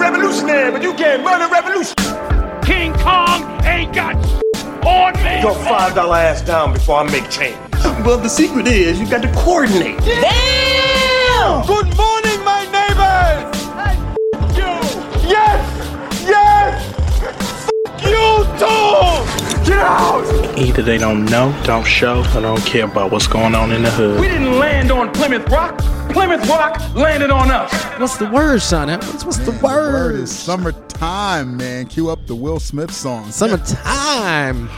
revolutionary, 0.00 0.70
but 0.72 0.82
you 0.82 0.94
can't 0.94 1.24
run 1.24 1.42
a 1.42 1.48
revolution. 1.48 1.94
King 2.64 2.92
Kong 2.94 3.42
ain't 3.64 3.94
got 3.94 4.16
on 4.84 5.12
me. 5.22 5.40
Your 5.42 5.54
five 5.54 5.94
dollar 5.94 6.16
ass 6.16 6.40
down 6.42 6.72
before 6.72 7.00
I 7.00 7.10
make 7.10 7.28
change. 7.30 7.56
Well, 8.04 8.18
the 8.18 8.28
secret 8.28 8.66
is 8.66 8.98
you 8.98 9.08
got 9.08 9.22
to 9.22 9.32
coordinate. 9.32 9.98
Damn! 10.00 11.66
Good 11.66 11.96
morning, 11.96 12.44
my 12.44 12.64
neighbors! 12.72 13.56
F- 13.76 14.56
you! 14.56 15.28
Yes! 15.28 15.60
Yes! 16.24 16.94
F- 17.22 18.02
you 18.04 18.44
too! 18.58 19.70
Get 19.70 19.78
out! 19.78 20.58
Either 20.58 20.82
they 20.82 20.98
don't 20.98 21.24
know, 21.26 21.54
don't 21.64 21.86
show, 21.86 22.20
or 22.34 22.40
don't 22.40 22.64
care 22.64 22.84
about 22.84 23.10
what's 23.10 23.26
going 23.26 23.54
on 23.54 23.72
in 23.72 23.82
the 23.82 23.90
hood. 23.90 24.20
We 24.20 24.28
didn't 24.28 24.58
land 24.58 24.90
on 24.90 25.10
Plymouth 25.12 25.48
Rock. 25.50 25.78
Plymouth 26.12 26.48
Rock 26.48 26.94
landed 26.94 27.30
on 27.30 27.50
us. 27.50 27.72
What's 27.98 28.16
the 28.16 28.28
word, 28.30 28.60
Sean 28.60 28.90
Edwards? 28.90 29.24
What's 29.24 29.38
the 29.38 29.52
word? 29.52 29.60
The 29.60 29.66
Word 29.98 30.14
is 30.16 30.36
summertime, 30.36 31.56
man. 31.56 31.86
Cue 31.86 32.10
up 32.10 32.26
the 32.26 32.34
Will 32.34 32.58
Smith 32.60 32.92
song. 32.92 33.30
Summertime. 33.30 34.68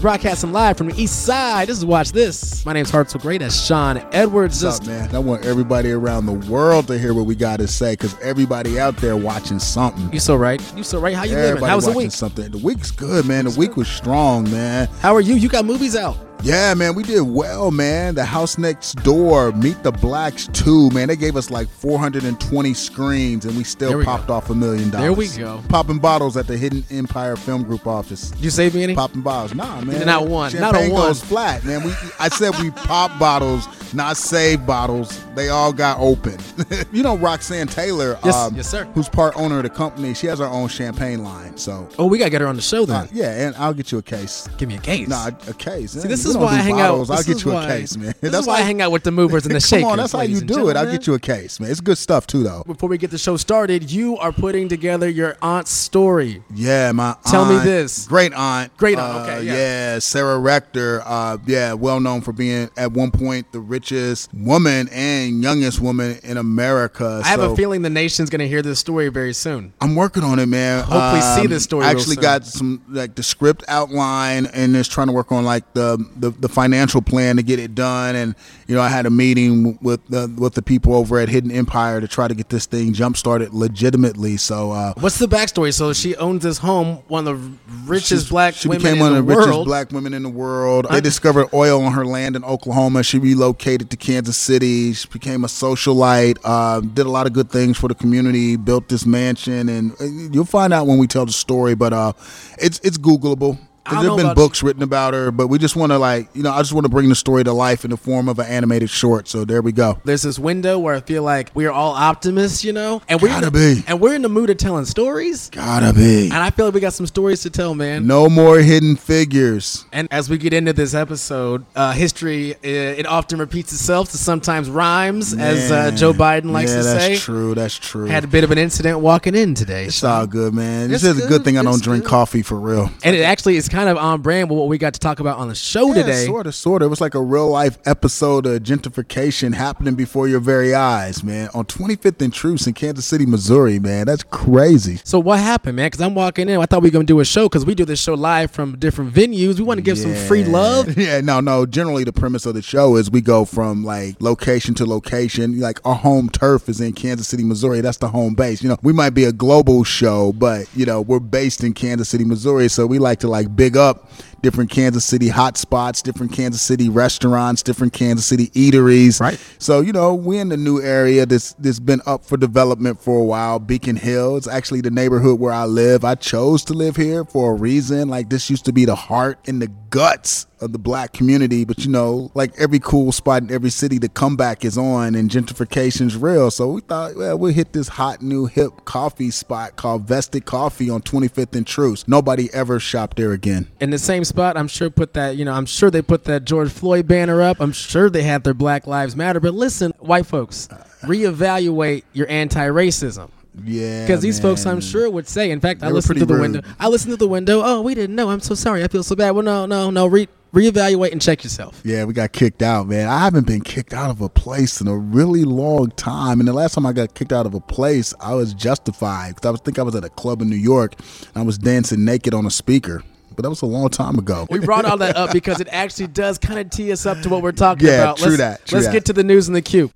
Broadcasting 0.00 0.52
live 0.52 0.76
from 0.76 0.88
the 0.88 1.00
east 1.00 1.24
side. 1.24 1.68
This 1.68 1.78
is 1.78 1.84
Watch 1.84 2.12
This. 2.12 2.64
My 2.66 2.72
name's 2.72 2.90
Hartzell 2.90 3.20
Gray. 3.20 3.38
That's 3.38 3.58
Sean 3.66 3.98
Edwards. 4.12 4.62
What's 4.64 4.80
up, 4.80 4.86
man? 4.86 5.14
I 5.14 5.18
want 5.18 5.44
everybody 5.44 5.92
around 5.92 6.26
the 6.26 6.32
world 6.50 6.86
to 6.88 6.98
hear 6.98 7.14
what 7.14 7.26
we 7.26 7.34
got 7.34 7.58
to 7.58 7.68
say 7.68 7.92
because 7.92 8.18
everybody 8.20 8.80
out 8.80 8.96
there 8.96 9.16
watching 9.16 9.58
something. 9.58 10.12
You 10.12 10.20
so 10.20 10.36
right. 10.36 10.60
You 10.76 10.82
so 10.82 10.98
right. 11.00 11.14
How 11.14 11.24
you 11.24 11.30
living? 11.34 11.44
Everybody 11.48 11.70
How 11.70 11.76
was 11.76 11.84
the 11.84 11.90
watching 11.90 12.02
week? 12.06 12.12
something. 12.12 12.50
The 12.50 12.58
week's 12.58 12.90
good, 12.90 13.26
man. 13.26 13.44
The 13.44 13.58
week 13.58 13.76
was 13.76 13.88
strong, 13.88 14.50
man. 14.50 14.88
How 15.00 15.14
are 15.14 15.20
you? 15.20 15.34
You 15.34 15.48
got 15.48 15.64
movies 15.64 15.96
out. 15.96 16.16
Yeah, 16.42 16.72
man, 16.74 16.94
we 16.94 17.02
did 17.02 17.20
well, 17.20 17.70
man. 17.70 18.14
The 18.14 18.24
House 18.24 18.56
Next 18.56 18.94
Door, 19.04 19.52
Meet 19.52 19.82
the 19.82 19.92
Blacks 19.92 20.48
2, 20.54 20.88
man. 20.90 21.08
They 21.08 21.16
gave 21.16 21.36
us 21.36 21.50
like 21.50 21.68
420 21.68 22.72
screens 22.74 23.44
and 23.44 23.54
we 23.56 23.62
still 23.64 23.98
we 23.98 24.04
popped 24.04 24.28
go. 24.28 24.34
off 24.34 24.48
a 24.48 24.54
million 24.54 24.88
dollars. 24.90 25.02
There 25.02 25.12
we 25.12 25.28
go. 25.28 25.62
Popping 25.68 25.98
bottles 25.98 26.36
at 26.38 26.46
the 26.46 26.56
Hidden 26.56 26.84
Empire 26.90 27.36
Film 27.36 27.62
Group 27.62 27.86
office. 27.86 28.30
Did 28.30 28.40
you 28.44 28.50
save 28.50 28.74
me 28.74 28.82
any? 28.84 28.94
Popping 28.94 29.20
bottles. 29.20 29.54
Nah, 29.54 29.82
man. 29.82 30.06
Not 30.06 30.28
one. 30.28 30.52
Not 30.54 30.74
a 30.74 30.78
Champagne 30.78 30.92
one. 30.92 31.08
goes 31.08 31.22
flat, 31.22 31.62
man. 31.64 31.84
We 31.84 31.92
I 32.18 32.28
said 32.30 32.56
we 32.58 32.70
pop 32.70 33.18
bottles, 33.18 33.68
not 33.92 34.16
save 34.16 34.64
bottles. 34.64 35.22
They 35.34 35.50
all 35.50 35.72
got 35.74 35.98
open. 36.00 36.38
you 36.92 37.02
know 37.02 37.16
Roxanne 37.18 37.66
Taylor, 37.66 38.14
um, 38.14 38.20
Yes- 38.24 38.52
yes, 38.54 38.70
sir. 38.70 38.84
who's 38.94 39.08
part 39.10 39.36
owner 39.36 39.58
of 39.58 39.64
the 39.64 39.68
company, 39.70 40.14
she 40.14 40.26
has 40.28 40.38
her 40.38 40.46
own 40.46 40.68
champagne 40.68 41.22
line. 41.22 41.56
So 41.58 41.86
Oh, 41.98 42.06
we 42.06 42.16
gotta 42.18 42.30
get 42.30 42.40
her 42.40 42.46
on 42.46 42.56
the 42.56 42.62
show 42.62 42.86
then. 42.86 42.96
uh, 42.96 43.06
yeah, 43.12 43.46
and 43.46 43.56
I'll 43.56 43.74
get 43.74 43.92
you 43.92 43.98
a 43.98 44.02
case. 44.02 44.48
Give 44.56 44.68
me 44.70 44.76
a 44.76 44.80
case. 44.80 45.06
Nah, 45.08 45.28
a 45.46 45.52
case. 45.54 45.92
See, 45.92 46.08
this 46.08 46.24
We 46.29 46.29
is 46.30 46.36
why 46.36 46.52
I 46.52 46.56
hang 46.56 46.74
bottles. 46.76 47.10
out. 47.10 47.16
I'll 47.18 47.22
get 47.24 47.36
is 47.36 47.44
you 47.44 47.56
a 47.56 47.66
case, 47.66 47.96
man. 47.96 48.14
This 48.20 48.30
That's 48.32 48.42
is 48.42 48.46
why 48.46 48.58
I 48.58 48.60
hang 48.62 48.80
out 48.82 48.92
with 48.92 49.02
the 49.04 49.10
movers 49.10 49.44
and 49.46 49.54
the 49.54 49.60
Come 49.60 49.68
shakers. 49.68 49.84
on, 49.92 49.96
that's 49.98 50.12
how 50.12 50.22
you 50.22 50.40
do 50.40 50.68
it. 50.70 50.76
I'll 50.76 50.90
get 50.90 51.06
you 51.06 51.14
a 51.14 51.18
case, 51.18 51.60
man. 51.60 51.70
It's 51.70 51.80
good 51.80 51.98
stuff 51.98 52.26
too, 52.26 52.42
though. 52.42 52.62
Before 52.66 52.88
we 52.88 52.98
get 52.98 53.10
the 53.10 53.18
show 53.18 53.36
started, 53.36 53.90
you 53.90 54.16
are 54.18 54.32
putting 54.32 54.68
together 54.68 55.08
your 55.08 55.36
aunt's 55.42 55.70
story. 55.70 56.42
Yeah, 56.54 56.92
my 56.92 57.16
Tell 57.26 57.46
me 57.46 57.58
this. 57.62 58.06
Great 58.06 58.32
aunt. 58.34 58.76
Great 58.76 58.98
aunt, 58.98 59.28
uh, 59.28 59.32
okay, 59.32 59.44
yeah. 59.46 59.98
Sarah 59.98 60.38
Rector. 60.38 61.02
Uh, 61.04 61.38
yeah, 61.46 61.72
well 61.72 62.00
known 62.00 62.20
for 62.20 62.32
being 62.32 62.70
at 62.76 62.92
one 62.92 63.10
point 63.10 63.50
the 63.52 63.60
richest 63.60 64.32
woman 64.34 64.88
and 64.92 65.42
youngest 65.42 65.80
woman 65.80 66.18
in 66.22 66.36
America. 66.36 67.20
I 67.24 67.28
have 67.28 67.40
So 67.40 67.52
a 67.52 67.56
feeling 67.56 67.82
the 67.82 67.90
nation's 67.90 68.30
gonna 68.30 68.46
hear 68.46 68.62
this 68.62 68.78
story 68.78 69.08
very 69.08 69.32
soon. 69.34 69.72
I'm 69.80 69.94
working 69.94 70.22
on 70.22 70.38
it, 70.38 70.46
man. 70.46 70.84
Hopefully 70.84 71.20
see 71.42 71.46
this 71.46 71.64
story 71.64 71.84
I 71.86 71.90
actually 71.90 72.16
got 72.16 72.44
some 72.44 72.82
like 72.88 73.14
the 73.14 73.22
script 73.22 73.64
outline 73.68 74.46
and 74.46 74.74
just 74.74 74.90
trying 74.92 75.06
to 75.08 75.12
work 75.12 75.32
on 75.32 75.44
like 75.44 75.72
the, 75.74 75.98
the 76.20 76.30
the 76.30 76.48
financial 76.48 77.02
plan 77.02 77.36
to 77.36 77.42
get 77.42 77.58
it 77.58 77.74
done. 77.74 78.14
And 78.14 78.34
you 78.66 78.74
know, 78.74 78.80
I 78.82 78.88
had 78.88 79.06
a 79.06 79.10
meeting 79.10 79.78
with 79.82 80.06
the 80.08 80.32
with 80.38 80.54
the 80.54 80.62
people 80.62 80.94
over 80.94 81.18
at 81.18 81.28
Hidden 81.28 81.50
Empire 81.50 82.00
to 82.00 82.08
try 82.08 82.28
to 82.28 82.34
get 82.34 82.48
this 82.48 82.66
thing 82.66 82.92
jump 82.92 83.16
started 83.16 83.52
legitimately. 83.52 84.36
So 84.36 84.72
uh, 84.72 84.94
What's 84.98 85.18
the 85.18 85.26
backstory? 85.26 85.72
So 85.74 85.92
she 85.92 86.16
owns 86.16 86.42
this 86.42 86.58
home, 86.58 87.02
one 87.08 87.26
of 87.26 87.42
the 87.42 87.52
richest 87.86 88.28
black 88.30 88.54
she 88.54 88.68
women 88.68 88.82
became 88.82 88.96
in 88.96 89.00
one 89.00 89.10
of 89.12 89.16
the 89.16 89.22
richest 89.22 89.48
world. 89.48 89.66
black 89.66 89.90
women 89.92 90.14
in 90.14 90.22
the 90.22 90.28
world. 90.28 90.86
They 90.90 91.00
discovered 91.00 91.48
oil 91.54 91.82
on 91.82 91.92
her 91.92 92.04
land 92.04 92.36
in 92.36 92.44
Oklahoma. 92.44 93.02
She 93.02 93.18
relocated 93.18 93.90
to 93.90 93.96
Kansas 93.96 94.36
City. 94.36 94.92
She 94.92 95.08
became 95.08 95.44
a 95.44 95.48
socialite. 95.48 96.38
Uh, 96.44 96.80
did 96.80 97.06
a 97.06 97.10
lot 97.10 97.26
of 97.26 97.32
good 97.32 97.50
things 97.50 97.76
for 97.78 97.88
the 97.88 97.94
community. 97.94 98.56
Built 98.56 98.88
this 98.88 99.06
mansion, 99.06 99.68
and 99.68 99.92
uh, 100.00 100.04
you'll 100.04 100.44
find 100.44 100.72
out 100.72 100.86
when 100.86 100.98
we 100.98 101.06
tell 101.06 101.26
the 101.26 101.32
story. 101.32 101.74
But 101.74 101.92
uh, 101.92 102.12
it's 102.58 102.78
it's 102.80 102.98
Googleable. 102.98 103.58
I 103.90 103.94
There 104.02 104.10
know 104.10 104.16
have 104.16 104.26
been 104.26 104.34
books 104.34 104.62
written 104.62 104.82
about 104.82 105.14
her, 105.14 105.30
but 105.30 105.48
we 105.48 105.58
just 105.58 105.76
want 105.76 105.92
to 105.92 105.98
like 105.98 106.28
you 106.34 106.42
know 106.42 106.52
I 106.52 106.58
just 106.58 106.72
want 106.72 106.84
to 106.84 106.88
bring 106.90 107.08
the 107.08 107.14
story 107.14 107.44
to 107.44 107.52
life 107.52 107.84
in 107.84 107.90
the 107.90 107.96
form 107.96 108.28
of 108.28 108.38
an 108.38 108.46
animated 108.46 108.90
short. 108.90 109.28
So 109.28 109.44
there 109.44 109.62
we 109.62 109.72
go. 109.72 109.98
There's 110.04 110.22
this 110.22 110.38
window 110.38 110.78
where 110.78 110.94
I 110.94 111.00
feel 111.00 111.22
like 111.22 111.50
we 111.54 111.66
are 111.66 111.72
all 111.72 111.92
optimists, 111.92 112.64
you 112.64 112.72
know, 112.72 113.02
and 113.08 113.20
we're 113.20 113.28
Gotta 113.28 113.50
the, 113.50 113.76
be. 113.76 113.84
and 113.86 114.00
we're 114.00 114.14
in 114.14 114.22
the 114.22 114.28
mood 114.28 114.50
of 114.50 114.56
telling 114.58 114.84
stories. 114.84 115.50
Gotta 115.50 115.92
be. 115.92 116.24
And 116.24 116.34
I 116.34 116.50
feel 116.50 116.66
like 116.66 116.74
we 116.74 116.80
got 116.80 116.92
some 116.92 117.06
stories 117.06 117.42
to 117.42 117.50
tell, 117.50 117.74
man. 117.74 118.06
No 118.06 118.28
more 118.28 118.58
hidden 118.58 118.96
figures. 118.96 119.84
And 119.92 120.08
as 120.10 120.28
we 120.30 120.38
get 120.38 120.52
into 120.52 120.72
this 120.72 120.94
episode, 120.94 121.64
uh, 121.76 121.92
history 121.92 122.54
uh, 122.54 122.58
it 122.62 123.06
often 123.06 123.38
repeats 123.38 123.72
itself. 123.72 124.10
To 124.10 124.18
sometimes 124.18 124.68
rhymes, 124.70 125.34
as 125.34 125.70
uh, 125.70 125.90
Joe 125.92 126.12
Biden 126.12 126.52
likes 126.52 126.70
yeah, 126.70 126.78
to 126.78 126.82
that's 126.84 127.04
say. 127.04 127.16
true. 127.16 127.54
That's 127.54 127.76
true. 127.78 128.06
Had 128.06 128.24
a 128.24 128.26
bit 128.26 128.44
of 128.44 128.50
an 128.50 128.58
incident 128.58 129.00
walking 129.00 129.34
in 129.34 129.54
today, 129.54 129.84
It's 129.86 130.02
all 130.02 130.26
good, 130.26 130.54
man. 130.54 130.88
This 130.88 131.04
It's 131.04 131.16
is 131.16 131.18
a 131.18 131.28
good. 131.28 131.28
good 131.28 131.44
thing 131.44 131.58
I 131.58 131.62
don't 131.62 131.74
It's 131.74 131.82
drink 131.82 132.04
good. 132.04 132.10
coffee 132.10 132.42
for 132.42 132.56
real. 132.58 132.90
and 133.04 133.14
it 133.14 133.22
actually 133.22 133.56
is 133.56 133.68
kind 133.68 133.79
of 133.88 133.96
on 133.96 134.20
brand 134.20 134.50
with 134.50 134.58
what 134.58 134.68
we 134.68 134.78
got 134.78 134.94
to 134.94 135.00
talk 135.00 135.20
about 135.20 135.38
on 135.38 135.48
the 135.48 135.54
show 135.54 135.92
today. 135.94 136.26
Sort 136.26 136.46
of, 136.46 136.54
sort 136.54 136.82
of. 136.82 136.86
It 136.86 136.90
was 136.90 137.00
like 137.00 137.14
a 137.14 137.22
real 137.22 137.48
life 137.48 137.78
episode 137.86 138.46
of 138.46 138.62
gentrification 138.62 139.54
happening 139.54 139.94
before 139.94 140.28
your 140.28 140.40
very 140.40 140.74
eyes, 140.74 141.22
man. 141.22 141.48
On 141.54 141.64
25th 141.64 142.20
and 142.22 142.32
Troost 142.32 142.66
in 142.66 142.74
Kansas 142.74 143.06
City, 143.06 143.26
Missouri, 143.26 143.78
man. 143.78 144.06
That's 144.06 144.22
crazy. 144.24 145.00
So 145.04 145.18
what 145.18 145.38
happened, 145.38 145.76
man? 145.76 145.86
Because 145.86 146.00
I'm 146.00 146.14
walking 146.14 146.48
in. 146.48 146.60
I 146.60 146.66
thought 146.66 146.82
we 146.82 146.88
were 146.88 146.92
gonna 146.92 147.04
do 147.04 147.20
a 147.20 147.24
show 147.24 147.48
because 147.48 147.64
we 147.64 147.74
do 147.74 147.84
this 147.84 148.00
show 148.00 148.14
live 148.14 148.50
from 148.50 148.78
different 148.78 149.12
venues. 149.14 149.58
We 149.58 149.64
want 149.64 149.78
to 149.78 149.82
give 149.82 149.98
some 149.98 150.14
free 150.14 150.44
love. 150.44 150.96
Yeah, 151.00 151.20
no, 151.22 151.40
no. 151.40 151.64
Generally, 151.64 152.04
the 152.04 152.12
premise 152.12 152.44
of 152.44 152.54
the 152.54 152.60
show 152.62 152.96
is 152.96 153.10
we 153.10 153.22
go 153.22 153.46
from 153.46 153.84
like 153.84 154.20
location 154.20 154.74
to 154.74 154.84
location. 154.84 155.58
Like 155.58 155.80
our 155.86 155.94
home 155.94 156.28
turf 156.28 156.68
is 156.68 156.80
in 156.80 156.92
Kansas 156.92 157.26
City, 157.26 157.42
Missouri. 157.42 157.80
That's 157.80 157.96
the 157.96 158.08
home 158.08 158.34
base. 158.34 158.62
You 158.62 158.68
know, 158.68 158.76
we 158.82 158.92
might 158.92 159.10
be 159.10 159.24
a 159.24 159.32
global 159.32 159.82
show, 159.82 160.32
but 160.32 160.66
you 160.74 160.84
know, 160.84 161.00
we're 161.00 161.20
based 161.20 161.64
in 161.64 161.72
Kansas 161.72 162.08
City, 162.08 162.24
Missouri. 162.24 162.68
So 162.68 162.86
we 162.86 162.98
like 162.98 163.20
to 163.20 163.28
like 163.28 163.56
big 163.60 163.76
up 163.76 164.08
different 164.42 164.70
Kansas 164.70 165.04
City 165.04 165.28
hot 165.28 165.56
spots, 165.56 166.02
different 166.02 166.32
Kansas 166.32 166.62
City 166.62 166.88
restaurants, 166.88 167.62
different 167.62 167.92
Kansas 167.92 168.26
City 168.26 168.48
eateries. 168.48 169.20
Right. 169.20 169.38
So 169.58 169.80
you 169.80 169.92
know, 169.92 170.14
we're 170.14 170.40
in 170.40 170.48
the 170.48 170.56
new 170.56 170.80
area 170.80 171.26
that's 171.26 171.54
that's 171.54 171.80
been 171.80 172.00
up 172.06 172.24
for 172.24 172.36
development 172.36 173.00
for 173.00 173.18
a 173.18 173.24
while. 173.24 173.58
Beacon 173.58 173.96
Hill. 173.96 174.36
It's 174.36 174.48
actually 174.48 174.80
the 174.80 174.90
neighborhood 174.90 175.38
where 175.38 175.52
I 175.52 175.64
live. 175.64 176.04
I 176.04 176.14
chose 176.14 176.64
to 176.64 176.74
live 176.74 176.96
here 176.96 177.24
for 177.24 177.52
a 177.52 177.54
reason. 177.54 178.08
Like 178.08 178.30
this 178.30 178.50
used 178.50 178.64
to 178.66 178.72
be 178.72 178.84
the 178.84 178.94
heart 178.94 179.38
and 179.46 179.60
the 179.60 179.68
guts 179.90 180.46
of 180.60 180.72
the 180.72 180.78
black 180.78 181.12
community, 181.12 181.64
but 181.64 181.84
you 181.84 181.90
know, 181.90 182.30
like 182.34 182.52
every 182.58 182.78
cool 182.78 183.12
spot 183.12 183.42
in 183.42 183.50
every 183.50 183.70
city, 183.70 183.98
the 183.98 184.08
comeback 184.08 184.64
is 184.64 184.76
on 184.76 185.14
and 185.14 185.30
gentrification's 185.30 186.16
real. 186.16 186.50
So 186.50 186.68
we 186.72 186.80
thought, 186.82 187.16
well, 187.16 187.38
we'll 187.38 187.52
hit 187.52 187.72
this 187.72 187.88
hot 187.88 188.22
new 188.22 188.46
hip 188.46 188.84
coffee 188.84 189.30
spot 189.30 189.76
called 189.76 190.06
Vested 190.06 190.44
Coffee 190.44 190.90
on 190.90 191.02
25th 191.02 191.56
and 191.56 191.66
Troost. 191.66 192.08
Nobody 192.08 192.52
ever 192.52 192.78
shopped 192.78 193.16
there 193.16 193.32
again. 193.32 193.68
In 193.80 193.90
the 193.90 193.98
same 193.98 194.24
spot, 194.30 194.56
I'm 194.56 194.68
sure 194.68 194.88
put 194.88 195.12
that. 195.14 195.36
You 195.36 195.44
know, 195.44 195.52
I'm 195.52 195.66
sure 195.66 195.90
they 195.90 196.02
put 196.02 196.24
that 196.24 196.44
George 196.44 196.70
Floyd 196.70 197.06
banner 197.06 197.42
up. 197.42 197.60
I'm 197.60 197.72
sure 197.72 198.08
they 198.08 198.22
had 198.22 198.42
their 198.44 198.54
Black 198.54 198.86
Lives 198.86 199.14
Matter. 199.14 199.38
But 199.40 199.52
listen, 199.54 199.92
white 199.98 200.24
folks, 200.26 200.68
reevaluate 201.02 202.04
your 202.12 202.28
anti-racism. 202.30 203.30
Yeah. 203.64 204.06
Because 204.06 204.22
these 204.22 204.40
folks, 204.40 204.64
I'm 204.64 204.80
sure, 204.80 205.10
would 205.10 205.28
say. 205.28 205.50
In 205.50 205.60
fact, 205.60 205.82
I 205.82 205.86
They 205.86 205.92
were 205.92 205.96
listened 205.96 206.20
to 206.20 206.26
the 206.26 206.34
rude. 206.34 206.40
window. 206.40 206.60
I 206.78 206.88
listened 206.88 207.12
to 207.12 207.16
the 207.16 207.28
window. 207.28 207.60
Oh, 207.62 207.82
we 207.82 207.94
didn't 207.94 208.14
know. 208.16 208.30
I'm 208.30 208.40
so 208.40 208.54
sorry. 208.54 208.84
I 208.84 208.88
feel 208.88 209.02
so 209.02 209.16
bad. 209.16 209.32
Well, 209.32 209.44
no, 209.44 209.66
no, 209.66 209.90
no. 209.90 210.06
Re- 210.06 210.28
reevaluate 210.54 211.10
and 211.12 211.20
check 211.20 211.42
yourself. 211.44 211.80
Yeah, 211.84 212.04
we 212.04 212.12
got 212.12 212.32
kicked 212.32 212.62
out, 212.62 212.86
man. 212.86 213.08
I 213.08 213.18
haven't 213.18 213.46
been 213.46 213.60
kicked 213.60 213.92
out 213.92 214.10
of 214.10 214.20
a 214.20 214.28
place 214.28 214.80
in 214.80 214.86
a 214.88 214.96
really 214.96 215.44
long 215.44 215.90
time. 215.92 216.38
And 216.40 216.48
the 216.48 216.52
last 216.52 216.74
time 216.74 216.86
I 216.86 216.92
got 216.92 217.14
kicked 217.14 217.32
out 217.32 217.44
of 217.44 217.54
a 217.54 217.60
place, 217.60 218.14
I 218.20 218.34
was 218.34 218.54
justified 218.54 219.34
because 219.34 219.48
I 219.48 219.50
was 219.50 219.60
think 219.60 219.78
I 219.78 219.82
was 219.82 219.96
at 219.96 220.04
a 220.04 220.10
club 220.10 220.42
in 220.42 220.48
New 220.48 220.56
York 220.56 220.94
and 220.98 221.36
I 221.36 221.42
was 221.42 221.58
dancing 221.58 222.04
naked 222.04 222.34
on 222.34 222.46
a 222.46 222.50
speaker. 222.50 223.02
But 223.36 223.42
that 223.42 223.48
was 223.50 223.62
a 223.62 223.66
long 223.66 223.88
time 223.88 224.18
ago. 224.18 224.46
We 224.50 224.58
brought 224.58 224.84
all 224.84 224.96
that 224.98 225.16
up 225.16 225.32
because 225.32 225.60
it 225.60 225.68
actually 225.70 226.08
does 226.08 226.38
kind 226.38 226.58
of 226.58 226.70
tee 226.70 226.92
us 226.92 227.06
up 227.06 227.20
to 227.22 227.28
what 227.28 227.42
we're 227.42 227.52
talking 227.52 227.86
Yeah, 227.86 228.02
about. 228.02 228.16
true 228.18 228.26
let's, 228.28 228.38
that, 228.38 228.66
true 228.66 228.76
let's 228.78 228.86
that. 228.88 228.92
get 228.92 229.04
to 229.06 229.12
the 229.12 229.24
news 229.24 229.48
in 229.48 229.54
the 229.54 229.62
queue. 229.62 229.90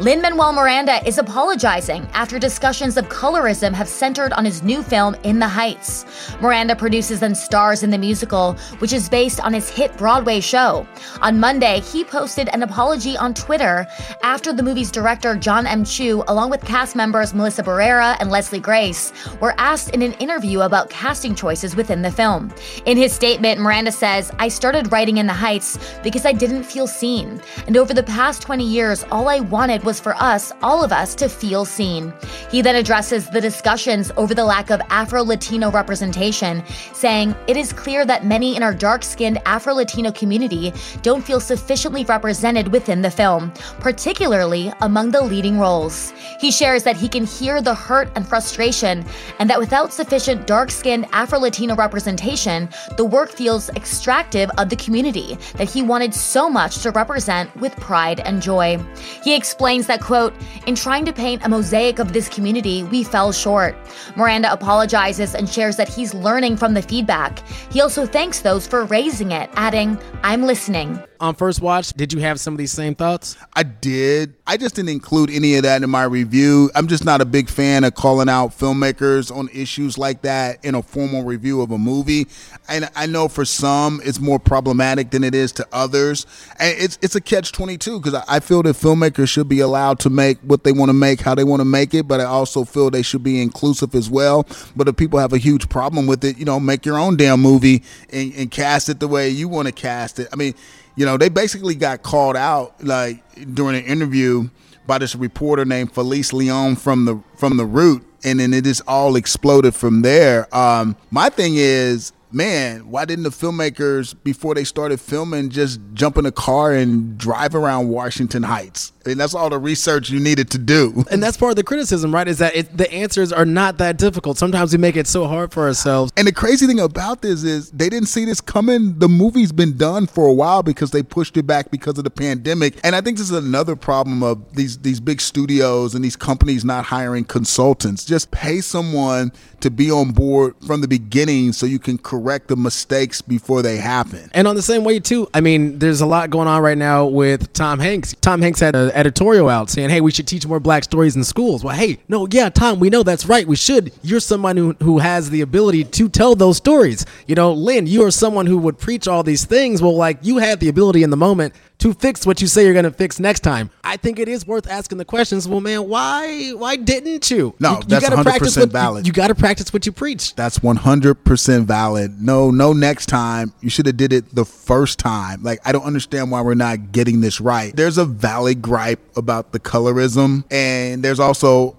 Lin 0.00 0.20
Manuel 0.20 0.52
Miranda 0.52 1.06
is 1.06 1.18
apologizing 1.18 2.08
after 2.14 2.36
discussions 2.36 2.96
of 2.96 3.08
colorism 3.08 3.72
have 3.72 3.88
centered 3.88 4.32
on 4.32 4.44
his 4.44 4.60
new 4.60 4.82
film, 4.82 5.14
In 5.22 5.38
the 5.38 5.46
Heights. 5.46 6.04
Miranda 6.40 6.74
produces 6.74 7.22
and 7.22 7.36
stars 7.36 7.84
in 7.84 7.90
the 7.90 7.96
musical, 7.98 8.54
which 8.78 8.92
is 8.92 9.08
based 9.08 9.38
on 9.38 9.52
his 9.52 9.70
hit 9.70 9.96
Broadway 9.96 10.40
show. 10.40 10.84
On 11.22 11.38
Monday, 11.38 11.78
he 11.78 12.02
posted 12.02 12.48
an 12.48 12.64
apology 12.64 13.16
on 13.16 13.34
Twitter 13.34 13.86
after 14.24 14.52
the 14.52 14.64
movie's 14.64 14.90
director, 14.90 15.36
John 15.36 15.64
M. 15.64 15.84
Chu, 15.84 16.24
along 16.26 16.50
with 16.50 16.64
cast 16.64 16.96
members 16.96 17.32
Melissa 17.32 17.62
Barrera 17.62 18.16
and 18.18 18.32
Leslie 18.32 18.58
Grace, 18.58 19.12
were 19.40 19.54
asked 19.58 19.90
in 19.90 20.02
an 20.02 20.14
interview 20.14 20.62
about 20.62 20.90
casting 20.90 21.36
choices 21.36 21.76
within 21.76 22.02
the 22.02 22.10
film. 22.10 22.52
In 22.84 22.96
his 22.96 23.12
statement, 23.12 23.60
Miranda 23.60 23.92
says, 23.92 24.32
I 24.40 24.48
started 24.48 24.90
writing 24.90 25.18
In 25.18 25.28
the 25.28 25.32
Heights 25.32 25.78
because 26.02 26.26
I 26.26 26.32
didn't 26.32 26.64
feel 26.64 26.88
seen. 26.88 27.40
And 27.68 27.76
over 27.76 27.94
the 27.94 28.02
past 28.02 28.42
20 28.42 28.66
years, 28.66 29.04
all 29.12 29.28
I 29.28 29.38
wanted 29.38 29.83
was 29.84 30.00
for 30.00 30.14
us, 30.16 30.52
all 30.62 30.82
of 30.82 30.92
us, 30.92 31.14
to 31.16 31.28
feel 31.28 31.64
seen. 31.64 32.12
He 32.50 32.62
then 32.62 32.76
addresses 32.76 33.28
the 33.28 33.40
discussions 33.40 34.10
over 34.16 34.34
the 34.34 34.44
lack 34.44 34.70
of 34.70 34.80
Afro 34.90 35.22
Latino 35.22 35.70
representation, 35.70 36.64
saying, 36.92 37.34
It 37.46 37.56
is 37.56 37.72
clear 37.72 38.04
that 38.06 38.24
many 38.24 38.56
in 38.56 38.62
our 38.62 38.74
dark 38.74 39.04
skinned 39.04 39.40
Afro 39.46 39.74
Latino 39.74 40.10
community 40.10 40.72
don't 41.02 41.24
feel 41.24 41.40
sufficiently 41.40 42.04
represented 42.04 42.68
within 42.68 43.02
the 43.02 43.10
film, 43.10 43.52
particularly 43.80 44.72
among 44.80 45.10
the 45.10 45.22
leading 45.22 45.58
roles. 45.58 46.12
He 46.40 46.50
shares 46.50 46.82
that 46.84 46.96
he 46.96 47.08
can 47.08 47.24
hear 47.24 47.60
the 47.60 47.74
hurt 47.74 48.08
and 48.14 48.26
frustration, 48.26 49.04
and 49.38 49.50
that 49.50 49.58
without 49.58 49.92
sufficient 49.92 50.46
dark 50.46 50.70
skinned 50.70 51.06
Afro 51.12 51.38
Latino 51.38 51.74
representation, 51.76 52.68
the 52.96 53.04
work 53.04 53.30
feels 53.30 53.68
extractive 53.70 54.50
of 54.58 54.68
the 54.68 54.76
community 54.76 55.36
that 55.54 55.70
he 55.70 55.82
wanted 55.82 56.14
so 56.14 56.48
much 56.48 56.78
to 56.78 56.90
represent 56.90 57.54
with 57.56 57.76
pride 57.76 58.20
and 58.20 58.40
joy. 58.40 58.78
He 59.22 59.34
explains 59.34 59.73
that, 59.82 60.00
quote, 60.00 60.34
in 60.66 60.74
trying 60.74 61.04
to 61.04 61.12
paint 61.12 61.44
a 61.44 61.48
mosaic 61.48 61.98
of 61.98 62.12
this 62.12 62.28
community, 62.28 62.82
we 62.84 63.02
fell 63.02 63.32
short. 63.32 63.76
Miranda 64.16 64.52
apologizes 64.52 65.34
and 65.34 65.48
shares 65.48 65.76
that 65.76 65.88
he's 65.88 66.14
learning 66.14 66.56
from 66.56 66.74
the 66.74 66.82
feedback. 66.82 67.46
He 67.70 67.80
also 67.80 68.06
thanks 68.06 68.40
those 68.40 68.66
for 68.66 68.84
raising 68.84 69.32
it, 69.32 69.50
adding, 69.54 69.98
I'm 70.22 70.42
listening 70.42 71.02
on 71.20 71.34
first 71.34 71.60
watch, 71.60 71.92
did 71.92 72.12
you 72.12 72.20
have 72.20 72.40
some 72.40 72.54
of 72.54 72.58
these 72.58 72.72
same 72.72 72.94
thoughts? 72.94 73.36
I 73.54 73.62
did. 73.62 74.34
I 74.46 74.56
just 74.56 74.74
didn't 74.74 74.90
include 74.90 75.30
any 75.30 75.56
of 75.56 75.62
that 75.62 75.82
in 75.82 75.90
my 75.90 76.04
review. 76.04 76.70
I'm 76.74 76.86
just 76.86 77.04
not 77.04 77.20
a 77.20 77.24
big 77.24 77.48
fan 77.48 77.84
of 77.84 77.94
calling 77.94 78.28
out 78.28 78.50
filmmakers 78.50 79.34
on 79.34 79.48
issues 79.52 79.96
like 79.96 80.22
that 80.22 80.64
in 80.64 80.74
a 80.74 80.82
formal 80.82 81.24
review 81.24 81.62
of 81.62 81.70
a 81.70 81.78
movie. 81.78 82.26
And 82.68 82.90
I 82.94 83.06
know 83.06 83.28
for 83.28 83.44
some 83.44 84.00
it's 84.04 84.20
more 84.20 84.38
problematic 84.38 85.10
than 85.10 85.24
it 85.24 85.34
is 85.34 85.52
to 85.52 85.66
others. 85.72 86.26
And 86.58 86.76
it's 86.78 86.98
it's 87.02 87.14
a 87.14 87.20
catch 87.20 87.52
22 87.52 88.00
because 88.00 88.22
I 88.28 88.40
feel 88.40 88.62
that 88.64 88.76
filmmakers 88.76 89.28
should 89.28 89.48
be 89.48 89.60
allowed 89.60 90.00
to 90.00 90.10
make 90.10 90.38
what 90.40 90.64
they 90.64 90.72
want 90.72 90.88
to 90.88 90.94
make, 90.94 91.20
how 91.20 91.34
they 91.34 91.44
want 91.44 91.60
to 91.60 91.64
make 91.64 91.94
it, 91.94 92.06
but 92.06 92.20
I 92.20 92.24
also 92.24 92.64
feel 92.64 92.90
they 92.90 93.02
should 93.02 93.22
be 93.22 93.40
inclusive 93.40 93.94
as 93.94 94.10
well. 94.10 94.46
But 94.76 94.88
if 94.88 94.96
people 94.96 95.18
have 95.18 95.32
a 95.32 95.38
huge 95.38 95.68
problem 95.68 96.06
with 96.06 96.24
it, 96.24 96.38
you 96.38 96.44
know, 96.44 96.60
make 96.60 96.84
your 96.84 96.98
own 96.98 97.16
damn 97.16 97.40
movie 97.40 97.82
and, 98.12 98.32
and 98.34 98.50
cast 98.50 98.88
it 98.88 99.00
the 99.00 99.08
way 99.08 99.28
you 99.28 99.48
want 99.48 99.66
to 99.66 99.72
cast 99.72 100.18
it. 100.18 100.28
I 100.32 100.36
mean, 100.36 100.54
you 100.96 101.04
know, 101.04 101.16
they 101.16 101.28
basically 101.28 101.74
got 101.74 102.02
called 102.02 102.36
out 102.36 102.82
like 102.84 103.22
during 103.54 103.76
an 103.76 103.84
interview 103.84 104.48
by 104.86 104.98
this 104.98 105.14
reporter 105.14 105.64
named 105.64 105.92
Felice 105.92 106.32
Leon 106.32 106.76
from 106.76 107.04
the 107.04 107.20
from 107.36 107.56
the 107.56 107.64
Root, 107.64 108.04
and 108.24 108.40
then 108.40 108.52
it 108.52 108.64
just 108.64 108.82
all 108.86 109.16
exploded 109.16 109.74
from 109.74 110.02
there. 110.02 110.54
Um, 110.54 110.96
my 111.10 111.28
thing 111.30 111.54
is, 111.56 112.12
man, 112.30 112.90
why 112.90 113.04
didn't 113.04 113.24
the 113.24 113.30
filmmakers 113.30 114.14
before 114.24 114.54
they 114.54 114.64
started 114.64 115.00
filming 115.00 115.50
just 115.50 115.80
jump 115.94 116.16
in 116.18 116.26
a 116.26 116.32
car 116.32 116.72
and 116.72 117.16
drive 117.18 117.54
around 117.54 117.88
Washington 117.88 118.42
Heights? 118.42 118.92
And 119.06 119.20
that's 119.20 119.34
all 119.34 119.50
the 119.50 119.58
research 119.58 120.10
you 120.10 120.20
needed 120.20 120.50
to 120.50 120.58
do. 120.58 121.04
And 121.14 121.22
that's 121.22 121.36
part 121.36 121.50
of 121.50 121.56
the 121.56 121.62
criticism, 121.62 122.12
right? 122.12 122.26
Is 122.26 122.38
that 122.38 122.56
it, 122.56 122.76
the 122.76 122.92
answers 122.92 123.32
are 123.32 123.44
not 123.44 123.78
that 123.78 123.98
difficult. 123.98 124.36
Sometimes 124.36 124.72
we 124.72 124.78
make 124.78 124.96
it 124.96 125.06
so 125.06 125.26
hard 125.26 125.52
for 125.52 125.62
ourselves. 125.62 126.10
And 126.16 126.26
the 126.26 126.32
crazy 126.32 126.66
thing 126.66 126.80
about 126.80 127.22
this 127.22 127.44
is 127.44 127.70
they 127.70 127.88
didn't 127.88 128.08
see 128.08 128.24
this 128.24 128.40
coming. 128.40 128.98
The 128.98 129.08
movie's 129.08 129.52
been 129.52 129.76
done 129.76 130.08
for 130.08 130.26
a 130.26 130.32
while 130.32 130.64
because 130.64 130.90
they 130.90 131.04
pushed 131.04 131.36
it 131.36 131.46
back 131.46 131.70
because 131.70 131.98
of 131.98 132.04
the 132.04 132.10
pandemic. 132.10 132.80
And 132.82 132.96
I 132.96 133.00
think 133.00 133.18
this 133.18 133.30
is 133.30 133.36
another 133.36 133.76
problem 133.76 134.24
of 134.24 134.54
these 134.54 134.78
these 134.78 134.98
big 134.98 135.20
studios 135.20 135.94
and 135.94 136.04
these 136.04 136.16
companies 136.16 136.64
not 136.64 136.84
hiring 136.84 137.24
consultants. 137.24 138.04
Just 138.04 138.30
pay 138.32 138.60
someone 138.60 139.32
to 139.60 139.70
be 139.70 139.90
on 139.90 140.10
board 140.10 140.54
from 140.66 140.80
the 140.80 140.88
beginning 140.88 141.52
so 141.52 141.64
you 141.64 141.78
can 141.78 141.96
correct 141.96 142.48
the 142.48 142.56
mistakes 142.56 143.22
before 143.22 143.62
they 143.62 143.76
happen. 143.76 144.30
And 144.34 144.46
on 144.46 144.56
the 144.56 144.62
same 144.62 144.84
way 144.84 145.00
too, 145.00 145.28
I 145.32 145.40
mean, 145.40 145.78
there's 145.78 146.00
a 146.00 146.06
lot 146.06 146.30
going 146.30 146.48
on 146.48 146.62
right 146.62 146.76
now 146.76 147.06
with 147.06 147.52
Tom 147.54 147.78
Hanks. 147.78 148.14
Tom 148.20 148.42
Hanks 148.42 148.60
had 148.60 148.74
a 148.74 148.93
editorial 148.94 149.48
out 149.48 149.70
saying, 149.70 149.90
"Hey, 149.90 150.00
we 150.00 150.10
should 150.10 150.26
teach 150.26 150.46
more 150.46 150.60
black 150.60 150.84
stories 150.84 151.16
in 151.16 151.24
schools." 151.24 151.64
Well, 151.64 151.76
hey, 151.76 151.98
no, 152.08 152.26
yeah, 152.30 152.48
Tom, 152.48 152.80
we 152.80 152.90
know 152.90 153.02
that's 153.02 153.26
right. 153.26 153.46
We 153.46 153.56
should. 153.56 153.92
You're 154.02 154.20
someone 154.20 154.56
who 154.56 154.76
who 154.82 154.98
has 154.98 155.30
the 155.30 155.40
ability 155.40 155.84
to 155.84 156.08
tell 156.08 156.34
those 156.34 156.56
stories. 156.56 157.04
You 157.26 157.34
know, 157.34 157.52
Lin, 157.52 157.86
you 157.86 158.04
are 158.04 158.10
someone 158.10 158.46
who 158.46 158.58
would 158.58 158.78
preach 158.78 159.08
all 159.08 159.22
these 159.22 159.44
things. 159.44 159.82
Well, 159.82 159.96
like 159.96 160.18
you 160.22 160.38
had 160.38 160.60
the 160.60 160.68
ability 160.68 161.02
in 161.02 161.10
the 161.10 161.16
moment 161.16 161.54
to 161.78 161.92
fix 161.92 162.24
what 162.24 162.40
you 162.40 162.46
say 162.46 162.64
you're 162.64 162.72
going 162.72 162.84
to 162.84 162.90
fix 162.90 163.18
next 163.18 163.40
time. 163.40 163.70
I 163.82 163.96
think 163.96 164.18
it 164.18 164.28
is 164.28 164.46
worth 164.46 164.68
asking 164.68 164.98
the 164.98 165.04
questions. 165.04 165.46
Well, 165.48 165.60
man, 165.60 165.88
why 165.88 166.50
why 166.52 166.76
didn't 166.76 167.30
you? 167.30 167.54
No, 167.58 167.72
you, 167.72 167.82
that's 167.86 168.04
you 168.04 168.10
gotta 168.10 168.22
100% 168.22 168.22
practice 168.22 168.56
what, 168.56 168.70
valid. 168.70 169.06
You, 169.06 169.10
you 169.10 169.12
got 169.12 169.28
to 169.28 169.34
practice 169.34 169.72
what 169.72 169.84
you 169.86 169.92
preach. 169.92 170.34
That's 170.34 170.60
100% 170.60 171.64
valid. 171.64 172.22
No, 172.22 172.50
no 172.50 172.72
next 172.72 173.06
time. 173.06 173.52
You 173.60 173.70
should 173.70 173.86
have 173.86 173.96
did 173.96 174.12
it 174.12 174.34
the 174.34 174.44
first 174.44 174.98
time. 174.98 175.42
Like 175.42 175.60
I 175.64 175.72
don't 175.72 175.84
understand 175.84 176.30
why 176.30 176.40
we're 176.40 176.54
not 176.54 176.92
getting 176.92 177.20
this 177.20 177.40
right. 177.40 177.74
There's 177.74 177.98
a 177.98 178.04
valid 178.04 178.62
gripe 178.62 178.83
about 179.16 179.52
the 179.52 179.60
colorism 179.60 180.44
and 180.50 181.02
there's 181.02 181.20
also 181.20 181.76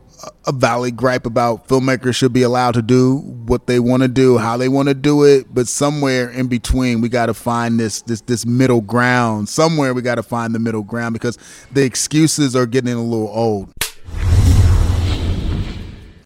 a 0.47 0.51
valid 0.51 0.95
gripe 0.95 1.25
about 1.25 1.67
filmmakers 1.67 2.15
should 2.15 2.33
be 2.33 2.41
allowed 2.41 2.73
to 2.73 2.81
do 2.81 3.17
what 3.45 3.67
they 3.67 3.79
want 3.79 4.01
to 4.03 4.07
do, 4.07 4.37
how 4.37 4.57
they 4.57 4.69
want 4.69 4.87
to 4.87 4.93
do 4.93 5.23
it, 5.23 5.53
but 5.53 5.67
somewhere 5.67 6.29
in 6.29 6.47
between 6.47 7.01
we 7.01 7.09
got 7.09 7.27
to 7.27 7.33
find 7.33 7.79
this 7.79 8.01
this 8.03 8.21
this 8.21 8.45
middle 8.45 8.81
ground. 8.81 9.49
Somewhere 9.49 9.93
we 9.93 10.01
got 10.01 10.15
to 10.15 10.23
find 10.23 10.53
the 10.53 10.59
middle 10.59 10.83
ground 10.83 11.13
because 11.13 11.37
the 11.71 11.83
excuses 11.83 12.55
are 12.55 12.65
getting 12.65 12.93
a 12.93 13.03
little 13.03 13.29
old. 13.29 13.71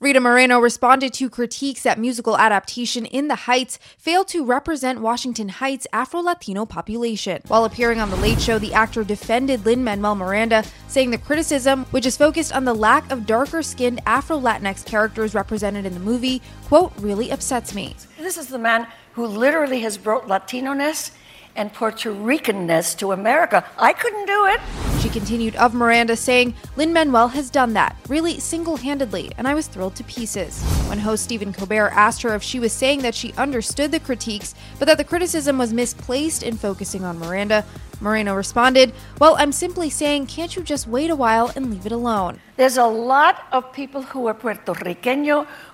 Rita 0.01 0.21
Moreno 0.21 0.59
responded 0.59 1.11
to 1.15 1.29
critiques 1.29 1.83
that 1.83 1.99
musical 1.99 2.37
adaptation 2.37 3.05
in 3.05 3.27
the 3.27 3.35
Heights 3.35 3.77
failed 3.97 4.29
to 4.29 4.45
represent 4.45 5.01
Washington 5.01 5.49
Heights' 5.49 5.87
Afro 5.91 6.21
Latino 6.21 6.65
population. 6.65 7.41
While 7.49 7.65
appearing 7.65 7.99
on 7.99 8.09
The 8.09 8.15
Late 8.15 8.39
Show, 8.39 8.59
the 8.59 8.73
actor 8.73 9.03
defended 9.03 9.65
Lin 9.65 9.83
Manuel 9.83 10.15
Miranda, 10.15 10.63
saying 10.87 11.11
the 11.11 11.17
criticism, 11.17 11.83
which 11.91 12.05
is 12.05 12.15
focused 12.15 12.55
on 12.55 12.63
the 12.63 12.73
lack 12.73 13.11
of 13.11 13.25
darker 13.25 13.61
skinned 13.61 13.99
Afro 14.05 14.39
Latinx 14.39 14.85
characters 14.85 15.35
represented 15.35 15.85
in 15.85 15.93
the 15.93 15.99
movie, 15.99 16.41
quote, 16.69 16.93
really 16.99 17.29
upsets 17.29 17.75
me. 17.75 17.93
This 18.17 18.37
is 18.37 18.47
the 18.47 18.57
man 18.57 18.87
who 19.11 19.25
literally 19.25 19.81
has 19.81 19.97
brought 19.97 20.29
Latino 20.29 20.71
ness 20.71 21.11
and 21.59 21.73
Puerto 21.73 22.09
Ricanness 22.11 22.97
to 22.97 23.11
America. 23.11 23.65
I 23.77 23.91
couldn't 23.91 24.25
do 24.25 24.45
it. 24.45 24.61
She 25.01 25.09
continued 25.09 25.57
of 25.57 25.73
Miranda, 25.73 26.15
saying, 26.15 26.55
Lin 26.77 26.93
Manuel 26.93 27.27
has 27.27 27.49
done 27.49 27.73
that, 27.73 27.97
really 28.07 28.39
single 28.39 28.77
handedly, 28.77 29.31
and 29.37 29.45
I 29.45 29.53
was 29.53 29.67
thrilled 29.67 29.95
to 29.97 30.03
pieces. 30.05 30.63
When 30.87 30.99
host 30.99 31.25
Stephen 31.25 31.51
Colbert 31.51 31.89
asked 31.89 32.21
her 32.21 32.33
if 32.33 32.41
she 32.41 32.61
was 32.61 32.71
saying 32.71 33.01
that 33.01 33.13
she 33.13 33.33
understood 33.33 33.91
the 33.91 33.99
critiques, 33.99 34.55
but 34.79 34.87
that 34.87 34.97
the 34.97 35.03
criticism 35.03 35.57
was 35.57 35.73
misplaced 35.73 36.43
in 36.43 36.55
focusing 36.55 37.03
on 37.03 37.19
Miranda, 37.19 37.65
Moreno 38.01 38.35
responded, 38.35 38.93
Well, 39.19 39.35
I'm 39.37 39.51
simply 39.51 39.89
saying, 39.89 40.27
can't 40.27 40.55
you 40.55 40.63
just 40.63 40.87
wait 40.87 41.09
a 41.09 41.15
while 41.15 41.51
and 41.55 41.69
leave 41.69 41.85
it 41.85 41.91
alone? 41.91 42.39
There's 42.55 42.77
a 42.77 42.85
lot 42.85 43.43
of 43.51 43.73
people 43.73 44.01
who 44.01 44.27
are 44.27 44.33
Puerto 44.33 44.73
Rican, 44.85 45.25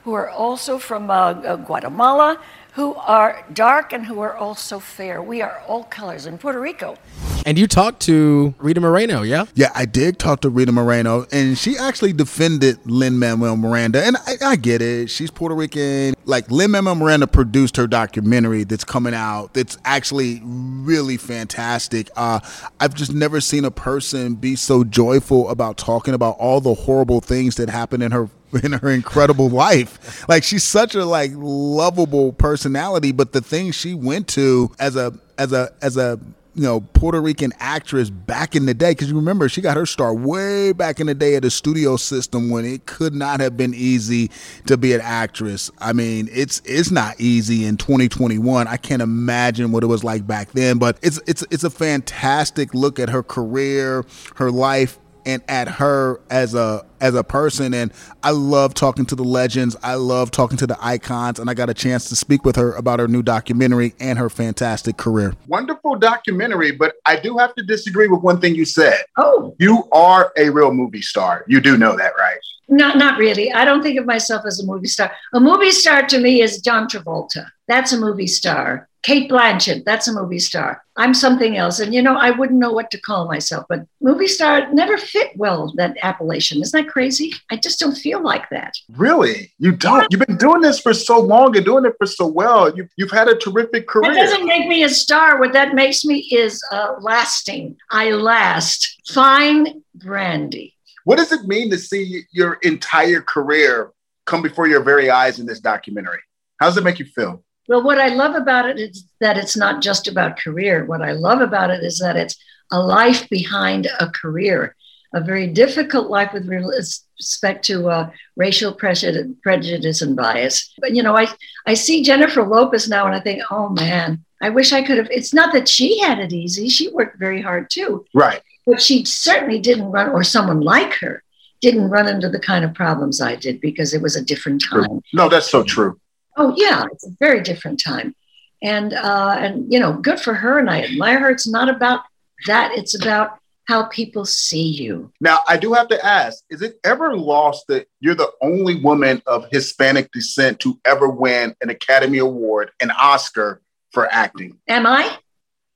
who 0.04 0.14
are 0.14 0.30
also 0.30 0.80
from 0.80 1.12
uh, 1.12 1.14
uh, 1.14 1.56
Guatemala, 1.58 2.40
who 2.76 2.94
are 2.96 3.46
dark 3.54 3.94
and 3.94 4.06
who 4.06 4.20
are 4.20 4.36
also 4.36 4.80
fair. 4.80 5.22
We 5.22 5.42
are 5.42 5.62
all 5.66 5.86
colors 5.86 6.26
in 6.26 6.38
Puerto 6.38 6.60
Rico. 6.60 6.98
And 7.46 7.58
you 7.58 7.68
talked 7.68 8.02
to 8.02 8.54
Rita 8.58 8.82
Moreno, 8.82 9.22
yeah? 9.22 9.46
Yeah, 9.54 9.72
I 9.74 9.86
did 9.86 10.20
talk 10.20 10.42
to 10.42 10.50
Rita 10.50 10.74
Moreno, 10.74 11.26
and 11.32 11.58
she 11.58 11.78
actually 11.78 12.12
defended 12.12 12.80
Lin 12.86 13.18
Manuel 13.18 13.56
Miranda. 13.56 14.04
And 14.04 14.18
I, 14.28 14.36
I, 14.42 14.56
get 14.58 14.82
it. 14.82 15.10
She's 15.10 15.32
Puerto 15.32 15.56
Rican. 15.56 16.16
Like, 16.26 16.52
Lin 16.52 16.72
Manuel 16.72 16.96
Miranda 16.96 17.28
produced 17.28 17.78
her 17.78 17.88
documentary 17.88 18.66
that's 18.66 18.84
coming 18.84 19.14
out 19.14 19.54
that's 19.54 19.78
actually 19.86 20.42
really 20.44 21.16
fantastic. 21.16 22.10
Uh, 22.18 22.42
I've 22.82 22.94
just 22.94 23.14
never 23.14 23.40
seen 23.40 23.64
a 23.64 23.72
person 23.72 24.36
be 24.36 24.58
so 24.58 24.84
joyful 24.84 25.50
about 25.50 25.78
talking 25.78 26.14
about 26.14 26.36
all 26.40 26.60
the 26.60 26.74
horrible 26.74 27.22
things 27.22 27.56
that 27.56 27.70
happened 27.70 28.04
in 28.04 28.12
her 28.12 28.30
in 28.64 28.74
her 28.74 28.90
incredible 28.90 29.50
life. 29.50 30.28
Like 30.28 30.44
she's 30.44 30.64
such 30.64 30.96
a 30.96 31.06
like 31.06 31.32
lovable 31.36 32.34
personality, 32.34 33.12
but 33.12 33.34
the 33.34 33.42
things 33.42 33.76
she 33.76 33.94
went 33.94 34.28
to 34.30 34.72
as 34.80 34.96
a 34.96 35.14
as 35.38 35.54
a 35.54 35.72
as 35.82 35.98
a 35.98 36.20
you 36.56 36.64
know 36.64 36.80
Puerto 36.80 37.22
Rican 37.22 37.52
actress 37.60 38.10
back 38.10 38.56
in 38.56 38.66
the 38.66 38.74
day 38.74 38.92
because 38.92 39.10
you 39.10 39.16
remember 39.16 39.50
she 39.50 39.62
got 39.62 39.78
her 39.78 39.86
start 39.86 40.20
way 40.20 40.72
back 40.72 41.00
in 41.00 41.08
the 41.08 41.14
day 41.14 41.36
at 41.36 41.44
a 41.44 41.50
studio 41.50 41.98
system 41.98 42.50
when 42.50 42.66
it 42.66 42.86
could 42.86 43.14
not 43.14 43.42
have 43.42 43.58
been 43.58 43.74
easy 43.74 44.32
to 44.66 44.78
be 44.78 44.94
an 44.94 45.02
actress. 45.02 45.70
I 45.80 45.94
mean, 45.94 46.30
it's 46.32 46.62
it's 46.66 46.92
not 46.92 47.20
easy 47.20 47.66
in 47.66 47.78
2021. 47.78 48.68
I 48.68 48.78
can't 48.78 49.02
imagine 49.02 49.72
what 49.72 49.84
it 49.84 49.88
was 49.88 50.04
like 50.04 50.26
back 50.26 50.52
then, 50.54 50.78
but 50.78 50.98
it's 51.02 51.20
it's 51.28 51.44
it's 51.52 51.64
a 51.64 51.70
fantastic 51.70 52.74
look 52.74 53.00
at 53.00 53.10
her 53.10 53.22
career, 53.22 54.06
her 54.36 54.50
life 54.50 54.98
and 55.26 55.42
at 55.48 55.68
her 55.68 56.22
as 56.30 56.54
a 56.54 56.86
as 57.02 57.16
a 57.16 57.24
person 57.24 57.74
and 57.74 57.92
I 58.24 58.32
love 58.32 58.74
talking 58.74 59.06
to 59.08 59.16
the 59.16 59.24
legends. 59.24 59.76
I 59.84 59.96
love 59.96 60.32
talking 60.32 60.58
to 60.58 60.68
the 60.68 60.78
icons 60.80 61.40
and 61.40 61.50
I 61.50 61.54
got 61.54 61.70
a 61.70 61.74
chance 61.74 62.10
to 62.10 62.16
speak 62.16 62.46
with 62.46 62.56
her 62.56 62.74
about 62.74 63.00
her 63.00 63.08
new 63.08 63.22
documentary 63.22 63.94
and 64.00 64.18
her 64.18 64.30
fantastic 64.30 64.98
career. 64.98 65.34
Wonderful 65.48 65.96
documentary, 65.98 66.72
but 66.72 66.96
I 67.06 67.20
do 67.20 67.38
have 67.38 67.54
to 67.56 67.64
disagree 67.64 68.08
with 68.08 68.22
one 68.22 68.40
thing 68.40 68.56
you 68.56 68.66
said. 68.66 69.04
Oh, 69.18 69.56
you 69.60 69.88
are 69.92 70.32
a 70.38 70.50
real 70.50 70.74
movie 70.74 71.02
star. 71.02 71.44
You 71.48 71.62
do 71.62 71.78
know 71.78 71.96
that, 71.96 72.14
right? 72.18 72.40
Not, 72.68 72.98
not 72.98 73.20
really. 73.20 73.52
I 73.52 73.66
don't 73.66 73.84
think 73.84 74.00
of 74.00 74.06
myself 74.06 74.44
as 74.46 74.60
a 74.60 74.66
movie 74.66 74.88
star. 74.88 75.12
A 75.34 75.40
movie 75.40 75.72
star 75.72 76.06
to 76.08 76.20
me 76.20 76.42
is 76.42 76.62
John 76.62 76.88
Travolta. 76.88 77.46
That's 77.68 77.94
a 77.94 78.00
movie 78.00 78.28
star. 78.28 78.88
Cate 79.06 79.30
Blanchett, 79.30 79.86
that's 79.86 80.08
a 80.08 80.14
movie 80.14 80.40
star. 80.40 80.82
I'm 80.96 81.14
something 81.14 81.58
else. 81.58 81.80
And, 81.80 81.94
you 81.94 82.02
know, 82.02 82.16
I 82.16 82.32
wouldn't 82.32 82.58
know 82.58 82.72
what 82.72 82.90
to 82.90 83.00
call 83.00 83.28
myself, 83.28 83.66
but 83.70 83.86
movie 84.02 84.26
star 84.26 84.74
never 84.74 84.98
fit 84.98 85.30
well, 85.36 85.72
that 85.76 85.96
appellation. 86.02 86.60
Isn't 86.60 86.86
that 86.86 86.92
crazy? 86.92 87.32
I 87.52 87.58
just 87.58 87.80
don't 87.80 87.96
feel 87.96 88.24
like 88.24 88.50
that. 88.50 88.74
Really? 88.96 89.54
You 89.60 89.74
don't? 89.74 90.08
You've 90.10 90.26
been 90.26 90.38
doing 90.38 90.62
this 90.62 90.80
for 90.80 90.92
so 90.92 91.20
long 91.20 91.56
and 91.56 91.64
doing 91.64 91.86
it 91.86 91.94
for 92.00 92.08
so 92.08 92.26
well. 92.26 92.76
You, 92.76 92.90
you've 92.96 93.12
had 93.12 93.28
a 93.28 93.36
terrific 93.36 93.88
career. 93.88 94.12
That 94.12 94.22
doesn't 94.22 94.48
make 94.48 94.68
me 94.68 94.82
a 94.82 94.90
star. 94.90 95.40
What 95.40 95.54
that 95.54 95.76
makes 95.76 96.04
me 96.04 96.28
is 96.32 96.60
uh, 96.72 96.96
lasting. 97.00 97.78
I 97.92 98.10
last. 98.10 99.02
Fine 99.10 99.84
brandy. 99.94 100.75
What 101.06 101.18
does 101.18 101.32
it 101.32 101.46
mean 101.46 101.70
to 101.70 101.78
see 101.78 102.24
your 102.32 102.56
entire 102.64 103.22
career 103.22 103.92
come 104.26 104.42
before 104.42 104.68
your 104.68 104.82
very 104.82 105.10
eyes 105.10 105.40
in 105.40 105.46
this 105.46 105.60
documentary? 105.60 106.20
How 106.60 106.66
does 106.66 106.78
it 106.78 106.84
make 106.84 107.00
you 107.00 107.06
feel? 107.06 107.44
Well, 107.68 107.84
what 107.84 108.00
I 108.00 108.10
love 108.10 108.36
about 108.36 108.68
it 108.68 108.80
is 108.80 109.06
that 109.20 109.38
it's 109.38 109.56
not 109.56 109.82
just 109.82 110.08
about 110.08 110.40
career. 110.40 110.86
What 110.86 111.04
I 111.04 111.12
love 111.12 111.42
about 111.42 111.70
it 111.70 111.84
is 111.84 112.00
that 112.00 112.16
it's 112.16 112.36
a 112.72 112.80
life 112.80 113.30
behind 113.30 113.88
a 114.00 114.10
career, 114.10 114.76
a 115.14 115.22
very 115.22 115.48
difficult 115.48 116.10
life 116.10 116.34
with 116.34 116.48
respect 116.48 117.64
to 117.66 117.88
uh, 117.90 118.10
racial 118.36 118.74
prejudice 118.74 120.02
and 120.02 120.16
bias. 120.16 120.74
But, 120.80 120.96
you 120.96 121.04
know, 121.04 121.16
I, 121.16 121.28
I 121.68 121.76
see 121.76 122.04
Jennifer 122.04 122.44
Lopez 122.44 122.90
now 122.90 123.06
and 123.06 123.16
I 123.16 123.20
think, 123.20 123.44
oh 123.52 123.70
man, 123.70 124.26
I 124.42 124.50
wish 124.50 124.74
I 124.74 124.82
could 124.82 124.98
have. 124.98 125.10
It's 125.12 125.36
not 125.36 125.54
that 125.54 125.68
she 125.68 126.00
had 126.00 126.18
it 126.18 126.34
easy, 126.34 126.68
she 126.68 126.90
worked 126.90 127.20
very 127.20 127.44
hard 127.44 127.70
too. 127.70 128.06
Right. 128.14 128.42
But 128.66 128.82
she 128.82 129.06
certainly 129.06 129.60
didn't 129.60 129.92
run, 129.92 130.10
or 130.10 130.24
someone 130.24 130.62
like 130.62 130.94
her 130.96 131.24
didn't 131.62 131.90
run 131.90 132.08
into 132.08 132.30
the 132.30 132.40
kind 132.40 132.66
of 132.66 132.74
problems 132.74 133.22
I 133.22 133.36
did 133.36 133.62
because 133.62 133.94
it 133.94 134.02
was 134.02 134.16
a 134.16 134.24
different 134.24 134.64
time. 134.64 135.02
No, 135.14 135.30
that's 135.30 135.50
so 135.50 135.64
true. 135.64 136.00
Oh 136.38 136.54
yeah, 136.58 136.86
it's 136.92 137.08
a 137.08 137.16
very 137.20 137.42
different 137.42 137.82
time, 137.84 138.16
and 138.62 138.94
uh, 138.94 139.36
and 139.40 139.72
you 139.72 139.80
know, 139.80 139.94
good 139.94 140.20
for 140.20 140.34
her, 140.34 140.60
and 140.60 140.70
I 140.70 140.84
admire 140.84 141.20
her. 141.20 141.30
It's 141.30 141.48
not 141.48 141.70
about 141.70 142.02
that; 142.48 142.72
it's 142.76 143.00
about 143.00 143.40
how 143.68 143.86
people 143.86 144.26
see 144.26 144.68
you. 144.68 145.12
Now, 145.22 145.40
I 145.48 145.58
do 145.58 145.74
have 145.74 145.88
to 145.90 146.06
ask: 146.06 146.44
Is 146.50 146.62
it 146.62 146.80
ever 146.84 147.16
lost 147.16 147.66
that 147.68 147.88
you're 148.00 148.16
the 148.16 148.32
only 148.42 148.82
woman 148.82 149.22
of 149.26 149.48
Hispanic 149.52 150.12
descent 150.12 150.60
to 150.62 150.80
ever 150.86 151.08
win 151.08 151.56
an 151.62 151.70
Academy 151.70 152.18
Award, 152.18 152.72
an 152.82 152.92
Oscar 152.92 153.62
for 153.92 154.12
acting? 154.12 154.58
Am 154.68 154.86
I? 154.86 155.18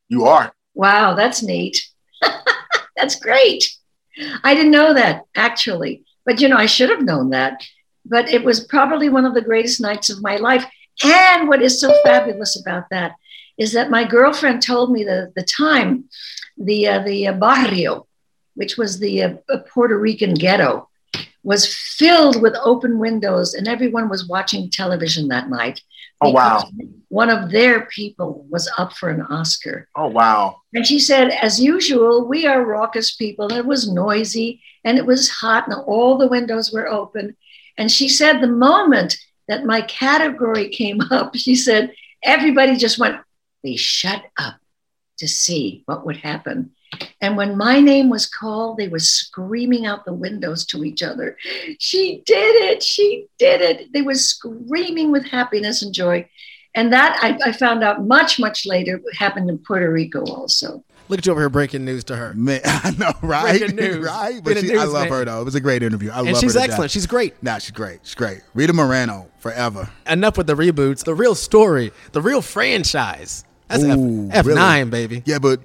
You 0.10 0.25
are. 0.25 0.53
Wow, 0.74 1.15
that's 1.15 1.41
neat. 1.41 1.81
that's 3.00 3.15
great. 3.15 3.70
I 4.44 4.53
didn't 4.53 4.72
know 4.72 4.94
that 4.94 5.24
actually, 5.36 6.03
but 6.25 6.41
you 6.41 6.50
know, 6.50 6.58
I 6.58 6.65
should 6.65 6.89
have 6.89 7.01
known 7.01 7.29
that 7.29 7.62
but 8.10 8.29
it 8.29 8.44
was 8.44 8.65
probably 8.65 9.08
one 9.08 9.25
of 9.25 9.34
the 9.34 9.41
greatest 9.41 9.79
nights 9.79 10.10
of 10.10 10.22
my 10.22 10.38
life. 10.38 10.65
And 11.03 11.48
what 11.48 11.62
is 11.62 11.79
so 11.79 11.94
fabulous 12.03 12.60
about 12.60 12.89
that 12.89 13.13
is 13.58 13.74
that 13.74 13.91
my 13.91 14.03
girlfriend 14.03 14.62
told 14.62 14.91
me 14.91 15.03
that 15.03 15.18
at 15.18 15.36
the 15.36 15.44
time, 15.44 16.06
the 16.58 16.88
uh, 16.88 17.00
the 17.03 17.27
uh, 17.27 17.34
barrio, 17.34 18.08
which 18.56 18.77
was 18.77 19.00
the 19.00 19.24
uh, 19.24 19.34
Puerto 19.70 19.98
Rican 19.98 20.34
ghetto, 20.34 20.89
was 21.44 21.74
filled 21.74 22.41
with 22.41 22.56
open 22.63 23.00
windows, 23.00 23.53
and 23.53 23.68
everyone 23.68 24.10
was 24.10 24.27
watching 24.27 24.70
television 24.70 25.29
that 25.29 25.50
night. 25.50 25.82
Oh 26.21 26.31
wow! 26.31 26.69
One 27.07 27.29
of 27.29 27.49
their 27.49 27.85
people 27.85 28.45
was 28.49 28.69
up 28.77 28.93
for 28.93 29.09
an 29.09 29.21
Oscar. 29.21 29.88
Oh 29.95 30.07
wow! 30.07 30.61
And 30.73 30.85
she 30.85 30.99
said, 30.99 31.29
as 31.29 31.61
usual, 31.61 32.27
we 32.27 32.45
are 32.45 32.65
raucous 32.65 33.15
people. 33.15 33.51
It 33.51 33.65
was 33.65 33.91
noisy 33.91 34.61
and 34.83 34.97
it 34.97 35.05
was 35.05 35.29
hot, 35.29 35.67
and 35.67 35.75
all 35.85 36.17
the 36.17 36.27
windows 36.27 36.71
were 36.71 36.88
open. 36.88 37.35
And 37.77 37.91
she 37.91 38.09
said, 38.09 38.39
the 38.39 38.47
moment 38.47 39.17
that 39.47 39.65
my 39.65 39.81
category 39.81 40.69
came 40.69 41.01
up, 41.11 41.35
she 41.35 41.55
said, 41.55 41.93
everybody 42.23 42.75
just 42.75 42.99
went, 42.99 43.17
they 43.63 43.75
shut 43.75 44.23
up 44.38 44.57
to 45.17 45.27
see 45.27 45.83
what 45.85 46.05
would 46.05 46.17
happen. 46.17 46.71
And 47.22 47.38
when 47.38 47.58
my 47.58 47.79
name 47.79 48.10
was 48.10 48.25
called, 48.25 48.77
they 48.77 48.88
were 48.88 49.00
screaming 49.00 49.86
out 49.86 50.05
the 50.05 50.13
windows 50.13 50.65
to 50.67 50.84
each 50.84 51.03
other. 51.03 51.38
She 51.79 52.24
did 52.25 52.55
it. 52.63 52.81
She 52.81 53.27
did 53.38 53.62
it. 53.62 53.93
They 53.93 54.01
were 54.01 54.15
screaming 54.15 55.12
with 55.12 55.25
happiness 55.25 55.81
and 55.81 55.93
joy. 55.93 56.27
And 56.75 56.93
that 56.93 57.19
I, 57.22 57.50
I 57.50 57.51
found 57.51 57.84
out 57.84 58.05
much, 58.05 58.39
much 58.39 58.65
later 58.65 59.01
happened 59.17 59.50
in 59.50 59.58
Puerto 59.58 59.91
Rico 59.91 60.24
also. 60.25 60.84
Look 61.10 61.17
at 61.17 61.25
you 61.25 61.31
over 61.31 61.41
here 61.41 61.50
breaking 61.50 61.86
news 61.86 62.03
to 62.05 62.15
her. 62.15 62.36
Man, 62.36 62.62
I 62.65 62.91
know, 62.91 63.12
right? 63.24 63.60
Breaking 63.60 63.75
news. 63.75 63.98
right? 64.05 64.39
But 64.43 64.58
she, 64.58 64.67
news, 64.67 64.79
I 64.79 64.86
love 64.86 65.10
man. 65.10 65.12
her 65.12 65.25
though. 65.25 65.41
It 65.41 65.46
was 65.46 65.55
a 65.55 65.60
great 65.60 65.81
interview. 65.81 66.12
I 66.12 66.19
and 66.19 66.27
love 66.27 66.38
she's 66.39 66.53
her. 66.53 66.60
She's 66.60 66.69
excellent. 66.69 66.91
She's 66.91 67.08
great. 67.08 67.41
Nah, 67.41 67.58
she's 67.58 67.72
great. 67.72 68.00
She's 68.03 68.15
great. 68.15 68.41
Rita 68.53 68.74
Moreno, 68.74 69.27
forever. 69.39 69.89
Enough 70.08 70.38
with 70.38 70.46
the 70.46 70.55
reboots. 70.55 71.03
The 71.03 71.15
real 71.15 71.34
story, 71.34 71.91
the 72.12 72.22
real 72.22 72.43
franchise. 72.43 73.43
That's 73.67 73.84
Ooh, 73.84 74.29
F 74.31 74.46
nine, 74.46 74.89
really? 74.89 75.08
baby. 75.08 75.24
Yeah, 75.25 75.39
but 75.39 75.62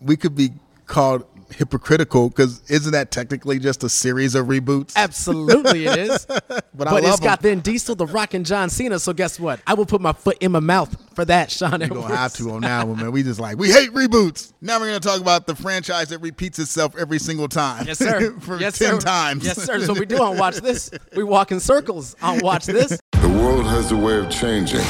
we 0.00 0.16
could 0.16 0.36
be 0.36 0.52
called 0.86 1.24
hypocritical 1.54 2.28
because 2.28 2.68
isn't 2.70 2.92
that 2.92 3.10
technically 3.10 3.58
just 3.58 3.82
a 3.84 3.88
series 3.88 4.34
of 4.34 4.46
reboots? 4.46 4.94
Absolutely, 4.96 5.86
it 5.86 5.98
is. 5.98 6.26
but 6.26 6.70
but 6.74 7.04
it's 7.04 7.20
got 7.20 7.40
Vin 7.40 7.60
Diesel, 7.60 7.94
The 7.94 8.06
Rock, 8.06 8.34
and 8.34 8.44
John 8.44 8.70
Cena. 8.70 8.98
So 8.98 9.12
guess 9.12 9.38
what? 9.38 9.60
I 9.66 9.74
will 9.74 9.86
put 9.86 10.00
my 10.00 10.12
foot 10.12 10.38
in 10.40 10.52
my 10.52 10.60
mouth 10.60 10.94
for 11.14 11.24
that, 11.24 11.50
Sean. 11.50 11.80
We're 11.80 11.88
gonna 11.88 12.16
have 12.16 12.34
to 12.34 12.50
on 12.50 12.60
that 12.62 12.86
one, 12.86 12.98
man. 12.98 13.12
We 13.12 13.22
just 13.22 13.40
like 13.40 13.56
we 13.56 13.70
hate 13.70 13.90
reboots. 13.90 14.52
Now 14.60 14.78
we're 14.80 14.86
gonna 14.86 15.00
talk 15.00 15.20
about 15.20 15.46
the 15.46 15.54
franchise 15.54 16.08
that 16.08 16.18
repeats 16.18 16.58
itself 16.58 16.96
every 16.96 17.18
single 17.18 17.48
time. 17.48 17.86
Yes, 17.86 17.98
sir. 17.98 18.32
for 18.40 18.58
yes, 18.58 18.78
ten 18.78 19.00
sir. 19.00 19.06
times. 19.06 19.44
Yes, 19.44 19.62
sir. 19.62 19.80
So 19.80 19.94
we 19.94 20.06
do 20.06 20.22
on 20.22 20.36
Watch 20.36 20.56
This. 20.56 20.90
We 21.16 21.24
walk 21.24 21.52
in 21.52 21.60
circles 21.60 22.16
on 22.22 22.40
Watch 22.40 22.66
This. 22.66 22.98
The 23.12 23.28
world 23.28 23.66
has 23.66 23.92
a 23.92 23.96
way 23.96 24.18
of 24.18 24.30
changing, 24.30 24.84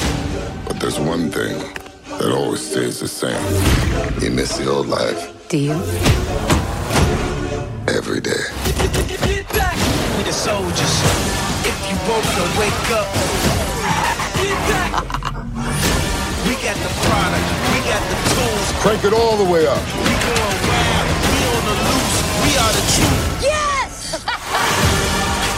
but 0.67 0.79
there's 0.79 0.99
one 0.99 1.31
thing 1.31 1.57
that 2.19 2.31
always 2.31 2.61
stays 2.61 2.99
the 2.99 3.07
same. 3.07 3.41
You 4.21 4.31
miss 4.31 4.57
the 4.57 4.69
old 4.69 4.87
life. 4.87 5.34
Do 5.47 5.59
you? 5.59 5.73
Every 7.87 8.19
day. 8.19 8.31
Get 8.65 9.47
back! 9.53 9.77
We 10.17 10.23
the 10.23 10.33
soldiers. 10.33 10.95
If 11.61 11.77
you 11.85 11.95
woke 12.09 12.25
up, 12.41 12.49
wake 12.57 12.89
up. 12.89 13.07
Get 14.41 14.57
back! 14.65 14.91
we 16.45 16.53
got 16.65 16.77
the 16.81 16.89
product. 17.05 17.45
We 17.69 17.79
got 17.85 18.01
the 18.09 18.17
tools. 18.33 18.71
Crank 18.81 19.03
it 19.05 19.13
all 19.13 19.37
the 19.37 19.43
way 19.43 19.67
up. 19.67 19.77
We 19.85 20.13
going 20.25 20.59
wild. 20.65 21.07
We 21.29 21.37
on 21.45 21.61
the 21.69 21.75
loose. 21.85 22.17
We 22.41 22.51
are 22.57 22.73
the 22.73 22.85
truth. 22.95 23.43
Yes! 23.43 24.25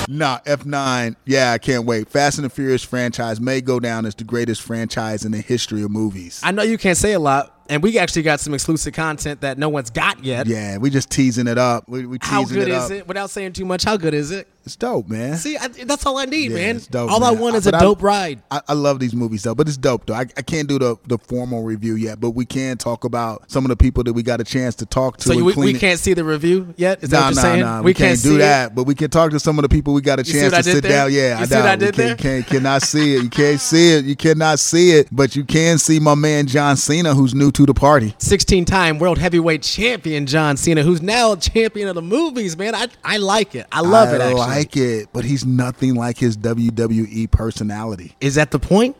Nah, 0.09 0.39
F9. 0.45 1.15
Yeah, 1.25 1.51
I 1.51 1.57
can't 1.57 1.85
wait. 1.85 2.09
Fast 2.09 2.37
and 2.37 2.45
the 2.45 2.49
Furious 2.49 2.81
franchise 2.83 3.41
may 3.41 3.59
go 3.59 3.77
down 3.79 4.05
as 4.05 4.15
the 4.15 4.23
greatest 4.23 4.61
franchise 4.61 5.25
in 5.25 5.33
the 5.33 5.41
history 5.41 5.83
of 5.83 5.91
movies. 5.91 6.39
I 6.43 6.51
know 6.51 6.63
you 6.63 6.77
can't 6.77 6.97
say 6.97 7.11
a 7.11 7.19
lot, 7.19 7.56
and 7.69 7.83
we 7.83 7.97
actually 7.97 8.21
got 8.21 8.39
some 8.39 8.53
exclusive 8.53 8.93
content 8.93 9.41
that 9.41 9.57
no 9.57 9.69
one's 9.69 9.89
got 9.89 10.23
yet. 10.23 10.47
Yeah, 10.47 10.77
we 10.77 10.89
just 10.89 11.09
teasing 11.09 11.47
it 11.47 11.57
up. 11.57 11.87
We, 11.87 12.05
we 12.05 12.19
teasing 12.19 12.33
how 12.33 12.45
good 12.45 12.67
it 12.67 12.69
is 12.69 12.85
up. 12.85 12.91
it? 12.91 13.07
Without 13.07 13.29
saying 13.29 13.53
too 13.53 13.65
much, 13.65 13.83
how 13.83 13.97
good 13.97 14.13
is 14.13 14.31
it? 14.31 14.47
It's 14.67 14.75
dope, 14.75 15.07
man. 15.07 15.37
See, 15.37 15.55
I, 15.55 15.69
that's 15.69 16.05
all 16.05 16.17
I 16.17 16.25
need, 16.25 16.51
Yeah, 16.51 16.57
man. 16.57 16.75
it's 16.75 16.87
dope, 16.87 17.09
all 17.09 17.23
I 17.23 17.31
want 17.31 17.55
is 17.55 17.63
But 17.63 17.75
a 17.75 17.77
I- 17.77 17.79
dope 17.79 18.03
ride. 18.03 18.41
I, 18.51 18.59
I 18.67 18.73
love 18.73 18.99
these 18.99 19.15
movies 19.15 19.43
though, 19.43 19.55
but 19.55 19.65
it's 19.69 19.77
dope 19.77 20.05
though. 20.05 20.13
I, 20.13 20.25
I 20.35 20.41
can't 20.41 20.67
do 20.67 20.77
the, 20.77 20.97
the 21.07 21.17
formal 21.17 21.63
review 21.63 21.95
yet, 21.95 22.19
but 22.19 22.31
we 22.31 22.45
can 22.45 22.77
talk 22.77 23.05
about 23.05 23.49
some 23.49 23.63
of 23.63 23.69
the 23.69 23.77
people 23.77 24.03
that 24.03 24.11
we 24.11 24.23
got 24.23 24.41
a 24.41 24.43
chance 24.43 24.75
to 24.75 24.85
talk 24.85 25.15
to. 25.17 25.23
So 25.23 25.33
you, 25.33 25.45
we, 25.45 25.53
we 25.55 25.73
can't 25.73 25.97
see 25.97 26.13
the 26.13 26.25
review 26.25 26.73
yet. 26.75 27.01
Is 27.01 27.11
that 27.11 27.17
Nah, 27.17 27.25
what 27.27 27.27
you're 27.29 27.35
nah, 27.35 27.41
saying? 27.41 27.59
nah. 27.61 27.81
We, 27.81 27.93
can't, 27.93 28.19
see 28.19 28.27
do 28.29 28.35
it? 28.35 28.39
that, 28.39 28.75
but 28.75 28.83
we 28.83 28.93
can 28.93 29.09
talk 29.09 29.31
to 29.31 29.39
some 29.39 29.57
of 29.57 29.63
the 29.63 29.69
people 29.69 29.93
we 29.93 30.01
got 30.01 30.19
a 30.19 30.23
chance 30.25 30.53
to 30.53 30.63
sit 30.63 30.83
there? 30.83 30.91
down. 30.91 31.13
Yeah, 31.13 31.37
You 31.37 31.43
I 31.43 31.45
see 31.45 31.55
what 31.55 31.65
I 31.65 31.75
did 31.77 31.95
we 31.97 32.03
there? 32.03 32.15
can, 32.17 32.43
can, 32.43 32.51
cannot 32.57 32.81
see 32.81 33.15
it. 33.15 33.23
You 33.23 33.29
can't 33.29 33.61
see 33.61 33.93
it. 33.93 34.03
You 34.03 34.17
cannot 34.17 34.59
see 34.59 34.91
it, 34.91 35.07
but 35.13 35.33
you 35.33 35.45
can 35.45 35.77
see 35.77 35.97
my 36.01 36.13
man 36.15 36.45
John 36.45 36.75
Cena, 36.75 37.13
who's 37.15 37.33
new 37.33 37.51
to 37.53 37.65
the 37.65 37.73
party. 37.73 38.13
16 38.17 38.65
time 38.65 38.99
world 38.99 39.17
heavyweight 39.17 39.63
champion 39.63 40.25
John 40.25 40.57
Cena, 40.57 40.83
who's 40.83 41.01
now 41.01 41.37
champion 41.37 41.87
of 41.87 41.95
the 41.95 42.01
movies, 42.01 42.57
man. 42.57 42.75
I, 42.75 42.87
I 43.05 43.15
like 43.15 43.55
it. 43.55 43.65
I 43.71 43.79
love 43.79 44.13
it, 44.13 44.19
actually. 44.19 44.56
Like 44.57 44.75
it, 44.75 45.09
but 45.13 45.23
he's 45.23 45.45
nothing 45.45 45.95
like 45.95 46.17
his 46.17 46.37
WWE 46.37 47.29
personality. 47.31 48.15
Is 48.19 48.35
that 48.35 48.51
the 48.51 48.59
point? 48.59 48.95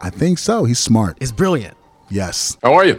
I 0.00 0.10
think 0.10 0.38
so. 0.38 0.64
He's 0.64 0.78
smart. 0.78 1.18
It's 1.20 1.32
brilliant. 1.32 1.76
Yes. 2.10 2.56
How 2.62 2.74
are 2.74 2.84
you? 2.84 2.98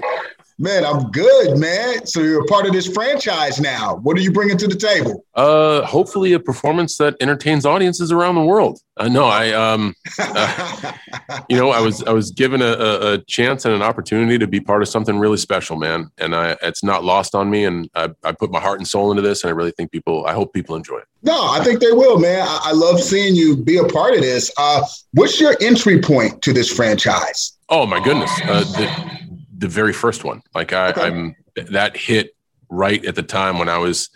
Man, 0.59 0.85
I'm 0.85 1.09
good, 1.11 1.57
man. 1.57 2.05
So 2.05 2.21
you're 2.21 2.41
a 2.41 2.45
part 2.45 2.65
of 2.65 2.73
this 2.73 2.87
franchise 2.87 3.59
now. 3.59 3.95
What 4.03 4.17
are 4.17 4.21
you 4.21 4.31
bringing 4.31 4.57
to 4.59 4.67
the 4.67 4.75
table? 4.75 5.25
Uh, 5.33 5.81
hopefully 5.81 6.33
a 6.33 6.39
performance 6.39 6.97
that 6.97 7.15
entertains 7.19 7.65
audiences 7.65 8.11
around 8.11 8.35
the 8.35 8.43
world. 8.43 8.79
Uh, 8.97 9.07
no, 9.07 9.25
I 9.25 9.51
um, 9.51 9.95
uh, 10.19 10.91
you 11.49 11.57
know, 11.57 11.71
I 11.71 11.81
was 11.81 12.03
I 12.03 12.11
was 12.11 12.29
given 12.29 12.61
a, 12.61 12.73
a, 12.73 13.17
chance 13.25 13.65
and 13.65 13.73
an 13.73 13.81
opportunity 13.81 14.37
to 14.37 14.45
be 14.45 14.59
part 14.59 14.83
of 14.83 14.87
something 14.87 15.17
really 15.17 15.37
special, 15.37 15.77
man, 15.77 16.11
and 16.19 16.35
I 16.35 16.55
it's 16.61 16.83
not 16.83 17.03
lost 17.03 17.33
on 17.33 17.49
me, 17.49 17.65
and 17.65 17.89
I, 17.95 18.09
I 18.23 18.33
put 18.33 18.51
my 18.51 18.59
heart 18.59 18.77
and 18.77 18.87
soul 18.87 19.09
into 19.09 19.23
this, 19.23 19.43
and 19.43 19.49
I 19.49 19.53
really 19.53 19.71
think 19.71 19.91
people, 19.91 20.27
I 20.27 20.33
hope 20.33 20.53
people 20.53 20.75
enjoy 20.75 20.97
it. 20.97 21.05
No, 21.23 21.47
I 21.49 21.63
think 21.63 21.79
they 21.79 21.91
will, 21.91 22.19
man. 22.19 22.45
I, 22.47 22.59
I 22.65 22.71
love 22.73 23.01
seeing 23.01 23.35
you 23.35 23.57
be 23.57 23.77
a 23.77 23.85
part 23.85 24.13
of 24.13 24.21
this. 24.21 24.51
Uh, 24.59 24.83
what's 25.13 25.41
your 25.41 25.55
entry 25.59 25.99
point 25.99 26.43
to 26.43 26.53
this 26.53 26.71
franchise? 26.71 27.57
Oh 27.69 27.87
my 27.87 28.03
goodness, 28.03 28.31
uh, 28.43 28.59
the 28.59 29.22
the 29.63 29.69
very 29.69 29.93
first 29.93 30.23
one. 30.23 30.41
Like 30.53 30.73
I, 30.73 30.91
I'm 30.91 31.35
that 31.55 31.95
hit 31.95 32.35
right 32.69 33.03
at 33.05 33.15
the 33.15 33.23
time 33.23 33.59
when 33.59 33.69
I 33.69 33.77
was 33.77 34.09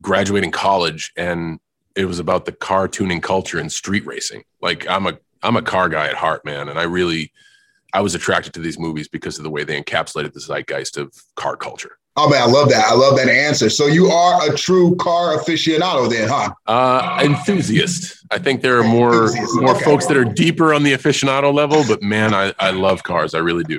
graduating 0.00 0.50
college, 0.50 1.12
and 1.16 1.60
it 1.94 2.06
was 2.06 2.18
about 2.18 2.46
the 2.46 2.52
car 2.52 2.88
tuning 2.88 3.20
culture 3.20 3.58
and 3.58 3.70
street 3.70 4.06
racing. 4.06 4.44
Like 4.62 4.88
I'm 4.88 5.06
a 5.06 5.18
I'm 5.42 5.56
a 5.56 5.62
car 5.62 5.88
guy 5.88 6.08
at 6.08 6.14
heart, 6.14 6.44
man, 6.44 6.68
and 6.68 6.78
I 6.78 6.84
really 6.84 7.32
I 7.92 8.00
was 8.00 8.14
attracted 8.14 8.54
to 8.54 8.60
these 8.60 8.78
movies 8.78 9.08
because 9.08 9.36
of 9.36 9.44
the 9.44 9.50
way 9.50 9.62
they 9.62 9.80
encapsulated 9.80 10.32
the 10.32 10.40
zeitgeist 10.40 10.96
of 10.96 11.12
car 11.36 11.56
culture. 11.56 11.98
Oh 12.16 12.28
man, 12.28 12.42
I 12.42 12.46
love 12.46 12.68
that. 12.70 12.84
I 12.84 12.94
love 12.94 13.16
that 13.16 13.28
answer. 13.28 13.70
So 13.70 13.86
you 13.86 14.06
are 14.06 14.50
a 14.50 14.56
true 14.56 14.96
car 14.96 15.36
aficionado, 15.36 16.10
then, 16.10 16.28
huh? 16.28 16.52
Uh, 16.66 17.20
enthusiast. 17.22 18.26
I 18.32 18.40
think 18.40 18.60
there 18.60 18.80
are 18.80 18.82
more 18.82 19.26
Enthusiast, 19.26 19.60
more 19.60 19.76
okay. 19.76 19.84
folks 19.84 20.06
that 20.06 20.16
are 20.16 20.24
deeper 20.24 20.74
on 20.74 20.82
the 20.82 20.94
aficionado 20.94 21.54
level, 21.54 21.84
but 21.86 22.02
man, 22.02 22.34
I, 22.34 22.52
I 22.58 22.70
love 22.70 23.04
cars. 23.04 23.34
I 23.34 23.38
really 23.38 23.62
do. 23.62 23.78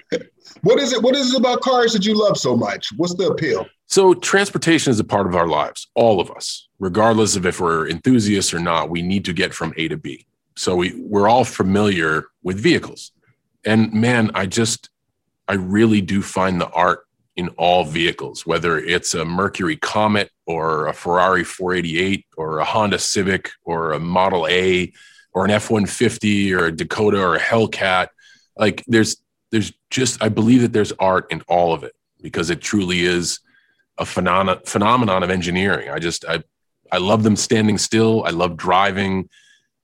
What 0.62 0.80
is 0.80 0.94
it? 0.94 1.02
What 1.02 1.16
is 1.16 1.34
it 1.34 1.40
about 1.40 1.62
cars 1.62 1.94
that 1.94 2.06
you 2.06 2.16
love 2.16 2.38
so 2.38 2.56
much? 2.56 2.90
What's 2.98 3.16
the 3.16 3.28
appeal? 3.28 3.66
So 3.88 4.14
transportation 4.14 4.92
is 4.92 5.00
a 5.00 5.04
part 5.04 5.26
of 5.26 5.36
our 5.36 5.48
lives, 5.48 5.88
all 5.96 6.20
of 6.20 6.30
us, 6.32 6.68
regardless 6.80 7.36
of 7.36 7.46
if 7.46 7.60
we're 7.60 7.90
enthusiasts 7.90 8.54
or 8.54 8.60
not. 8.60 8.90
We 8.90 9.02
need 9.02 9.26
to 9.26 9.34
get 9.34 9.54
from 9.54 9.74
A 9.78 9.88
to 9.88 9.98
B. 9.98 10.26
So 10.56 10.76
we 10.76 10.94
we're 10.98 11.30
all 11.30 11.46
familiar 11.46 12.26
with 12.44 12.60
vehicles, 12.60 13.12
and 13.66 13.92
man, 13.94 14.32
I 14.36 14.46
just 14.46 14.90
I 15.48 15.54
really 15.54 16.02
do 16.02 16.22
find 16.22 16.62
the 16.62 16.70
art 16.70 17.06
in 17.36 17.48
all 17.58 17.86
vehicles, 17.86 18.46
whether 18.46 18.78
it's 18.78 19.14
a 19.14 19.24
Mercury 19.24 19.78
Comet 19.78 20.30
or 20.46 20.88
a 20.88 20.94
Ferrari 20.94 21.46
488 21.46 22.26
or 22.36 22.60
a 22.60 22.66
Honda 22.66 23.00
Civic 23.00 23.50
or 23.64 23.94
a 23.94 24.00
Model 24.00 24.46
A 24.48 24.92
or 25.34 25.46
an 25.46 25.52
F150 25.52 26.52
or 26.52 26.66
a 26.66 26.72
Dakota 26.72 27.22
or 27.22 27.36
a 27.36 27.40
Hellcat. 27.40 28.10
Like 28.58 28.84
there's 28.88 29.18
there's 29.52 29.74
just 29.90 30.22
I 30.22 30.30
believe 30.30 30.62
that 30.62 30.74
there's 30.74 30.92
art 30.94 31.32
in 31.32 31.42
all 31.48 31.74
of 31.74 31.84
it 31.84 31.94
because 32.22 32.50
it 32.50 32.62
truly 32.62 33.02
is 33.02 33.40
a 33.98 34.06
phenomena 34.06 34.62
phenomenon 34.66 35.24
of 35.24 35.30
engineering. 35.30 35.90
I 35.90 36.00
just 36.00 36.26
I 36.26 36.44
I 36.92 36.98
love 36.98 37.24
them 37.24 37.36
standing 37.36 37.78
still. 37.78 38.24
I 38.26 38.32
love 38.32 38.58
driving. 38.58 39.30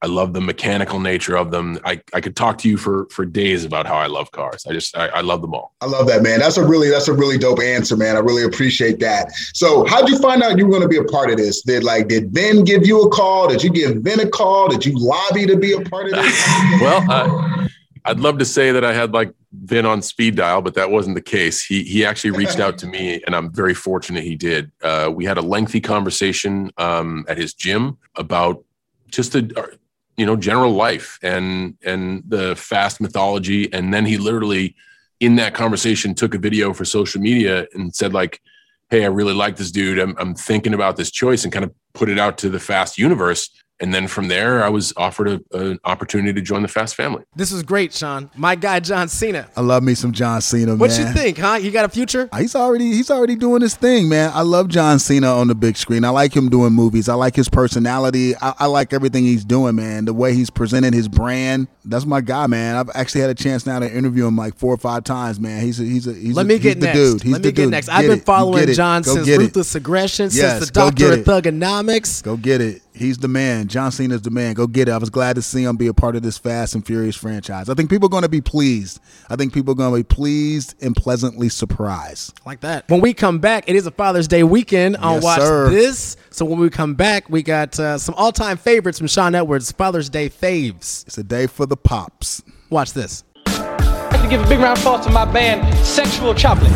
I 0.01 0.07
love 0.07 0.33
the 0.33 0.41
mechanical 0.41 0.99
nature 0.99 1.35
of 1.35 1.49
them. 1.49 1.79
I, 1.83 2.01
I 2.13 2.21
could 2.21 2.35
talk 2.35 2.59
to 2.59 2.69
you 2.69 2.77
for 2.77 3.07
for 3.09 3.25
days 3.25 3.65
about 3.65 3.87
how 3.87 3.95
I 3.95 4.07
love 4.07 4.31
cars. 4.31 4.65
I 4.67 4.73
just 4.73 4.95
I, 4.95 5.07
I 5.07 5.21
love 5.21 5.41
them 5.41 5.55
all. 5.55 5.73
I 5.81 5.87
love 5.87 6.05
that, 6.07 6.21
man. 6.21 6.39
That's 6.39 6.57
a 6.57 6.65
really 6.65 6.89
that's 6.89 7.07
a 7.07 7.13
really 7.13 7.37
dope 7.37 7.59
answer, 7.59 7.97
man. 7.97 8.15
I 8.15 8.19
really 8.19 8.43
appreciate 8.43 8.99
that. 8.99 9.31
So, 9.53 9.85
how'd 9.85 10.07
you 10.09 10.19
find 10.19 10.43
out 10.43 10.57
you 10.57 10.65
were 10.65 10.71
going 10.71 10.83
to 10.83 10.87
be 10.87 10.97
a 10.97 11.03
part 11.05 11.31
of 11.31 11.37
this? 11.37 11.63
Did 11.63 11.83
like 11.83 12.07
did 12.07 12.29
Vin 12.31 12.63
give 12.63 12.85
you 12.85 13.01
a 13.03 13.09
call? 13.09 13.47
Did 13.47 13.63
you 13.63 13.71
give 13.71 13.97
Vin 13.97 14.19
a 14.19 14.29
call? 14.29 14.67
Did 14.67 14.85
you 14.85 14.93
lobby 14.95 15.47
to 15.47 15.57
be 15.57 15.73
a 15.73 15.81
part 15.81 16.05
of 16.07 16.11
this? 16.11 16.47
well, 16.81 17.09
uh, 17.09 17.67
I'd 18.05 18.19
love 18.19 18.37
to 18.37 18.45
say 18.45 18.71
that 18.71 18.85
I 18.85 18.93
had 18.93 19.13
like 19.13 19.33
Vin 19.51 19.85
on 19.85 20.01
speed 20.01 20.35
dial, 20.35 20.61
but 20.61 20.75
that 20.75 20.91
wasn't 20.91 21.15
the 21.15 21.21
case. 21.21 21.65
He 21.65 21.83
he 21.83 22.05
actually 22.05 22.31
reached 22.31 22.59
out 22.59 22.77
to 22.79 22.87
me, 22.87 23.21
and 23.25 23.35
I'm 23.35 23.51
very 23.51 23.73
fortunate 23.73 24.23
he 24.23 24.35
did. 24.35 24.71
Uh, 24.81 25.11
we 25.13 25.25
had 25.25 25.37
a 25.37 25.41
lengthy 25.41 25.81
conversation 25.81 26.71
um, 26.77 27.25
at 27.27 27.37
his 27.37 27.53
gym 27.53 27.97
about 28.15 28.63
just 29.07 29.31
the 29.31 29.51
uh, 29.57 29.75
you 30.17 30.25
know 30.25 30.35
general 30.35 30.73
life 30.73 31.17
and 31.23 31.77
and 31.83 32.23
the 32.27 32.55
fast 32.55 33.01
mythology, 33.01 33.71
and 33.73 33.93
then 33.93 34.05
he 34.05 34.17
literally 34.17 34.75
in 35.19 35.37
that 35.37 35.55
conversation 35.55 36.13
took 36.13 36.35
a 36.35 36.37
video 36.37 36.73
for 36.73 36.85
social 36.85 37.21
media 37.21 37.65
and 37.73 37.95
said 37.95 38.13
like, 38.13 38.41
"Hey, 38.89 39.03
I 39.03 39.07
really 39.07 39.33
like 39.33 39.55
this 39.55 39.71
dude. 39.71 39.97
I'm 39.97 40.15
I'm 40.19 40.35
thinking 40.35 40.75
about 40.75 40.95
this 40.95 41.09
choice," 41.09 41.43
and 41.43 41.51
kind 41.51 41.65
of 41.65 41.73
put 41.93 42.09
it 42.09 42.19
out 42.19 42.37
to 42.39 42.49
the 42.49 42.59
fast 42.59 42.97
universe. 42.99 43.49
And 43.81 43.93
then 43.93 44.07
from 44.07 44.29
there, 44.29 44.63
I 44.63 44.69
was 44.69 44.93
offered 44.95 45.27
a, 45.27 45.41
an 45.51 45.79
opportunity 45.83 46.31
to 46.31 46.41
join 46.41 46.61
the 46.61 46.67
Fast 46.69 46.95
family. 46.95 47.23
This 47.35 47.51
was 47.51 47.61
great, 47.61 47.93
Sean. 47.93 48.29
My 48.37 48.55
guy 48.55 48.79
John 48.79 49.09
Cena. 49.09 49.49
I 49.57 49.61
love 49.61 49.83
me 49.83 49.95
some 49.95 50.13
John 50.13 50.39
Cena. 50.39 50.75
What 50.77 50.91
man. 50.91 51.07
you 51.07 51.13
think, 51.13 51.37
huh? 51.37 51.55
You 51.55 51.71
got 51.71 51.83
a 51.83 51.89
future? 51.89 52.29
He's 52.37 52.55
already 52.55 52.85
he's 52.93 53.11
already 53.11 53.35
doing 53.35 53.61
his 53.61 53.75
thing, 53.75 54.07
man. 54.07 54.31
I 54.33 54.43
love 54.43 54.69
John 54.69 54.97
Cena 54.99 55.27
on 55.27 55.47
the 55.49 55.55
big 55.55 55.75
screen. 55.75 56.05
I 56.05 56.09
like 56.09 56.33
him 56.33 56.47
doing 56.47 56.71
movies. 56.71 57.09
I 57.09 57.15
like 57.15 57.35
his 57.35 57.49
personality. 57.49 58.33
I, 58.37 58.53
I 58.59 58.65
like 58.67 58.93
everything 58.93 59.25
he's 59.25 59.43
doing, 59.43 59.75
man. 59.75 60.05
The 60.05 60.13
way 60.13 60.33
he's 60.33 60.49
presenting 60.49 60.93
his 60.93 61.09
brand. 61.09 61.67
That's 61.83 62.05
my 62.05 62.21
guy, 62.21 62.47
man. 62.47 62.77
I've 62.77 62.89
actually 62.95 63.21
had 63.21 63.29
a 63.29 63.35
chance 63.35 63.65
now 63.65 63.79
to 63.79 63.93
interview 63.93 64.25
him 64.25 64.37
like 64.37 64.55
four 64.55 64.73
or 64.73 64.77
five 64.77 65.03
times, 65.03 65.37
man. 65.37 65.61
He's 65.61 65.81
a, 65.81 65.83
he's 65.83 66.07
a, 66.07 66.13
he's 66.13 66.33
Let 66.35 66.45
a, 66.45 66.47
me 66.47 66.53
he's 66.55 66.63
get 66.63 66.79
the 66.79 66.85
next. 66.87 66.97
dude. 66.97 67.23
He's 67.23 67.31
Let 67.33 67.41
me 67.41 67.51
get 67.51 67.55
dude. 67.55 67.71
next. 67.71 67.89
I've 67.89 68.05
it. 68.05 68.07
been 68.07 68.21
following. 68.21 68.71
John 68.73 69.03
since 69.03 69.25
get 69.25 69.35
it. 69.35 69.43
Ruthless 69.43 69.75
Aggression, 69.75 70.29
Yes, 70.31 70.59
since 70.59 70.67
the 70.67 70.71
Doctor 70.71 71.11
of 71.11 71.19
it. 71.19 71.25
Thuganomics. 71.25 72.23
Go 72.23 72.37
get 72.37 72.61
it. 72.61 72.81
He's 72.95 73.17
the 73.17 73.27
man. 73.27 73.67
John 73.67 73.91
Cena's 73.91 74.21
the 74.21 74.31
man. 74.31 74.53
Go 74.53 74.67
get 74.67 74.87
it. 74.87 74.91
I 74.93 74.97
was 74.97 75.09
glad 75.09 75.35
to 75.35 75.41
see 75.41 75.63
him 75.63 75.75
be 75.75 75.87
a 75.87 75.93
part 75.93 76.15
of 76.15 76.21
this 76.21 76.37
Fast 76.37 76.75
and 76.75 76.85
Furious 76.85 77.15
franchise. 77.15 77.67
I 77.67 77.73
think 77.73 77.89
people 77.89 78.05
are 78.05 78.09
going 78.09 78.23
to 78.23 78.29
be 78.29 78.39
pleased. 78.39 79.01
I 79.29 79.35
think 79.35 79.53
people 79.53 79.73
are 79.73 79.75
going 79.75 79.91
to 79.91 79.97
be 79.97 80.15
pleased 80.15 80.75
and 80.81 80.95
pleasantly 80.95 81.49
surprised. 81.49 82.39
Like 82.45 82.61
that. 82.61 82.87
When 82.89 83.01
we 83.01 83.13
come 83.13 83.39
back, 83.39 83.67
it 83.67 83.75
is 83.75 83.85
a 83.85 83.91
Father's 83.91 84.29
Day 84.29 84.43
weekend 84.43 84.95
on 84.97 85.15
Yes, 85.15 85.23
Watch 85.23 85.41
sir. 85.41 85.69
This. 85.69 86.15
So 86.29 86.45
when 86.45 86.57
we 86.57 86.69
come 86.69 86.95
back, 86.95 87.29
we 87.29 87.43
got 87.43 87.77
uh, 87.79 87.97
some 87.97 88.15
all-time 88.15 88.55
favorites 88.55 88.97
from 88.97 89.07
Sean 89.07 89.35
Edwards, 89.35 89.71
Father's 89.73 90.09
Day 90.09 90.29
faves. 90.29 91.05
It's 91.05 91.17
a 91.17 91.23
day 91.23 91.47
for 91.47 91.65
the 91.65 91.77
pops. 91.77 92.43
Watch 92.69 92.93
this. 92.93 93.25
I'd 93.45 94.09
like 94.11 94.21
to 94.21 94.27
give 94.29 94.41
a 94.41 94.47
big 94.47 94.59
round 94.59 94.77
of 94.77 94.83
applause 94.85 95.05
to 95.05 95.11
my 95.11 95.25
band, 95.25 95.77
Sexual 95.85 96.33
Chocolate. 96.35 96.71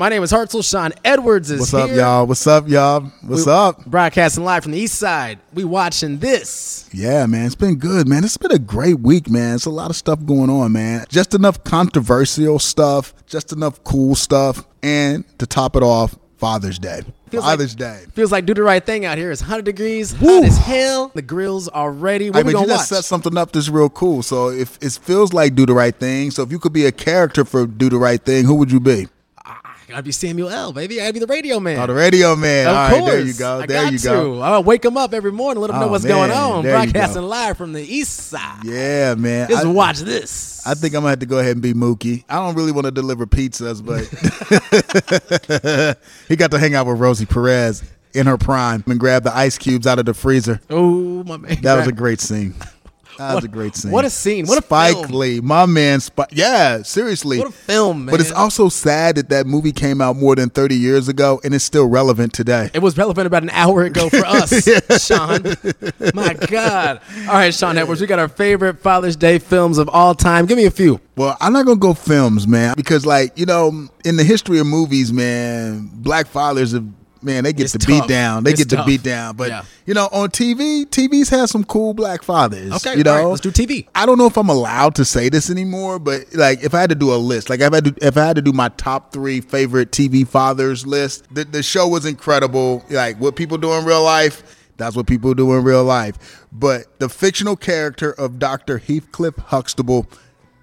My 0.00 0.08
name 0.08 0.22
is 0.22 0.32
Hartzell. 0.32 0.64
Sean 0.66 0.92
Edwards 1.04 1.50
is 1.50 1.60
What's 1.60 1.72
here. 1.72 1.80
up, 1.80 1.90
y'all? 1.90 2.26
What's 2.26 2.46
up, 2.46 2.66
y'all? 2.66 3.02
What's 3.20 3.44
We- 3.44 3.52
up? 3.52 3.84
Broadcasting 3.84 4.42
live 4.44 4.62
from 4.62 4.72
the 4.72 4.78
East 4.78 4.94
Side. 4.94 5.40
We 5.52 5.62
watching 5.64 6.20
this. 6.20 6.86
Yeah, 6.90 7.26
man, 7.26 7.44
it's 7.44 7.54
been 7.54 7.74
good, 7.76 8.08
man. 8.08 8.24
It's 8.24 8.38
been 8.38 8.50
a 8.50 8.58
great 8.58 9.00
week, 9.00 9.28
man. 9.28 9.56
It's 9.56 9.66
a 9.66 9.70
lot 9.70 9.90
of 9.90 9.96
stuff 9.96 10.24
going 10.24 10.48
on, 10.48 10.72
man. 10.72 11.04
Just 11.10 11.34
enough 11.34 11.62
controversial 11.64 12.58
stuff, 12.58 13.12
just 13.26 13.52
enough 13.52 13.84
cool 13.84 14.14
stuff, 14.14 14.64
and 14.82 15.22
to 15.38 15.46
top 15.46 15.76
it 15.76 15.82
off, 15.82 16.16
Father's 16.38 16.78
Day. 16.78 17.02
Feels 17.28 17.44
like- 17.44 17.50
Father's 17.50 17.74
Day. 17.74 18.00
Feels 18.14 18.32
like 18.32 18.46
do 18.46 18.54
the 18.54 18.62
right 18.62 18.82
thing 18.86 19.04
out 19.04 19.18
here. 19.18 19.30
It's 19.30 19.42
100 19.42 19.66
degrees, 19.66 20.14
hot 20.14 20.44
as 20.44 20.56
hell. 20.56 21.10
The 21.14 21.20
grill's 21.20 21.68
are 21.68 21.92
ready. 21.92 22.30
What 22.30 22.38
I 22.38 22.40
we 22.40 22.44
mean, 22.44 22.50
you 22.52 22.66
gonna 22.68 22.78
just 22.78 22.90
watch? 22.90 23.00
set 23.00 23.04
something 23.04 23.36
up 23.36 23.52
that's 23.52 23.68
real 23.68 23.90
cool. 23.90 24.22
So 24.22 24.48
if 24.48 24.78
it 24.80 24.98
feels 25.02 25.34
like 25.34 25.54
do 25.54 25.66
the 25.66 25.74
right 25.74 25.94
thing, 25.94 26.30
so 26.30 26.42
if 26.42 26.50
you 26.50 26.58
could 26.58 26.72
be 26.72 26.86
a 26.86 26.92
character 26.92 27.44
for 27.44 27.66
do 27.66 27.90
the 27.90 27.98
right 27.98 28.24
thing, 28.24 28.46
who 28.46 28.54
would 28.54 28.72
you 28.72 28.80
be? 28.80 29.06
I 29.90 29.94
gotta 29.94 30.02
be 30.04 30.12
Samuel 30.12 30.50
L. 30.50 30.72
Baby, 30.72 31.00
I 31.00 31.04
gotta 31.06 31.14
be 31.14 31.18
the 31.18 31.26
radio 31.26 31.58
man. 31.58 31.80
Oh, 31.80 31.86
the 31.88 31.94
radio 31.94 32.36
man. 32.36 32.68
Of 32.68 32.72
All 32.76 32.78
right, 32.78 32.98
course. 33.00 33.10
there 33.12 33.20
you 33.22 33.34
go. 33.34 33.58
I 33.60 33.66
There 33.66 33.82
got 33.82 33.92
you 33.92 33.98
go. 33.98 34.34
to. 34.36 34.40
I'll 34.40 34.62
wake 34.62 34.82
them 34.82 34.96
up 34.96 35.12
every 35.12 35.32
morning, 35.32 35.60
let 35.62 35.72
know 35.72 35.82
Oh, 35.82 35.88
what's 35.88 36.04
going 36.04 36.30
on. 36.30 36.62
There 36.62 36.72
go. 36.76 36.78
Broadcasting 36.84 37.22
live 37.24 37.56
from 37.56 37.72
the 37.72 37.82
East 37.82 38.14
Side. 38.28 38.62
Yeah, 38.64 39.16
man. 39.16 39.48
Just 39.48 39.64
I- 39.64 39.68
watch 39.68 39.98
this. 39.98 40.64
I 40.64 40.74
think 40.74 40.94
I'm 40.94 41.00
gonna 41.00 41.10
have 41.10 41.18
to 41.18 41.26
go 41.26 41.38
ahead 41.40 41.52
and 41.56 41.62
be 41.62 41.72
Mookie. 41.74 42.22
I 42.28 42.36
don't 42.36 42.54
really 42.54 42.70
want 42.70 42.84
to 42.84 42.92
deliver 42.92 43.26
pizzas, 43.26 43.84
but 43.84 44.06
he 46.28 46.36
got 46.36 46.52
to 46.52 46.58
hang 46.60 46.76
out 46.76 46.86
with 46.86 47.00
Rosie 47.00 47.26
Perez 47.26 47.82
in 48.14 48.26
her 48.26 48.38
prime 48.38 48.84
and 48.86 49.00
grab 49.00 49.24
the 49.24 49.34
ice 49.36 49.58
cubes 49.58 49.86
out 49.88 49.98
of 49.98 50.04
the 50.06 50.14
freezer. 50.14 50.60
Oh 50.70 51.24
my 51.24 51.36
man, 51.36 51.60
That 51.62 51.76
was 51.78 51.88
a 51.88 51.92
great 51.92 52.20
scene. 52.20 52.54
That 53.20 53.34
was 53.34 53.34
What- 53.42 53.44
a 53.44 53.48
great 53.48 53.76
scene. 53.76 53.90
what 53.92 54.04
a 54.04 54.10
scene. 54.10 54.46
What 54.46 54.58
a 54.58 54.62
Spike 54.62 54.94
film. 54.96 55.12
Lee, 55.12 55.40
my 55.40 55.66
man. 55.66 56.00
Spike. 56.00 56.28
Yeah, 56.32 56.82
seriously. 56.82 57.38
What 57.38 57.48
a 57.48 57.52
film, 57.52 58.06
man. 58.06 58.12
But 58.12 58.20
it's 58.20 58.32
also 58.32 58.68
sad 58.68 59.16
that 59.16 59.28
that 59.28 59.46
movie 59.46 59.72
came 59.72 60.00
out 60.00 60.16
more 60.16 60.34
than 60.36 60.48
30 60.50 60.74
years 60.76 61.08
ago 61.08 61.40
and 61.44 61.54
it's 61.54 61.64
still 61.64 61.86
relevant 61.86 62.32
today. 62.32 62.70
It 62.72 62.80
was 62.80 62.96
relevant 62.96 63.26
about 63.26 63.42
an 63.42 63.50
hour 63.50 63.82
ago 63.82 64.08
for 64.08 64.24
us, 64.26 65.04
Sean. 65.04 65.42
My 66.14 66.34
God. 66.34 67.00
All 67.28 67.34
right, 67.34 67.52
Sean 67.54 67.76
Edwards, 67.78 68.00
we 68.00 68.06
got 68.06 68.18
our 68.18 68.28
favorite 68.28 68.78
Father's 68.80 69.16
Day 69.16 69.38
films 69.38 69.78
of 69.78 69.88
all 69.90 70.14
time. 70.14 70.46
Give 70.46 70.56
me 70.56 70.64
a 70.66 70.70
few. 70.70 71.00
Well, 71.16 71.36
I'm 71.40 71.52
not 71.52 71.66
gonna 71.66 71.78
go 71.78 71.92
films, 71.92 72.46
man, 72.48 72.74
because 72.76 73.04
like 73.04 73.38
you 73.38 73.44
know, 73.44 73.88
in 74.04 74.16
the 74.16 74.24
history 74.24 74.58
of 74.58 74.66
movies, 74.66 75.12
man, 75.12 75.90
black 75.92 76.26
fathers 76.26 76.72
have 76.72 76.86
man 77.22 77.44
they 77.44 77.52
get 77.52 77.64
It's 77.64 77.72
the 77.72 77.78
beat 77.86 78.06
down, 78.08 78.44
they 78.44 78.50
It's 78.52 78.60
get 78.60 78.68
the 78.70 78.76
tough. 78.76 78.86
beat 78.86 79.02
down. 79.02 79.36
But 79.36 79.48
Yeah. 79.48 79.62
you 79.86 79.94
know, 79.94 80.08
on 80.12 80.30
TV, 80.30 80.84
TV's 80.86 81.28
has 81.30 81.50
some 81.50 81.64
cool 81.64 81.94
black 81.94 82.22
fathers. 82.22 82.72
Okay, 82.74 82.96
you 82.96 83.04
know, 83.04 83.14
right, 83.16 83.24
let's 83.24 83.40
do 83.40 83.50
TV. 83.50 83.86
I 83.94 84.06
don't 84.06 84.18
know 84.18 84.26
if 84.26 84.36
I'm 84.36 84.48
allowed 84.48 84.94
to 84.96 85.04
say 85.04 85.28
this 85.28 85.50
anymore, 85.50 85.98
but 85.98 86.24
like 86.34 86.62
if 86.62 86.74
I 86.74 86.80
had 86.80 86.90
to 86.90 86.96
do 86.96 87.12
a 87.12 87.16
list, 87.16 87.50
like 87.50 87.60
if 87.60 87.72
I 87.72 87.76
had 87.76 87.84
to, 87.84 87.94
if 88.06 88.16
I 88.16 88.24
had 88.26 88.36
to 88.36 88.42
do 88.42 88.52
my 88.52 88.68
top 88.70 89.12
three 89.12 89.40
favorite 89.40 89.90
TV 89.92 90.26
fathers 90.26 90.86
list, 90.86 91.24
the, 91.34 91.44
the 91.44 91.62
show 91.62 91.86
was 91.88 92.04
incredible. 92.06 92.84
Like 92.90 93.20
what 93.20 93.36
people 93.36 93.58
do 93.58 93.72
in 93.74 93.84
real 93.84 94.02
life, 94.02 94.42
that's 94.76 94.96
what 94.96 95.06
people 95.06 95.34
do 95.34 95.52
in 95.54 95.62
real 95.64 95.84
life. 95.84 96.46
But 96.52 96.98
the 97.00 97.08
fictional 97.08 97.54
character 97.56 98.12
of 98.12 98.38
Dr. 98.38 98.78
Heathcliff 98.78 99.36
Huxtable, 99.36 100.06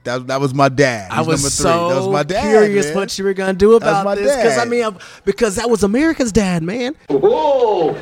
that, 0.08 0.28
that 0.28 0.40
was 0.42 0.54
my 0.54 0.70
dad. 0.70 1.12
I 1.12 1.22
was 1.22 1.28
number 1.28 1.50
three. 1.50 1.50
so 1.50 1.90
that 1.90 1.96
was 1.98 2.08
my 2.08 2.24
dad, 2.24 2.50
curious 2.50 2.88
man. 2.88 2.96
what 2.96 3.18
you 3.18 3.26
were 3.26 3.34
gonna 3.34 3.54
do 3.54 3.68
That 3.68 3.74
was 3.74 3.82
about 3.84 4.06
my 4.06 4.16
this 4.16 4.36
because 4.36 4.58
I 4.58 4.66
mean, 4.66 4.84
I'm- 4.84 4.98
because 5.26 5.56
that 5.56 5.70
was 5.70 5.84
America's 5.84 6.32
dad, 6.32 6.64
man. 6.64 6.96
Whoa, 7.10 7.96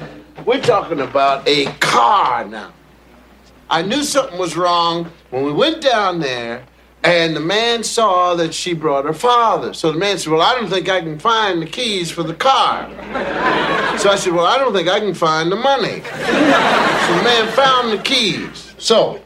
we're 0.46 0.62
talking 0.62 1.02
about 1.02 1.48
a 1.48 1.66
car 1.80 2.46
now. 2.46 2.72
I 3.70 3.82
knew 3.82 4.04
something 4.04 4.38
was 4.38 4.56
wrong 4.56 5.12
when 5.32 5.44
we 5.44 5.52
went 5.52 5.82
down 5.82 6.20
there 6.20 6.64
and 7.04 7.36
the 7.36 7.40
man 7.40 7.84
saw 7.84 8.36
that 8.36 8.54
she 8.54 8.74
brought 8.74 9.06
her 9.06 9.14
father. 9.14 9.74
So 9.74 9.92
the 9.92 9.98
man 9.98 10.18
said, 10.20 10.32
Well, 10.32 10.42
I 10.42 10.54
don't 10.54 10.70
think 10.70 10.88
I 10.88 11.02
can 11.02 11.18
find 11.18 11.62
the 11.62 11.66
keys 11.66 12.12
for 12.12 12.22
the 12.24 12.34
car. 12.36 12.88
So 13.98 14.10
I 14.12 14.16
said, 14.18 14.34
Well, 14.34 14.46
I 14.46 14.58
don't 14.60 14.74
think 14.74 14.88
I 14.88 15.00
can 15.00 15.14
find 15.16 15.52
the 15.52 15.56
money. 15.56 16.02
So 16.04 17.16
the 17.18 17.24
man 17.24 17.52
found 17.54 17.92
the 17.92 18.02
keys. 18.04 18.74
So 18.78 19.20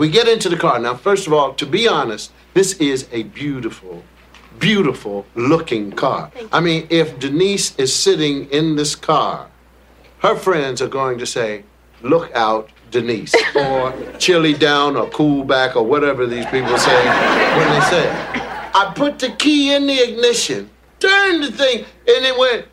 we 0.00 0.08
get 0.08 0.26
into 0.26 0.48
the 0.48 0.56
car. 0.56 0.78
Now, 0.78 0.94
first 0.94 1.26
of 1.26 1.34
all, 1.34 1.52
to 1.52 1.66
be 1.66 1.86
honest, 1.86 2.32
this 2.54 2.72
is 2.78 3.06
a 3.12 3.24
beautiful, 3.24 4.02
beautiful 4.58 5.26
looking 5.34 5.92
car. 5.92 6.32
I 6.50 6.60
mean, 6.60 6.86
if 6.88 7.18
Denise 7.18 7.76
is 7.76 7.94
sitting 7.94 8.48
in 8.48 8.76
this 8.76 8.96
car, 8.96 9.48
her 10.20 10.34
friends 10.36 10.80
are 10.80 10.88
going 10.88 11.18
to 11.18 11.26
say, 11.26 11.64
look 12.00 12.34
out 12.34 12.70
Denise 12.90 13.34
or 13.54 13.92
chilly 14.18 14.54
down 14.54 14.96
or 14.96 15.06
cool 15.10 15.44
back 15.44 15.76
or 15.76 15.84
whatever 15.84 16.26
these 16.26 16.46
people 16.46 16.78
say 16.78 17.04
when 17.58 17.68
they 17.68 17.80
say 17.90 18.08
it. 18.08 18.40
I 18.74 18.92
put 18.96 19.18
the 19.18 19.32
key 19.32 19.74
in 19.74 19.86
the 19.86 19.98
ignition, 19.98 20.70
turned 20.98 21.44
the 21.44 21.52
thing, 21.52 21.84
and 22.08 22.24
it 22.24 22.38
went. 22.38 22.66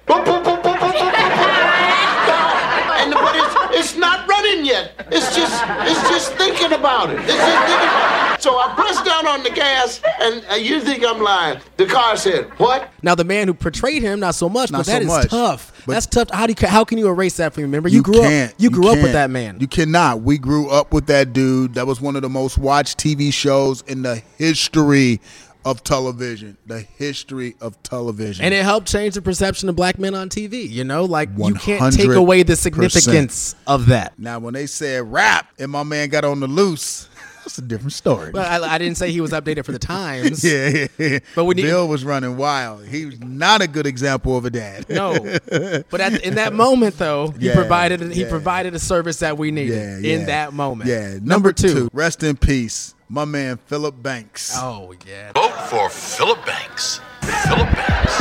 Not 3.98 4.28
running 4.28 4.66
yet. 4.66 4.92
It's 5.12 5.36
just 5.36 5.64
it's 5.68 6.10
just 6.10 6.34
thinking 6.34 6.74
about 6.74 7.10
it. 7.10 7.20
It's 7.20 7.28
just 7.34 7.68
thinking. 7.68 8.08
So 8.40 8.52
I 8.60 8.74
pressed 8.76 9.04
down 9.04 9.26
on 9.28 9.42
the 9.44 9.50
gas, 9.50 10.00
and 10.22 10.46
uh, 10.52 10.56
you 10.56 10.80
think 10.80 11.04
I'm 11.06 11.20
lying? 11.22 11.60
The 11.78 11.88
car 11.88 12.16
said, 12.18 12.46
"What?" 12.60 12.90
Now 13.02 13.16
the 13.16 13.24
man 13.24 13.48
who 13.48 13.54
portrayed 13.56 14.04
him, 14.04 14.20
not 14.20 14.36
so 14.36 14.48
much, 14.48 14.72
Not 14.72 14.80
but 14.80 14.86
that 14.88 14.98
so 14.98 15.02
is 15.02 15.08
much. 15.08 15.30
tough. 15.30 15.74
But- 15.86 15.94
That's 15.94 16.06
tough. 16.06 16.30
How 16.32 16.46
do 16.48 16.54
you 16.60 16.68
how 16.68 16.84
can 16.84 16.98
you 16.98 17.08
erase 17.08 17.38
that 17.38 17.54
from 17.54 17.62
you? 17.62 17.68
Remember, 17.68 17.90
you, 17.90 18.02
grew 18.04 18.16
can't. 18.22 18.52
up 18.52 18.60
you 18.60 18.70
grew 18.70 18.90
up 18.90 19.02
with 19.02 19.14
that 19.14 19.30
man. 19.32 19.58
You 19.60 19.68
cannot. 19.68 20.22
We 20.22 20.38
grew 20.38 20.70
up 20.70 20.94
with 20.94 21.08
that 21.08 21.34
dude. 21.34 21.74
That 21.76 21.88
was 21.88 22.00
one 22.02 22.16
of 22.16 22.22
the 22.22 22.30
most 22.30 22.58
watched 22.58 23.00
TV 23.00 23.32
shows 23.34 23.82
in 23.84 24.02
the 24.04 24.22
history 24.38 25.20
of 25.66 25.84
television. 25.84 26.58
The 26.66 26.80
history 26.80 27.56
of 27.62 27.82
television. 27.84 28.46
And 28.46 28.54
it 28.54 28.64
helped 28.64 28.88
change 28.88 29.16
the 29.16 29.22
perception 29.22 29.70
of 29.70 29.76
black 29.76 30.00
men 30.00 30.16
on 30.16 30.30
TV. 30.30 30.70
You 30.70 30.84
know, 30.84 31.06
like 31.06 31.30
you 31.38 31.56
can't 31.56 31.94
take 31.94 32.12
away 32.12 32.44
the 32.44 32.56
significance 32.56 33.56
of 33.66 33.88
that. 33.88 34.18
Now, 34.18 34.40
when 34.40 34.54
they 34.54 34.68
said 34.68 35.12
rap 35.12 35.48
and 35.60 35.72
my 35.72 35.84
man 35.84 36.10
got 36.10 36.24
on 36.26 36.40
the 36.40 36.48
loose, 36.48 37.10
that's 37.48 37.58
a 37.58 37.62
different 37.62 37.94
story. 37.94 38.32
But 38.32 38.46
I, 38.46 38.76
I 38.76 38.78
didn't 38.78 38.98
say 38.98 39.12
he 39.12 39.22
was 39.22 39.32
updated 39.32 39.64
for 39.66 39.72
the 39.72 39.80
times. 39.98 40.44
yeah, 40.44 40.88
yeah. 40.98 41.20
But 41.36 41.46
when 41.46 41.58
you- 41.58 41.64
Bill 41.64 41.88
was 41.88 42.04
running 42.04 42.36
wild. 42.38 42.86
He 42.86 43.06
was 43.06 43.20
not 43.22 43.62
a 43.62 43.68
good 43.68 43.88
example 43.88 44.38
of 44.38 44.44
a 44.46 44.50
dad. 44.50 44.88
No, 44.90 45.14
but 45.90 46.02
at, 46.02 46.22
in 46.24 46.36
that 46.36 46.54
moment 46.54 46.98
though, 46.98 47.30
he 47.32 47.48
Yeah, 47.48 47.56
provided 47.56 48.02
he 48.12 48.26
provided 48.26 48.74
a 48.76 48.80
service 48.80 49.20
that 49.20 49.38
we 49.38 49.52
needed 49.52 49.76
Yeah, 49.76 49.98
yeah. 50.00 50.16
in 50.20 50.26
that 50.28 50.54
moment. 50.54 50.90
Yeah. 50.90 51.20
Number, 51.22 51.54
two. 51.54 51.88
Rest 51.94 52.24
in 52.24 52.36
peace, 52.38 52.94
my 53.10 53.24
man 53.26 53.58
Philip 53.68 54.02
Banks. 54.04 54.52
Oh 54.56 54.94
yeah. 55.08 55.32
Vote 55.34 55.54
for 55.70 55.90
Philip 55.90 56.46
Banks. 56.46 57.00
Philip 57.22 57.70
Banks. 57.74 58.16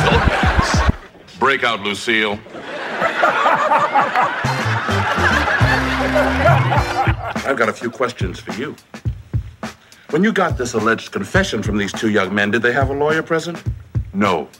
Philip 0.00 0.28
Banks. 0.28 0.96
Break 1.38 1.64
out, 1.64 1.80
Lucille. 1.80 2.38
I've 7.48 7.56
got 7.56 7.70
a 7.70 7.72
few 7.72 7.90
questions 7.90 8.38
for 8.38 8.52
you. 8.60 8.76
When 10.10 10.22
you 10.22 10.32
got 10.32 10.58
this 10.58 10.74
alleged 10.74 11.12
confession 11.12 11.62
from 11.62 11.78
these 11.78 11.90
two 11.90 12.10
young 12.10 12.34
men, 12.34 12.50
did 12.50 12.60
they 12.60 12.74
have 12.74 12.90
a 12.90 12.92
lawyer 12.92 13.22
present? 13.22 13.62
No. 14.12 14.50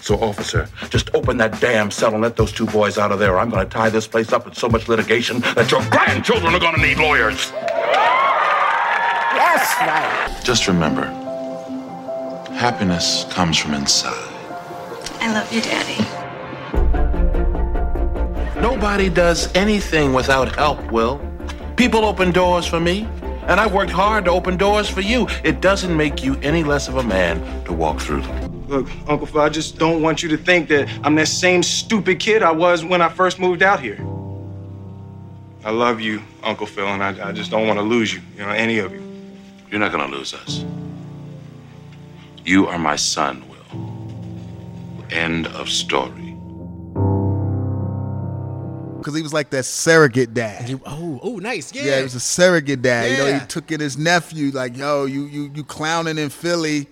So, 0.00 0.14
officer, 0.20 0.68
just 0.88 1.12
open 1.12 1.38
that 1.38 1.60
damn 1.60 1.90
cell 1.90 2.12
and 2.12 2.22
let 2.22 2.36
those 2.36 2.52
two 2.52 2.66
boys 2.66 2.98
out 2.98 3.10
of 3.10 3.18
there. 3.18 3.34
or 3.34 3.40
I'm 3.40 3.50
going 3.50 3.68
to 3.68 3.72
tie 3.72 3.90
this 3.90 4.06
place 4.06 4.32
up 4.32 4.44
with 4.44 4.56
so 4.56 4.68
much 4.68 4.86
litigation 4.86 5.40
that 5.40 5.72
your 5.72 5.84
grandchildren 5.90 6.54
are 6.54 6.60
going 6.60 6.76
to 6.76 6.80
need 6.80 6.98
lawyers. 6.98 7.50
Yes, 9.34 9.74
right. 9.80 10.40
Just 10.44 10.68
remember, 10.68 11.06
happiness 12.54 13.26
comes 13.30 13.58
from 13.58 13.74
inside. 13.74 14.14
I 15.20 15.32
love 15.32 15.52
you, 15.52 15.62
Daddy. 15.62 16.04
Nobody 18.60 19.08
does 19.08 19.52
anything 19.56 20.12
without 20.12 20.54
help, 20.54 20.92
Will. 20.92 21.20
People 21.76 22.06
open 22.06 22.32
doors 22.32 22.64
for 22.66 22.80
me, 22.80 23.06
and 23.46 23.60
I've 23.60 23.74
worked 23.74 23.90
hard 23.90 24.24
to 24.24 24.30
open 24.30 24.56
doors 24.56 24.88
for 24.88 25.02
you. 25.02 25.28
It 25.44 25.60
doesn't 25.60 25.94
make 25.94 26.24
you 26.24 26.36
any 26.36 26.64
less 26.64 26.88
of 26.88 26.96
a 26.96 27.02
man 27.02 27.64
to 27.64 27.72
walk 27.74 28.00
through 28.00 28.22
them. 28.22 28.66
Look, 28.66 28.88
Uncle 29.06 29.26
Phil, 29.26 29.42
I 29.42 29.50
just 29.50 29.78
don't 29.78 30.00
want 30.00 30.22
you 30.22 30.28
to 30.30 30.38
think 30.38 30.68
that 30.70 30.88
I'm 31.04 31.14
that 31.16 31.28
same 31.28 31.62
stupid 31.62 32.18
kid 32.18 32.42
I 32.42 32.50
was 32.50 32.82
when 32.82 33.02
I 33.02 33.10
first 33.10 33.38
moved 33.38 33.62
out 33.62 33.78
here. 33.80 33.98
I 35.64 35.70
love 35.70 36.00
you, 36.00 36.22
Uncle 36.42 36.66
Phil, 36.66 36.86
and 36.86 37.02
I, 37.02 37.28
I 37.28 37.32
just 37.32 37.50
don't 37.50 37.66
want 37.66 37.78
to 37.78 37.82
lose 37.84 38.12
you, 38.12 38.22
you 38.36 38.42
know, 38.42 38.50
any 38.50 38.78
of 38.78 38.92
you. 38.92 39.02
You're 39.70 39.80
not 39.80 39.92
gonna 39.92 40.08
lose 40.08 40.32
us. 40.32 40.64
You 42.44 42.68
are 42.68 42.78
my 42.78 42.96
son, 42.96 43.44
Will. 43.48 45.06
End 45.10 45.46
of 45.48 45.68
story. 45.68 46.25
Because 49.06 49.16
he 49.18 49.22
was 49.22 49.32
like 49.32 49.50
that 49.50 49.64
surrogate 49.64 50.34
dad. 50.34 50.80
Oh, 50.84 51.20
oh, 51.22 51.36
nice. 51.36 51.72
Yeah. 51.72 51.84
Yeah, 51.84 51.96
he 51.98 52.02
was 52.02 52.16
a 52.16 52.20
surrogate 52.20 52.82
dad. 52.82 53.08
You 53.12 53.18
know, 53.18 53.26
Yeah. 53.26 53.38
he 53.38 53.46
took 53.46 53.70
in 53.70 53.78
his 53.78 53.96
nephew, 53.96 54.50
like, 54.50 54.76
yo, 54.76 55.04
you 55.04 55.26
you 55.26 55.48
you 55.54 55.62
clowning 55.62 56.18
in 56.18 56.28
Philly. 56.28 56.88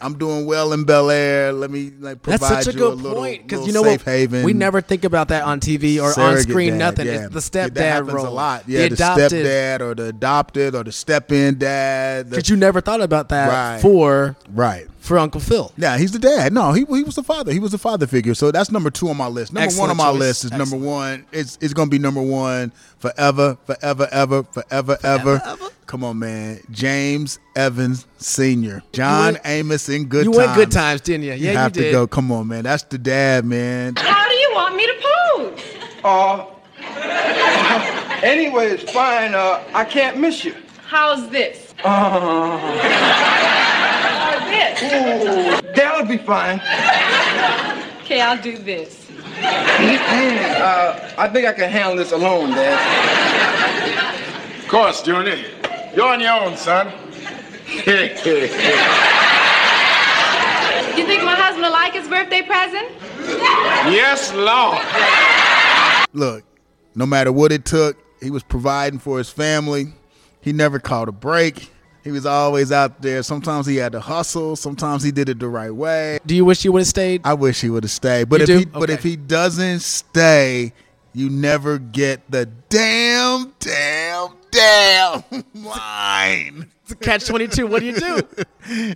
I'm 0.00 0.16
doing 0.18 0.46
well 0.46 0.72
in 0.72 0.84
Bel 0.84 1.10
Air. 1.10 1.52
Let 1.52 1.70
me 1.70 1.92
like 2.00 2.22
provide 2.22 2.40
That's 2.40 2.64
such 2.64 2.74
a 2.74 2.78
you 2.78 2.84
good 2.84 2.92
a 2.94 2.96
little, 2.96 3.18
point 3.18 3.46
because 3.46 3.66
you 3.66 3.74
know 3.74 3.82
safe 3.84 4.04
what? 4.06 4.12
haven. 4.14 4.44
We 4.44 4.54
never 4.54 4.80
think 4.80 5.04
about 5.04 5.28
that 5.28 5.42
on 5.44 5.60
TV 5.60 6.00
or 6.02 6.18
on 6.18 6.38
screen. 6.40 6.72
dad, 6.72 6.78
nothing. 6.78 7.06
yeah. 7.06 7.26
It's 7.26 7.34
the 7.34 7.40
stepdad 7.40 7.74
that 7.74 7.82
happens 7.92 8.14
role. 8.14 8.26
a 8.26 8.30
lot. 8.30 8.64
Yeah, 8.66 8.88
the, 8.88 8.94
adopted. 8.94 9.30
stepdad 9.32 9.80
or 9.82 9.94
the 9.94 10.04
adopted 10.06 10.74
or 10.74 10.82
the 10.84 10.90
step-in 10.90 11.58
dad. 11.58 12.30
the- 12.30 12.36
Because 12.36 12.48
you 12.48 12.56
never 12.56 12.80
thought 12.80 13.02
about 13.02 13.28
that 13.28 13.48
Right. 13.48 13.80
for 13.82 14.36
right 14.54 14.88
for 15.02 15.18
Uncle 15.18 15.40
Phil. 15.40 15.72
Yeah, 15.76 15.98
he's 15.98 16.12
the 16.12 16.18
dad. 16.18 16.52
No, 16.52 16.72
he 16.72 16.84
he 16.88 17.02
was 17.02 17.16
the 17.16 17.22
father. 17.22 17.52
He 17.52 17.58
was 17.58 17.72
the 17.72 17.78
father 17.78 18.06
figure. 18.06 18.34
So 18.34 18.50
that's 18.50 18.70
number 18.70 18.88
two 18.90 19.08
on 19.08 19.16
my 19.16 19.26
list. 19.26 19.52
Number 19.52 19.64
Excellent 19.64 19.80
one 19.80 19.90
on 19.90 19.96
my 19.98 20.10
choice. 20.12 20.20
list 20.20 20.44
is 20.44 20.52
number 20.52 20.76
one. 20.76 21.26
It's 21.32 21.58
it's 21.60 21.74
gonna 21.74 21.90
be 21.90 21.98
number 21.98 22.22
one 22.22 22.72
forever, 22.98 23.58
forever, 23.66 24.08
ever, 24.12 24.44
forever, 24.44 24.96
ever. 25.02 25.42
Come 25.86 26.04
on, 26.04 26.18
man. 26.20 26.60
James 26.70 27.38
Evans 27.56 28.06
Senior, 28.16 28.82
John 28.92 29.34
went- 29.34 29.44
Amos 29.46 29.88
in 29.90 30.06
good. 30.06 30.24
Times. 30.24 30.26
You 30.26 30.32
times. 30.40 30.46
went 30.46 30.56
good 30.56 30.70
times, 30.72 31.00
didn't 31.02 31.24
you? 31.24 31.32
Yeah, 31.32 31.50
you 31.50 31.56
have 31.58 31.72
to 31.72 31.80
did. 31.80 31.92
go. 31.92 32.06
Come 32.06 32.30
on, 32.32 32.48
man. 32.48 32.62
That's 32.64 32.84
the 32.84 32.96
dad, 32.98 33.44
man. 33.44 33.96
How 33.96 34.28
do 34.28 34.34
you 34.34 34.50
want 34.54 34.76
me 34.76 34.86
to 34.86 34.94
pose? 35.02 35.60
Uh, 36.04 36.46
anyway, 38.22 38.68
it's 38.68 38.90
fine. 38.90 39.34
Uh, 39.34 39.62
I 39.74 39.84
can't 39.84 40.18
miss 40.18 40.44
you. 40.44 40.54
How's 40.86 41.28
this? 41.30 41.74
Uh, 41.84 41.88
How's 42.58 42.72
this? 42.82 43.91
Ooh, 44.84 45.72
that'll 45.74 46.06
be 46.06 46.18
fine. 46.18 46.60
Okay, 48.02 48.20
I'll 48.20 48.40
do 48.40 48.58
this. 48.58 49.08
uh, 49.40 51.14
I 51.18 51.28
think 51.28 51.46
I 51.46 51.52
can 51.52 51.70
handle 51.70 51.96
this 51.96 52.12
alone, 52.12 52.50
Dad. 52.50 54.18
Of 54.62 54.68
course, 54.68 55.02
Junior. 55.02 55.38
You're 55.94 56.08
on 56.08 56.20
your 56.20 56.32
own, 56.32 56.56
son. 56.56 56.92
You 60.96 61.06
think 61.06 61.24
my 61.24 61.34
husband 61.34 61.62
will 61.62 61.72
like 61.72 61.94
his 61.94 62.06
birthday 62.08 62.42
present? 62.42 62.88
yes, 63.92 64.32
Lord. 64.34 64.78
Look, 66.12 66.44
no 66.94 67.06
matter 67.06 67.32
what 67.32 67.50
it 67.52 67.64
took, 67.64 67.96
he 68.20 68.30
was 68.30 68.42
providing 68.42 68.98
for 68.98 69.18
his 69.18 69.30
family. 69.30 69.86
He 70.40 70.52
never 70.52 70.78
caught 70.78 71.08
a 71.08 71.12
break. 71.12 71.70
He 72.04 72.10
was 72.10 72.26
always 72.26 72.72
out 72.72 73.00
there. 73.00 73.22
Sometimes 73.22 73.66
he 73.66 73.76
had 73.76 73.92
to 73.92 74.00
hustle. 74.00 74.56
Sometimes 74.56 75.02
he 75.04 75.12
did 75.12 75.28
it 75.28 75.38
the 75.38 75.48
right 75.48 75.70
way. 75.70 76.18
Do 76.26 76.34
you 76.34 76.44
wish 76.44 76.64
you 76.64 76.72
would 76.72 76.80
have 76.80 76.88
stayed? 76.88 77.20
I 77.24 77.34
wish 77.34 77.60
he 77.60 77.70
would 77.70 77.84
have 77.84 77.90
stayed. 77.92 78.28
But 78.28 78.40
You 78.40 78.42
if 78.42 78.48
do? 78.48 78.58
he 78.58 78.64
but 78.64 78.90
if 78.90 79.02
he 79.04 79.14
doesn't 79.16 79.80
stay, 79.80 80.72
you 81.12 81.30
never 81.30 81.78
get 81.78 82.28
the 82.30 82.46
damn, 82.68 83.52
damn, 83.60 84.28
damn 84.50 85.22
line. 85.54 86.70
Catch 87.00 87.26
twenty 87.26 87.48
two. 87.48 87.66
What 87.66 87.80
do 87.80 87.86
you 87.86 87.94
do? 87.98 88.20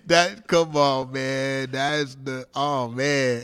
That 0.07 0.47
come 0.47 0.77
on, 0.77 1.11
man. 1.11 1.69
That's 1.73 2.15
the 2.15 2.47
oh 2.55 2.87
man. 2.87 3.43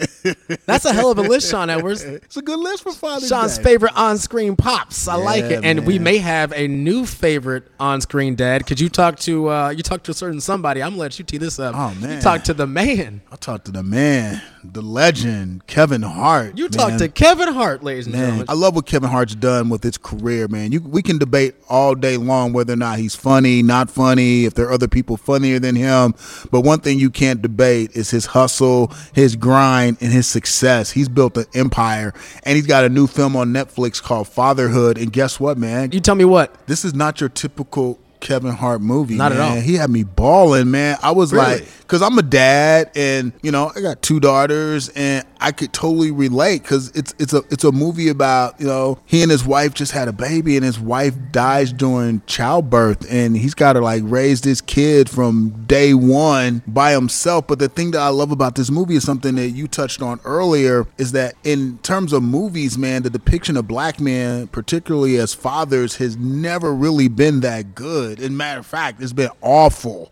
That's 0.67 0.85
a 0.85 0.93
hell 0.93 1.11
of 1.11 1.19
a 1.19 1.23
list, 1.23 1.51
Sean 1.51 1.69
Edwards. 1.71 2.03
It's 2.05 2.37
a 2.37 2.43
good 2.43 2.61
list 2.61 2.85
for 2.85 2.93
Father's 2.93 3.29
Sean's 3.29 3.57
Day. 3.59 3.65
favorite 3.65 3.93
on-screen 3.97 4.55
pops. 4.55 5.09
I 5.09 5.17
like 5.17 5.43
Yeah, 5.43 5.59
it, 5.59 5.65
and 5.65 5.85
we 5.85 5.99
may 5.99 6.19
have 6.19 6.53
a 6.53 6.69
new 6.69 7.07
favorite 7.07 7.65
on-screen 7.81 8.37
dad. 8.37 8.67
Could 8.67 8.79
you 8.79 8.89
talk 8.89 9.19
to 9.21 9.51
uh, 9.51 9.71
you 9.71 9.83
talk 9.83 10.05
to 10.05 10.13
a 10.13 10.15
certain 10.15 10.41
somebody? 10.41 10.81
I'm 10.81 10.91
gonna 10.91 11.01
let 11.01 11.19
you 11.19 11.25
tee 11.25 11.39
this 11.39 11.59
up. 11.59 11.75
Oh, 11.75 11.93
man. 12.01 12.17
you 12.19 12.23
talk 12.23 12.45
to 12.45 12.55
the 12.55 12.69
man. 12.69 13.21
i 13.33 13.35
talk 13.35 13.65
to 13.65 13.73
the 13.73 13.83
man, 13.83 14.41
the 14.65 14.83
legend, 14.83 15.67
Kevin 15.67 16.03
Hart. 16.03 16.57
You 16.57 16.69
talk 16.69 16.97
to 16.99 17.09
Kevin 17.09 17.53
Hart, 17.53 17.83
ladies 17.83 18.07
and 18.07 18.15
Man, 18.15 18.23
gentlemen. 18.23 18.47
I 18.49 18.55
love 18.55 18.75
what 18.75 18.87
Kevin 18.87 19.11
Hart's 19.11 19.35
done 19.35 19.69
with 19.69 19.83
his 19.83 19.99
career, 19.99 20.49
man. 20.49 20.73
You 20.73 20.81
we 20.81 21.03
can 21.03 21.19
debate 21.19 21.55
all 21.69 21.95
day 21.95 22.17
long 22.17 22.53
whether 22.53 22.73
or 22.73 22.77
not 22.77 22.99
he's 22.99 23.15
funny, 23.15 23.63
not 23.63 23.91
funny, 23.91 24.45
if 24.45 24.55
there 24.55 24.67
are 24.67 24.73
other 24.73 24.89
people 24.89 25.17
funnier 25.17 25.59
than 25.59 25.75
him. 25.75 26.15
But 26.51 26.61
one 26.61 26.81
thing 26.81 26.99
you 26.99 27.11
can't 27.11 27.43
debate 27.43 27.93
is 27.97 28.11
his 28.11 28.27
hustle, 28.27 28.93
his 29.13 29.37
grind, 29.37 29.99
and 30.01 30.13
his 30.13 30.27
success. 30.27 30.93
He's 30.93 31.09
built 31.09 31.37
an 31.37 31.47
empire, 31.55 32.15
and 32.45 32.57
he's 32.57 32.67
got 32.67 32.85
a 32.85 32.89
new 32.89 33.07
film 33.07 33.37
on 33.37 33.53
Netflix 33.53 34.03
called 34.03 34.29
Fatherhood. 34.29 34.99
And 34.99 35.13
guess 35.13 35.41
what, 35.41 35.59
man? 35.59 35.93
You 35.93 36.01
tell 36.01 36.15
me 36.15 36.25
what? 36.25 36.67
This 36.67 36.85
is 36.85 36.95
not 36.95 37.21
your 37.21 37.31
typical 37.31 37.99
Kevin 38.23 38.53
Hart 38.53 38.81
movie. 38.81 39.17
Not 39.17 39.33
at 39.33 39.39
man. 39.39 39.57
all. 39.59 39.61
He 39.61 39.75
had 39.75 39.91
me 39.91 40.05
balling, 40.05 40.71
man. 40.71 40.97
I 41.03 41.11
was 41.11 41.33
Really? 41.33 41.45
like, 41.61 41.69
because 41.81 42.01
I'm 42.01 42.17
a 42.17 42.23
dad, 42.23 42.91
and 42.97 43.33
you 43.43 43.51
know, 43.53 43.71
I 43.77 43.81
got 43.83 44.01
two 44.01 44.19
daughters, 44.21 44.89
and 44.91 45.27
I 45.41 45.53
could 45.53 45.73
totally 45.75 46.11
relate 46.11 46.63
because 46.63 46.89
it's 46.91 47.15
it's 47.19 47.35
a 47.35 47.43
it's 47.51 47.65
a 47.65 47.73
movie 47.73 48.09
about 48.09 48.59
you 48.61 48.67
know 48.67 48.99
he 49.05 49.23
and 49.23 49.31
his 49.31 49.45
wife 49.45 49.75
just 49.75 49.93
had 49.93 50.09
a 50.09 50.13
baby, 50.13 50.57
and 50.57 50.65
his 50.65 50.79
wife 50.81 51.15
dies 51.33 51.73
during 51.73 52.23
childbirth, 52.27 53.05
and 53.11 53.37
he's 53.37 53.53
got 53.55 53.75
to 53.75 53.81
like 53.81 54.03
raise 54.07 54.41
this 54.41 54.61
kid 54.63 55.11
from 55.11 55.65
day 55.67 55.93
one 55.93 56.63
by 56.67 56.93
himself. 56.93 57.47
But 57.47 57.59
the 57.59 57.69
thing 57.69 57.91
that 57.91 58.01
I 58.01 58.09
love 58.09 58.31
about 58.31 58.55
this 58.55 58.71
movie 58.71 58.95
is 58.95 59.05
something 59.05 59.35
that 59.35 59.51
you 59.51 59.67
touched 59.69 60.01
on 60.01 60.21
earlier 60.25 60.87
is 60.97 61.13
that 61.13 61.35
in 61.45 61.79
terms 61.79 62.13
of 62.13 62.23
movies, 62.23 62.79
man, 62.79 63.03
the 63.03 63.11
depiction 63.11 63.57
of 63.57 63.69
black 63.69 64.01
men, 64.01 64.47
particularly 64.47 65.17
as 65.19 65.35
fathers, 65.35 65.97
has 65.97 66.17
never 66.17 66.73
really 66.73 67.09
been 67.09 67.41
that 67.41 67.75
good. 67.75 68.12
And 68.21 68.37
matter 68.37 68.61
of 68.61 68.67
fact, 68.67 69.03
it's 69.03 69.13
been 69.13 69.31
awful. 69.41 70.11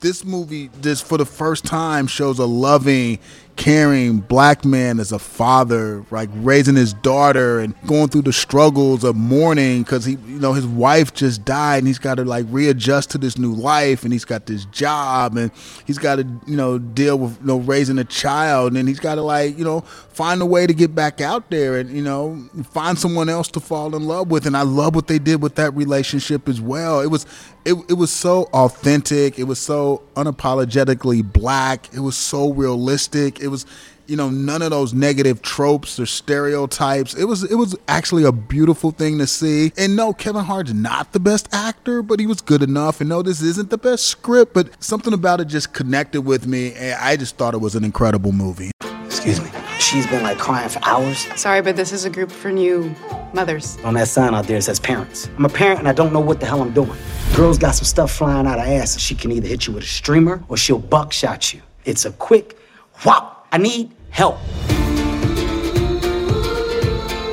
This 0.00 0.24
movie 0.24 0.70
just 0.82 1.06
for 1.06 1.16
the 1.16 1.24
first 1.24 1.64
time 1.64 2.06
shows 2.06 2.38
a 2.38 2.44
loving 2.44 3.18
caring 3.56 4.18
black 4.18 4.64
man 4.64 4.98
as 4.98 5.12
a 5.12 5.18
father 5.18 6.04
like 6.10 6.28
raising 6.34 6.74
his 6.74 6.92
daughter 6.92 7.60
and 7.60 7.74
going 7.86 8.08
through 8.08 8.22
the 8.22 8.32
struggles 8.32 9.04
of 9.04 9.14
mourning 9.14 9.82
because 9.82 10.04
he 10.04 10.12
you 10.26 10.40
know 10.40 10.52
his 10.52 10.66
wife 10.66 11.14
just 11.14 11.44
died 11.44 11.78
and 11.78 11.86
he's 11.86 11.98
got 11.98 12.16
to 12.16 12.24
like 12.24 12.44
readjust 12.48 13.10
to 13.10 13.18
this 13.18 13.38
new 13.38 13.52
life 13.52 14.02
and 14.02 14.12
he's 14.12 14.24
got 14.24 14.46
this 14.46 14.64
job 14.66 15.36
and 15.36 15.52
he's 15.86 15.98
got 15.98 16.16
to 16.16 16.24
you 16.46 16.56
know 16.56 16.78
deal 16.78 17.18
with 17.18 17.40
you 17.40 17.46
know 17.46 17.58
raising 17.58 17.98
a 17.98 18.04
child 18.04 18.76
and 18.76 18.88
he's 18.88 19.00
got 19.00 19.14
to 19.14 19.22
like 19.22 19.56
you 19.56 19.64
know 19.64 19.80
find 19.80 20.40
a 20.40 20.46
way 20.46 20.66
to 20.66 20.72
get 20.72 20.94
back 20.94 21.20
out 21.20 21.50
there 21.50 21.76
and 21.76 21.90
you 21.90 22.02
know 22.02 22.36
find 22.70 22.98
someone 22.98 23.28
else 23.28 23.48
to 23.48 23.60
fall 23.60 23.94
in 23.94 24.04
love 24.04 24.30
with. 24.30 24.46
And 24.46 24.56
i 24.56 24.62
love 24.62 24.94
what 24.94 25.06
they 25.06 25.18
did 25.18 25.42
with 25.42 25.56
that 25.56 25.74
relationship 25.74 26.48
as 26.48 26.60
well. 26.60 27.00
It 27.00 27.08
was 27.08 27.26
it, 27.64 27.74
it 27.88 27.94
was 27.94 28.12
so 28.12 28.44
authentic. 28.52 29.38
It 29.38 29.44
was 29.44 29.58
so 29.58 30.02
unapologetically 30.16 31.30
black. 31.32 31.92
It 31.94 32.00
was 32.00 32.16
so 32.16 32.52
realistic. 32.52 33.40
It 33.40 33.48
was 33.48 33.66
you 34.06 34.16
know 34.16 34.28
none 34.28 34.60
of 34.60 34.70
those 34.70 34.92
negative 34.92 35.40
tropes 35.40 35.98
or 35.98 36.04
stereotypes. 36.04 37.14
It 37.14 37.24
was 37.24 37.42
it 37.42 37.54
was 37.54 37.74
actually 37.88 38.24
a 38.24 38.32
beautiful 38.32 38.90
thing 38.90 39.18
to 39.18 39.26
see. 39.26 39.72
And 39.78 39.96
no 39.96 40.12
kevin 40.12 40.44
hart's 40.44 40.72
not 40.72 41.12
the 41.12 41.20
best 41.20 41.48
actor 41.52 42.02
but 42.02 42.20
he 42.20 42.26
was 42.26 42.40
good 42.40 42.62
enough. 42.62 43.00
And 43.00 43.08
no 43.08 43.22
this 43.22 43.40
isn't 43.40 43.70
the 43.70 43.78
best 43.78 44.04
script 44.04 44.52
but 44.52 44.82
something 44.82 45.14
about 45.14 45.40
it 45.40 45.46
just 45.46 45.72
connected 45.72 46.22
with 46.22 46.46
me 46.46 46.74
and 46.74 46.94
i 47.00 47.16
just 47.16 47.36
thought 47.36 47.54
it 47.54 47.58
was 47.58 47.74
an 47.74 47.84
incredible 47.84 48.32
movie 48.32 48.70
Excuse 49.14 49.40
me. 49.40 49.48
She's 49.78 50.08
been 50.08 50.24
like 50.24 50.38
crying 50.38 50.68
for 50.68 50.80
hours. 50.82 51.28
Sorry, 51.40 51.62
but 51.62 51.76
this 51.76 51.92
is 51.92 52.04
a 52.04 52.10
group 52.10 52.32
for 52.32 52.50
new 52.50 52.92
mothers. 53.32 53.78
On 53.84 53.94
that 53.94 54.08
sign 54.08 54.34
out 54.34 54.48
there, 54.48 54.56
it 54.56 54.62
says 54.62 54.80
parents. 54.80 55.30
I'm 55.38 55.44
a 55.44 55.48
parent 55.48 55.78
and 55.78 55.88
I 55.88 55.92
don't 55.92 56.12
know 56.12 56.18
what 56.18 56.40
the 56.40 56.46
hell 56.46 56.60
I'm 56.60 56.72
doing. 56.72 56.98
Girl's 57.36 57.56
got 57.56 57.76
some 57.76 57.84
stuff 57.84 58.10
flying 58.10 58.44
out 58.44 58.58
her 58.58 58.66
ass 58.66 58.94
and 58.94 59.00
she 59.00 59.14
can 59.14 59.30
either 59.30 59.46
hit 59.46 59.68
you 59.68 59.72
with 59.72 59.84
a 59.84 59.86
streamer 59.86 60.42
or 60.48 60.56
she'll 60.56 60.80
buckshot 60.80 61.54
you. 61.54 61.62
It's 61.84 62.04
a 62.04 62.10
quick 62.10 62.58
whop. 62.94 63.46
I 63.52 63.58
need 63.58 63.92
help. 64.10 64.36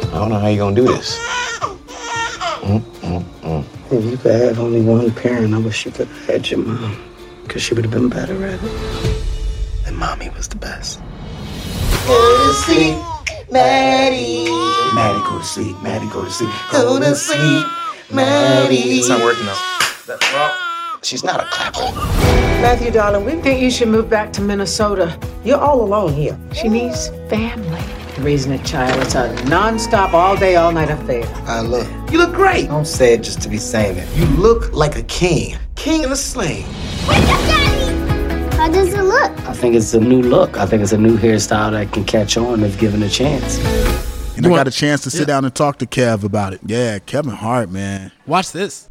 I 0.06 0.12
don't 0.14 0.30
know 0.30 0.40
how 0.40 0.50
you're 0.50 0.60
gonna 0.60 0.76
do 0.76 0.84
this. 0.84 1.18
Mm-mm-mm. 2.62 3.66
If 3.92 4.06
you 4.06 4.18
could 4.18 4.40
have 4.40 4.60
only 4.60 4.82
one 4.82 5.10
parent, 5.12 5.56
I 5.56 5.58
wish 5.58 5.86
you 5.86 5.92
could 5.92 6.08
have 6.08 6.26
had 6.28 6.48
your 6.52 6.60
mom. 6.60 6.96
Because 7.42 7.64
she 7.64 7.74
would 7.74 7.86
have 7.86 7.94
been 7.94 8.08
better 8.08 8.46
at 8.46 8.60
it. 8.64 9.26
And 9.88 9.98
mommy 9.98 10.30
was 10.30 10.48
the 10.48 10.58
best. 10.58 11.02
Go 12.08 12.48
to 12.48 12.54
sleep, 12.54 12.98
Maddie. 13.52 14.50
Maddie, 14.94 15.24
go 15.24 15.38
to 15.38 15.44
sleep. 15.44 15.82
Maddie, 15.82 16.08
go 16.10 16.24
to 16.24 16.32
sleep. 16.32 16.50
Go 16.72 17.00
to 17.00 17.16
sleep, 17.16 17.66
Maddie. 18.12 19.00
It's 19.00 19.10
not 19.10 19.22
working 19.24 19.46
though. 19.46 20.52
She's 21.04 21.24
not 21.24 21.40
a 21.42 21.46
clapper. 21.46 21.96
Matthew, 22.62 22.92
darling, 22.92 23.26
we 23.26 23.42
think 23.42 23.62
you 23.62 23.72
should 23.72 23.88
move 23.88 24.10
back 24.10 24.32
to 24.34 24.42
Minnesota. 24.42 25.18
You're 25.44 25.60
all 25.60 25.82
alone 25.82 26.14
here. 26.14 26.38
She 26.54 26.70
needs 26.70 27.10
family. 27.30 27.82
Raising 28.20 28.52
a 28.52 28.64
child, 28.64 29.02
it's 29.02 29.16
a 29.16 29.34
non-stop, 29.46 30.14
all 30.14 30.36
day, 30.36 30.56
all 30.56 30.72
night 30.72 30.92
affair. 30.92 31.24
I 31.48 31.62
look. 31.62 31.88
You 32.12 32.20
look 32.20 32.34
great. 32.34 32.68
Don't 32.68 32.86
say 32.86 33.14
it 33.14 33.24
just 33.24 33.42
to 33.42 33.50
be 33.50 33.58
saying 33.58 33.98
it. 33.98 34.08
You 34.16 34.26
look 34.38 34.74
like 34.74 34.96
a 34.96 35.04
king. 35.04 35.58
King 35.76 36.04
in 36.04 36.12
a 36.12 36.16
sling. 36.16 36.66
How 38.62 38.70
does 38.70 38.94
it 38.94 39.02
look? 39.02 39.32
I 39.50 39.54
think 39.54 39.74
it's 39.74 39.96
a 39.96 40.00
new 40.00 40.22
look. 40.22 40.56
I 40.56 40.68
think 40.68 40.84
it's 40.84 40.92
a 40.92 40.98
new 41.00 41.18
hairstyle 41.18 41.72
that 41.72 41.92
can 41.92 42.06
catch 42.06 42.38
on 42.38 42.64
if 42.64 42.80
given 42.80 43.02
a 43.02 43.10
chance. 43.10 43.58
and 44.38 44.46
i 44.46 44.50
got 44.50 44.68
a 44.68 44.72
chance 44.72 45.02
to 45.02 45.10
sit 45.10 45.26
down 45.26 45.44
and 45.44 45.56
talk 45.56 45.80
to 45.80 45.88
kev 45.88 46.24
about 46.24 46.54
it 46.54 46.60
yeah 46.68 47.00
kevin 47.00 47.32
hart 47.34 47.72
man 47.72 48.12
Watch 48.28 48.52
this. 48.52 48.88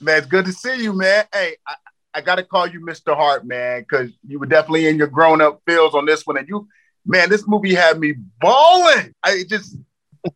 Man, 0.00 0.18
it's 0.18 0.28
good 0.28 0.44
to 0.44 0.52
see 0.52 0.80
you, 0.80 0.92
man. 0.92 1.24
Hey, 1.32 1.56
I, 1.66 1.74
I 2.14 2.20
got 2.20 2.36
to 2.36 2.44
call 2.44 2.68
you 2.68 2.78
Mr. 2.78 3.16
Hart, 3.16 3.44
man, 3.44 3.80
because 3.80 4.12
you 4.24 4.38
were 4.38 4.46
definitely 4.46 4.86
in 4.86 4.96
your 4.96 5.08
grown 5.08 5.40
up 5.40 5.62
feels 5.66 5.92
on 5.92 6.06
this 6.06 6.24
one. 6.24 6.36
And 6.36 6.48
you, 6.48 6.68
man, 7.04 7.30
this 7.30 7.48
movie 7.48 7.74
had 7.74 7.98
me 7.98 8.14
balling. 8.40 9.12
I 9.24 9.42
just, 9.48 9.76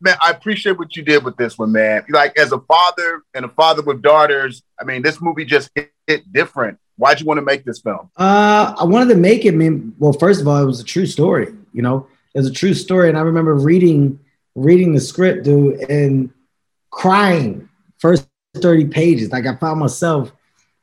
man, 0.01 0.17
I 0.21 0.33
appreciate 0.33 0.81
what 0.81 0.97
you 0.97 1.05
did 1.05 1.25
with 1.25 1.37
this 1.37 1.57
one, 1.57 1.71
man. 1.71 2.05
Like, 2.09 2.37
as 2.37 2.51
a 2.51 2.59
father 2.59 3.23
and 3.35 3.45
a 3.45 3.49
father 3.51 3.83
with 3.83 4.03
daughters, 4.03 4.65
I 4.81 4.85
mean, 4.85 5.03
this 5.03 5.21
movie 5.21 5.45
just 5.45 5.71
hit, 5.77 5.93
hit 6.11 6.33
different. 6.33 6.79
Why'd 6.97 7.21
you 7.21 7.27
want 7.27 7.39
to 7.39 7.43
make 7.43 7.65
this 7.65 7.81
film? 7.81 8.11
Uh, 8.17 8.75
I 8.79 8.85
wanted 8.85 9.15
to 9.15 9.21
make 9.21 9.45
it. 9.47 9.55
Man, 9.55 9.95
well, 9.99 10.13
first 10.13 10.41
of 10.41 10.49
all, 10.49 10.63
it 10.63 10.67
was 10.67 10.81
a 10.81 10.85
true 10.85 11.07
story. 11.07 11.49
You 11.73 11.83
know, 11.83 12.07
it 12.35 12.39
was 12.39 12.47
a 12.47 12.53
true 12.53 12.75
story, 12.75 13.09
and 13.09 13.17
I 13.17 13.23
remember 13.23 13.55
reading 13.55 14.19
reading 14.55 14.93
the 14.95 15.01
script, 15.01 15.45
dude, 15.45 15.81
and 15.89 16.31
crying 16.91 17.69
first 17.99 18.29
thirty 18.57 18.87
pages. 18.87 19.33
Like 19.33 19.47
I 19.47 19.57
found 19.57 19.81
myself, 19.81 20.31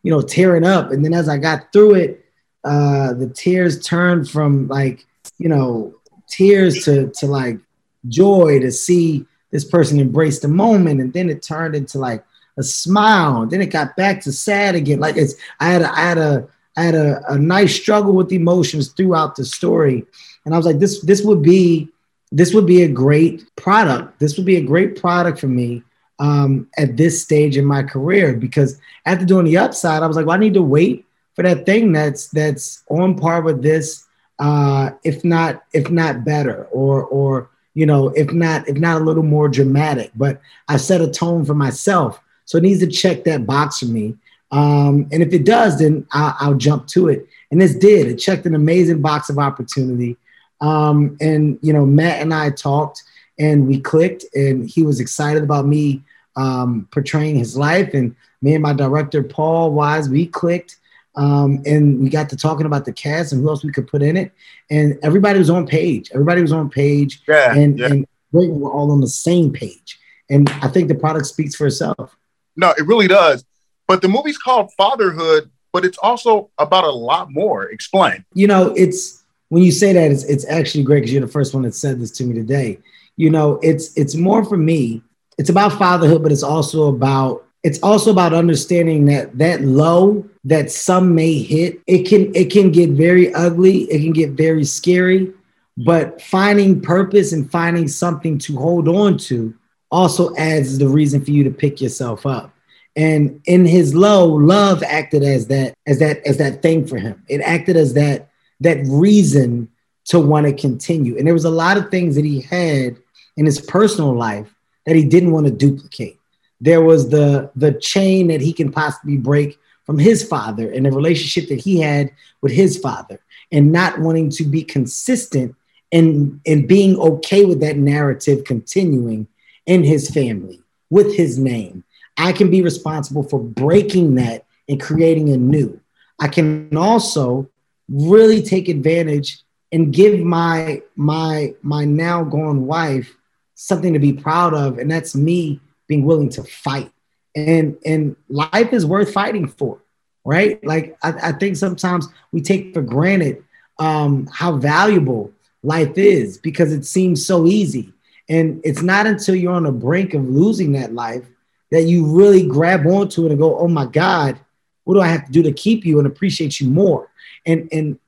you 0.02 0.12
know, 0.12 0.22
tearing 0.22 0.66
up, 0.66 0.92
and 0.92 1.06
then 1.06 1.14
as 1.14 1.30
I 1.30 1.38
got 1.38 1.72
through 1.72 1.96
it, 1.96 2.26
uh, 2.64 3.14
the 3.14 3.30
tears 3.30 3.86
turned 3.86 4.30
from 4.30 4.68
like, 4.68 5.06
you 5.38 5.50
know, 5.50 5.94
tears 6.30 6.84
to 6.86 7.12
to 7.20 7.28
like 7.28 7.60
joy 8.08 8.60
to 8.60 8.72
see 8.72 9.26
this 9.52 9.66
person 9.66 10.00
embrace 10.00 10.40
the 10.40 10.48
moment, 10.48 11.00
and 11.00 11.14
then 11.14 11.30
it 11.30 11.44
turned 11.44 11.76
into 11.76 12.00
like 12.00 12.24
a 12.58 12.64
smile. 12.64 13.46
Then 13.46 13.62
it 13.62 13.68
got 13.68 13.96
back 13.96 14.22
to 14.22 14.32
sad 14.32 14.76
again. 14.76 15.00
Like 15.00 15.18
it's 15.18 15.36
I 15.60 15.70
had 15.70 15.82
a, 15.82 15.92
I 15.92 16.02
had 16.02 16.18
a 16.18 16.48
I 16.76 16.84
had 16.84 16.96
a, 16.96 17.22
a 17.34 17.38
nice 17.38 17.76
struggle 17.76 18.14
with 18.14 18.32
emotions 18.32 18.90
throughout 18.90 19.36
the 19.36 19.46
story, 19.46 20.06
and 20.46 20.54
I 20.54 20.58
was 20.58 20.66
like, 20.66 20.80
this 20.80 21.02
this 21.02 21.22
would 21.24 21.42
be 21.42 21.90
this 22.32 22.54
would 22.54 22.66
be 22.66 22.84
a 22.84 22.88
great 22.88 23.56
product. 23.56 24.20
This 24.20 24.38
would 24.38 24.46
be 24.46 24.58
a 24.58 24.62
great 24.62 25.00
product 25.00 25.40
for 25.40 25.48
me 25.48 25.84
um, 26.20 26.68
at 26.78 26.98
this 26.98 27.22
stage 27.22 27.58
in 27.58 27.66
my 27.66 27.84
career 27.84 28.36
because 28.36 28.80
after 29.06 29.26
doing 29.26 29.46
the 29.46 29.58
upside, 29.58 30.04
I 30.04 30.08
was 30.08 30.18
like, 30.18 30.26
well, 30.26 30.36
I 30.36 30.40
need 30.40 30.56
to 30.56 30.62
wait 30.62 31.06
for 31.36 31.44
that 31.44 31.66
thing 31.66 31.92
that's 31.92 32.28
that's 32.30 32.84
on 32.90 33.18
par 33.18 33.42
with 33.42 33.62
this, 33.62 34.06
uh, 34.40 34.92
if 35.04 35.24
not 35.24 35.64
if 35.74 35.90
not 35.90 36.26
better, 36.26 36.66
or 36.66 37.04
or 37.06 37.50
you 37.74 37.86
know, 37.86 38.10
if 38.10 38.32
not 38.32 38.68
if 38.68 38.78
not 38.78 39.02
a 39.02 39.06
little 39.06 39.24
more 39.24 39.48
dramatic. 39.48 40.12
But 40.16 40.42
I 40.68 40.78
set 40.78 41.02
a 41.02 41.10
tone 41.10 41.46
for 41.46 41.54
myself, 41.54 42.20
so 42.48 42.58
it 42.58 42.64
needs 42.64 42.80
to 42.80 42.88
check 42.88 43.26
that 43.26 43.46
box 43.46 43.80
for 43.80 43.86
me. 43.86 44.16
Um, 44.52 45.10
and 45.12 45.22
if 45.22 45.34
it 45.34 45.46
does, 45.46 45.78
then 45.80 46.08
I'll, 46.14 46.36
I'll 46.40 46.54
jump 46.56 46.88
to 46.88 47.10
it. 47.10 47.28
And 47.52 47.62
this 47.62 47.76
did. 47.76 48.08
It 48.08 48.16
checked 48.16 48.46
an 48.46 48.56
amazing 48.56 49.02
box 49.02 49.30
of 49.30 49.38
opportunity. 49.38 50.16
Um, 50.62 51.18
and 51.22 51.60
you 51.62 51.74
know, 51.74 51.86
Matt 51.86 52.22
and 52.22 52.34
I 52.34 52.50
talked, 52.50 53.04
and 53.38 53.68
we 53.68 53.80
clicked, 53.80 54.26
and 54.34 54.68
he 54.68 54.82
was 54.82 55.00
excited 55.00 55.44
about 55.44 55.68
me 55.68 56.02
um, 56.38 56.88
portraying 56.92 57.36
his 57.36 57.58
life, 57.58 57.94
and 57.94 58.16
me 58.42 58.54
and 58.54 58.64
my 58.64 58.74
director 58.74 59.22
Paul 59.22 59.74
Weitz, 59.74 60.08
we 60.08 60.26
clicked, 60.26 60.78
um, 61.16 61.62
and 61.66 62.00
we 62.00 62.10
got 62.10 62.30
to 62.30 62.38
talking 62.38 62.66
about 62.66 62.86
the 62.86 62.94
cast 62.94 63.34
and 63.34 63.42
who 63.42 63.50
else 63.50 63.64
we 63.64 63.72
could 63.72 63.88
put 63.88 64.02
in 64.02 64.16
it, 64.16 64.32
and 64.72 64.98
everybody 65.04 65.38
was 65.38 65.50
on 65.50 65.68
page. 65.68 66.10
Everybody 66.14 66.42
was 66.42 66.54
on 66.54 66.70
page, 66.70 67.22
Yeah, 67.28 67.54
and 67.54 67.78
yeah. 67.78 67.88
and 67.88 68.08
we 68.32 68.48
were 68.48 68.72
all 68.72 68.92
on 68.92 69.02
the 69.02 69.08
same 69.08 69.52
page. 69.52 70.00
And 70.30 70.50
I 70.62 70.68
think 70.68 70.88
the 70.88 70.96
product 70.96 71.26
speaks 71.26 71.56
for 71.56 71.68
itself. 71.68 72.16
No, 72.58 72.74
it 72.78 72.86
really 72.86 73.08
does. 73.08 73.46
But 73.88 74.02
the 74.02 74.10
movie's 74.10 74.38
called 74.38 74.72
Fatherhood, 74.74 75.50
but 75.72 75.86
it's 75.86 75.98
also 76.00 76.50
about 76.58 76.84
a 76.84 76.92
lot 76.92 77.32
more. 77.32 77.66
Explain. 77.66 78.26
you 78.34 78.48
know, 78.48 78.74
it's 78.76 79.24
when 79.50 79.64
you 79.64 79.72
say 79.72 79.94
that, 79.94 80.12
it's 80.12 80.24
it's 80.26 80.46
actually 80.50 80.84
great 80.84 81.02
because 81.02 81.14
you're 81.14 81.22
the 81.22 81.28
first 81.28 81.54
one 81.54 81.64
that 81.64 81.76
said 81.76 82.00
this 82.00 82.12
to 82.12 82.26
me 82.26 82.34
today. 82.34 82.80
You 83.16 83.30
know, 83.30 83.60
it's 83.64 83.96
it's 83.96 84.16
more 84.16 84.44
for 84.44 84.58
me. 84.58 85.02
It's 85.38 85.50
about 85.50 85.74
fatherhood, 85.74 86.24
but 86.24 86.32
it's 86.32 86.44
also 86.44 86.88
about 86.88 87.46
it's 87.64 87.80
also 87.82 88.12
about 88.12 88.34
understanding 88.34 89.06
that 89.06 89.38
that 89.38 89.62
low 89.62 90.28
that 90.44 90.72
some 90.72 91.14
may 91.16 91.34
hit, 91.34 91.80
it 91.88 92.04
can 92.04 92.34
it 92.36 92.52
can 92.52 92.72
get 92.72 92.92
very 92.92 93.34
ugly, 93.34 93.84
it 93.92 94.02
can 94.02 94.14
get 94.14 94.32
very 94.32 94.64
scary, 94.64 95.32
but 95.78 96.22
finding 96.22 96.82
purpose 96.82 97.34
and 97.34 97.50
finding 97.50 97.88
something 97.88 98.38
to 98.40 98.58
hold 98.58 98.88
on 98.88 99.18
to 99.18 99.54
also 99.92 100.36
adds 100.36 100.78
the 100.78 100.88
reason 100.88 101.24
for 101.24 101.32
you 101.32 101.44
to 101.44 101.52
pick 101.52 101.82
yourself 101.82 102.26
up. 102.26 102.54
And 102.96 103.42
in 103.46 103.66
his 103.66 103.94
low, 103.94 104.26
love 104.26 104.84
acted 104.84 105.24
as 105.24 105.48
that 105.48 105.76
as 105.86 106.00
that 106.00 106.26
as 106.26 106.38
that 106.38 106.62
thing 106.62 106.88
for 106.88 106.98
him. 106.98 107.24
It 107.28 107.42
acted 107.42 107.78
as 107.78 107.94
that 107.94 108.30
that 108.62 108.80
reason 108.88 109.70
to 110.06 110.20
want 110.20 110.48
to 110.48 110.54
continue. 110.54 111.18
And 111.18 111.28
there 111.28 111.34
was 111.34 111.46
a 111.46 111.50
lot 111.50 111.78
of 111.78 111.92
things 111.92 112.16
that 112.16 112.26
he 112.26 112.42
had 112.42 112.98
in 113.36 113.46
his 113.46 113.62
personal 113.62 114.16
life 114.16 114.54
that 114.86 114.96
he 114.96 115.04
didn't 115.04 115.32
want 115.32 115.46
to 115.46 115.52
duplicate. 115.52 116.18
there 116.60 116.82
was 116.82 117.10
the 117.10 117.52
the 117.56 117.74
chain 117.74 118.28
that 118.28 118.42
he 118.42 118.52
can 118.52 118.72
possibly 118.72 119.18
break 119.18 119.60
from 119.86 120.00
his 120.00 120.28
father 120.28 120.72
and 120.72 120.86
the 120.86 120.92
relationship 120.92 121.48
that 121.50 121.60
he 121.60 121.80
had 121.80 122.12
with 122.42 122.52
his 122.52 122.78
father 122.78 123.20
and 123.52 123.72
not 123.72 124.00
wanting 124.00 124.30
to 124.30 124.44
be 124.44 124.64
consistent 124.64 125.56
and 125.92 126.40
and 126.46 126.68
being 126.68 126.98
okay 126.98 127.46
with 127.46 127.60
that 127.60 127.78
narrative 127.78 128.44
continuing 128.44 129.28
in 129.68 129.84
his 129.84 130.10
family 130.10 130.60
with 130.90 131.16
his 131.16 131.38
name. 131.38 131.84
I 132.18 132.32
can 132.32 132.50
be 132.50 132.64
responsible 132.64 133.22
for 133.22 133.40
breaking 133.40 134.16
that 134.16 134.46
and 134.68 134.82
creating 134.82 135.30
a 135.30 135.38
new. 135.38 135.80
I 136.20 136.28
can 136.28 136.76
also 136.76 137.48
really 137.88 138.42
take 138.42 138.68
advantage 138.68 139.40
and 139.72 139.94
give 139.94 140.20
my 140.22 140.82
my 140.96 141.54
my 141.62 141.86
now 141.86 142.24
gone 142.24 142.66
wife 142.66 143.16
something 143.54 143.94
to 143.94 144.00
be 144.00 144.14
proud 144.14 144.54
of 144.54 144.80
and 144.80 144.90
that's 144.90 145.16
me 145.16 145.60
being 145.88 146.04
willing 146.04 146.30
to 146.30 146.44
fight. 146.44 146.92
And 147.36 147.78
and 147.86 148.16
life 148.30 148.74
is 148.74 148.86
worth 148.86 149.14
fighting 149.14 149.48
for 149.48 149.80
right? 150.28 150.64
Like 150.64 150.98
i, 151.02 151.30
I 151.30 151.32
think 151.32 151.56
sometimes 151.56 152.08
we 152.32 152.42
take 152.42 152.74
for 152.74 152.82
granted 152.82 153.44
um, 153.80 154.28
how 154.32 154.58
valuable 154.58 155.32
life 155.64 155.98
is 155.98 156.38
because 156.38 156.74
it 156.74 156.86
seems 156.86 157.26
so 157.26 157.48
easy 157.48 157.94
and 158.30 158.62
it's 158.64 158.82
not 158.82 159.08
until 159.08 159.36
you're 159.36 159.54
on 159.54 159.64
the 159.64 159.72
brink 159.72 160.14
of 160.14 160.24
losing 160.28 160.72
that 160.74 160.94
life 160.94 161.26
that 161.72 161.84
you 161.84 162.06
really 162.06 162.46
grab 162.48 162.86
onto 162.86 163.26
it 163.26 163.32
and 163.32 163.40
go 163.40 163.58
oh 163.58 163.68
my 163.68 163.86
god 163.86 164.40
what 164.84 164.94
do 164.94 165.02
i 165.02 165.08
have 165.08 165.26
to 165.26 165.32
do 165.32 165.44
to 165.44 165.52
keep 165.52 165.86
you 165.86 165.98
and 165.98 166.08
appreciate 166.08 166.60
you 166.60 166.70
more 166.70 167.10
and 167.46 167.68
and 167.72 168.00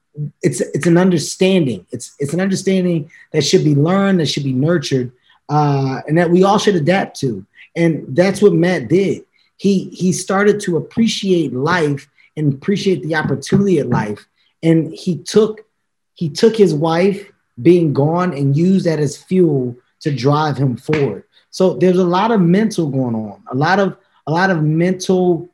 it's 0.42 0.62
it's 0.62 0.88
an 0.88 0.98
understanding 0.98 1.86
it's 1.92 2.16
it's 2.20 2.34
an 2.34 2.42
understanding 2.42 3.10
that 3.32 3.44
should 3.44 3.64
be 3.64 3.76
learned 3.76 4.20
that 4.20 4.28
should 4.28 4.44
be 4.44 4.54
nurtured 4.54 5.12
uh, 5.52 6.02
and 6.08 6.16
that 6.16 6.30
we 6.30 6.44
all 6.44 6.60
should 6.60 6.76
adapt 6.76 7.20
to 7.20 7.44
and 7.76 8.06
that's 8.16 8.42
what 8.42 8.54
Matt 8.54 8.88
did. 8.88 9.24
He 9.58 9.86
he 9.90 10.12
started 10.12 10.60
to 10.62 10.78
appreciate 10.78 11.54
life 11.54 12.10
and 12.36 12.54
appreciate 12.54 13.04
the 13.04 13.16
opportunity 13.16 13.80
at 13.80 13.90
life. 13.90 14.28
And 14.64 14.94
he 14.94 15.18
took 15.18 15.66
he 16.14 16.30
took 16.30 16.56
his 16.56 16.74
wife 16.74 17.32
being 17.62 17.94
gone 17.94 18.34
and 18.34 18.56
used 18.56 18.86
that 18.86 19.00
as 19.00 19.18
fuel 19.18 19.76
to 20.02 20.12
drive 20.12 20.58
him 20.58 20.78
forward. 20.78 21.24
So 21.52 21.74
there's 21.74 21.98
a 21.98 22.04
lot 22.04 22.32
of 22.32 22.42
mental 22.42 22.88
going 22.88 23.16
on, 23.16 23.44
a 23.52 23.56
lot 23.56 23.80
of 23.80 23.98
a 24.28 24.32
lot 24.32 24.50
of 24.50 24.64
mental 24.64 25.50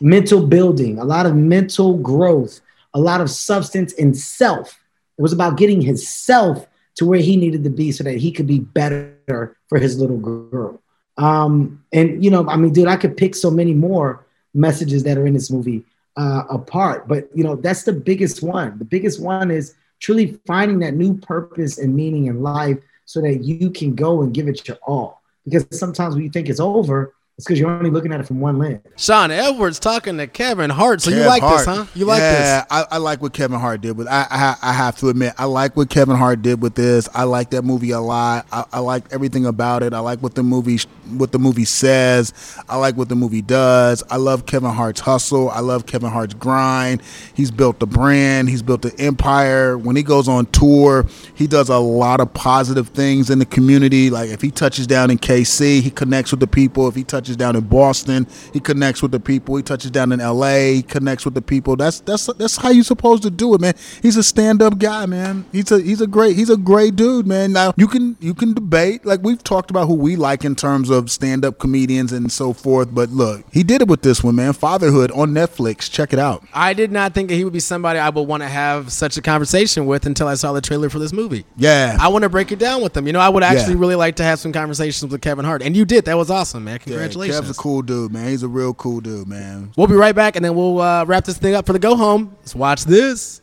mental 0.00 0.46
building, 0.46 0.98
a 0.98 1.04
lot 1.04 1.26
of 1.26 1.34
mental 1.34 1.96
growth, 1.98 2.60
a 2.94 3.00
lot 3.00 3.20
of 3.20 3.30
substance 3.30 3.92
in 3.94 4.14
self. 4.14 4.78
It 5.18 5.22
was 5.22 5.32
about 5.32 5.56
getting 5.56 5.80
his 5.80 6.06
self 6.06 6.66
to 6.96 7.06
where 7.06 7.20
he 7.20 7.36
needed 7.36 7.64
to 7.64 7.70
be 7.70 7.92
so 7.92 8.04
that 8.04 8.16
he 8.16 8.30
could 8.30 8.46
be 8.46 8.60
better 8.60 9.56
for 9.68 9.78
his 9.78 9.98
little 9.98 10.18
girl. 10.18 10.80
Um, 11.16 11.84
and 11.92 12.22
you 12.22 12.30
know, 12.30 12.48
I 12.48 12.56
mean, 12.56 12.72
dude, 12.72 12.88
I 12.88 12.96
could 12.96 13.16
pick 13.16 13.34
so 13.34 13.50
many 13.50 13.74
more 13.74 14.26
messages 14.54 15.02
that 15.04 15.18
are 15.18 15.26
in 15.26 15.34
this 15.34 15.50
movie 15.50 15.84
uh, 16.16 16.44
apart, 16.50 17.08
but 17.08 17.28
you 17.34 17.44
know, 17.44 17.56
that's 17.56 17.84
the 17.84 17.92
biggest 17.92 18.42
one. 18.42 18.78
The 18.78 18.84
biggest 18.84 19.20
one 19.20 19.50
is 19.50 19.74
truly 20.00 20.38
finding 20.46 20.78
that 20.80 20.94
new 20.94 21.16
purpose 21.18 21.78
and 21.78 21.94
meaning 21.94 22.26
in 22.26 22.42
life, 22.42 22.78
so 23.08 23.22
that 23.22 23.42
you 23.42 23.70
can 23.70 23.94
go 23.94 24.20
and 24.20 24.34
give 24.34 24.48
it 24.48 24.68
your 24.68 24.76
all. 24.86 25.22
Because 25.42 25.66
sometimes 25.70 26.14
when 26.14 26.24
you 26.24 26.28
think 26.28 26.50
it's 26.50 26.60
over, 26.60 27.14
it's 27.38 27.46
because 27.46 27.60
you're 27.60 27.70
only 27.70 27.88
looking 27.88 28.12
at 28.12 28.18
it 28.18 28.26
from 28.26 28.40
one 28.40 28.58
lens. 28.58 28.80
Sean 28.96 29.30
Edwards 29.30 29.78
talking 29.78 30.16
to 30.18 30.26
Kevin 30.26 30.70
Hart. 30.70 31.00
So 31.00 31.12
you 31.12 31.20
like 31.20 31.40
Hart. 31.40 31.58
this, 31.58 31.66
huh? 31.66 31.86
You 31.94 32.04
like 32.04 32.18
yeah, 32.18 32.62
this? 32.62 32.66
I, 32.68 32.84
I 32.90 32.96
like 32.98 33.22
what 33.22 33.32
Kevin 33.32 33.60
Hart 33.60 33.80
did. 33.80 33.96
But 33.96 34.08
I, 34.08 34.26
I 34.28 34.56
I 34.60 34.72
have 34.72 34.96
to 34.98 35.08
admit, 35.08 35.34
I 35.38 35.44
like 35.44 35.76
what 35.76 35.88
Kevin 35.88 36.16
Hart 36.16 36.42
did 36.42 36.60
with 36.60 36.74
this. 36.74 37.08
I 37.14 37.22
like 37.22 37.50
that 37.50 37.62
movie 37.62 37.92
a 37.92 38.00
lot. 38.00 38.48
I, 38.50 38.64
I 38.72 38.78
like 38.80 39.04
everything 39.12 39.46
about 39.46 39.84
it. 39.84 39.94
I 39.94 40.00
like 40.00 40.18
what 40.18 40.34
the 40.34 40.42
movie 40.42 40.80
what 41.10 41.30
the 41.30 41.38
movie 41.38 41.64
says. 41.64 42.34
I 42.68 42.76
like 42.76 42.96
what 42.96 43.08
the 43.08 43.14
movie 43.14 43.40
does. 43.40 44.02
I 44.10 44.16
love 44.16 44.44
Kevin 44.44 44.70
Hart's 44.70 44.98
hustle. 44.98 45.48
I 45.50 45.60
love 45.60 45.86
Kevin 45.86 46.10
Hart's 46.10 46.34
grind. 46.34 47.02
He's 47.34 47.52
built 47.52 47.78
the 47.78 47.86
brand. 47.86 48.48
He's 48.48 48.62
built 48.62 48.82
the 48.82 48.94
empire. 48.98 49.78
When 49.78 49.94
he 49.94 50.02
goes 50.02 50.26
on 50.26 50.46
tour, 50.46 51.06
he 51.36 51.46
does 51.46 51.68
a 51.68 51.78
lot 51.78 52.18
of 52.18 52.34
positive 52.34 52.88
things 52.88 53.30
in 53.30 53.38
the 53.38 53.46
community. 53.46 54.10
Like 54.10 54.30
if 54.30 54.42
he 54.42 54.50
touches 54.50 54.88
down 54.88 55.12
in 55.12 55.18
KC, 55.18 55.82
he 55.82 55.90
connects 55.90 56.32
with 56.32 56.40
the 56.40 56.48
people. 56.48 56.88
If 56.88 56.96
he 56.96 57.04
touches 57.04 57.27
down 57.36 57.56
in 57.56 57.62
Boston, 57.64 58.26
he 58.52 58.60
connects 58.60 59.02
with 59.02 59.12
the 59.12 59.20
people. 59.20 59.56
He 59.56 59.62
touches 59.62 59.90
down 59.90 60.12
in 60.12 60.20
LA, 60.20 60.56
he 60.74 60.82
connects 60.82 61.24
with 61.24 61.34
the 61.34 61.42
people. 61.42 61.76
That's 61.76 62.00
that's 62.00 62.26
that's 62.38 62.56
how 62.56 62.70
you 62.70 62.82
supposed 62.82 63.22
to 63.24 63.30
do 63.30 63.54
it, 63.54 63.60
man. 63.60 63.74
He's 64.02 64.16
a 64.16 64.22
stand-up 64.22 64.78
guy, 64.78 65.06
man. 65.06 65.44
He's 65.52 65.70
a 65.72 65.80
he's 65.80 66.00
a 66.00 66.06
great 66.06 66.36
he's 66.36 66.50
a 66.50 66.56
great 66.56 66.96
dude, 66.96 67.26
man. 67.26 67.52
Now 67.52 67.72
you 67.76 67.86
can 67.88 68.16
you 68.20 68.34
can 68.34 68.54
debate 68.54 69.04
like 69.04 69.20
we've 69.22 69.42
talked 69.42 69.70
about 69.70 69.86
who 69.86 69.94
we 69.94 70.16
like 70.16 70.44
in 70.44 70.54
terms 70.54 70.90
of 70.90 71.10
stand-up 71.10 71.58
comedians 71.58 72.12
and 72.12 72.30
so 72.30 72.52
forth, 72.52 72.94
but 72.94 73.10
look, 73.10 73.44
he 73.52 73.62
did 73.62 73.82
it 73.82 73.88
with 73.88 74.02
this 74.02 74.22
one, 74.22 74.36
man. 74.36 74.52
Fatherhood 74.52 75.10
on 75.12 75.30
Netflix. 75.30 75.90
Check 75.90 76.12
it 76.12 76.18
out. 76.18 76.44
I 76.52 76.72
did 76.72 76.90
not 76.92 77.14
think 77.14 77.28
that 77.28 77.34
he 77.34 77.44
would 77.44 77.52
be 77.52 77.60
somebody 77.60 77.98
I 77.98 78.08
would 78.08 78.22
want 78.22 78.42
to 78.42 78.48
have 78.48 78.92
such 78.92 79.16
a 79.16 79.22
conversation 79.22 79.86
with 79.86 80.06
until 80.06 80.28
I 80.28 80.34
saw 80.34 80.52
the 80.52 80.60
trailer 80.60 80.88
for 80.90 80.98
this 80.98 81.12
movie. 81.12 81.44
Yeah. 81.56 81.96
I 82.00 82.08
want 82.08 82.22
to 82.22 82.28
break 82.28 82.52
it 82.52 82.58
down 82.58 82.82
with 82.82 82.96
him. 82.96 83.06
You 83.06 83.12
know, 83.12 83.20
I 83.20 83.28
would 83.28 83.42
actually 83.42 83.74
Yeah. 83.74 83.80
really 83.80 83.94
like 83.94 84.16
to 84.16 84.22
have 84.24 84.38
some 84.38 84.52
conversations 84.52 85.10
with 85.10 85.20
Kevin 85.20 85.44
Hart. 85.44 85.62
And 85.62 85.76
you 85.76 85.84
did. 85.84 86.04
That 86.06 86.16
was 86.16 86.30
awesome, 86.30 86.64
man. 86.64 86.78
Yeah, 86.84 86.96
Congratulations. 87.18 87.48
Kev's 87.48 87.58
a 87.58 87.60
cool 87.60 87.82
dude, 87.82 88.12
man. 88.12 88.28
He's 88.28 88.42
a 88.42 88.48
real 88.48 88.74
cool 88.74 89.00
dude, 89.00 89.26
man. 89.26 89.72
We'll 89.76 89.86
be 89.86 89.94
right 89.94 90.14
back 90.14 90.36
and 90.36 90.44
then 90.44 90.54
we'll 90.54 90.80
uh, 90.80 91.04
wrap 91.04 91.24
this 91.24 91.38
thing 91.38 91.54
up 91.54 91.66
for 91.66 91.72
the 91.72 91.78
go 91.78 91.96
home. 91.96 92.36
Let's 92.40 92.54
watch 92.54 92.84
this. 92.84 93.40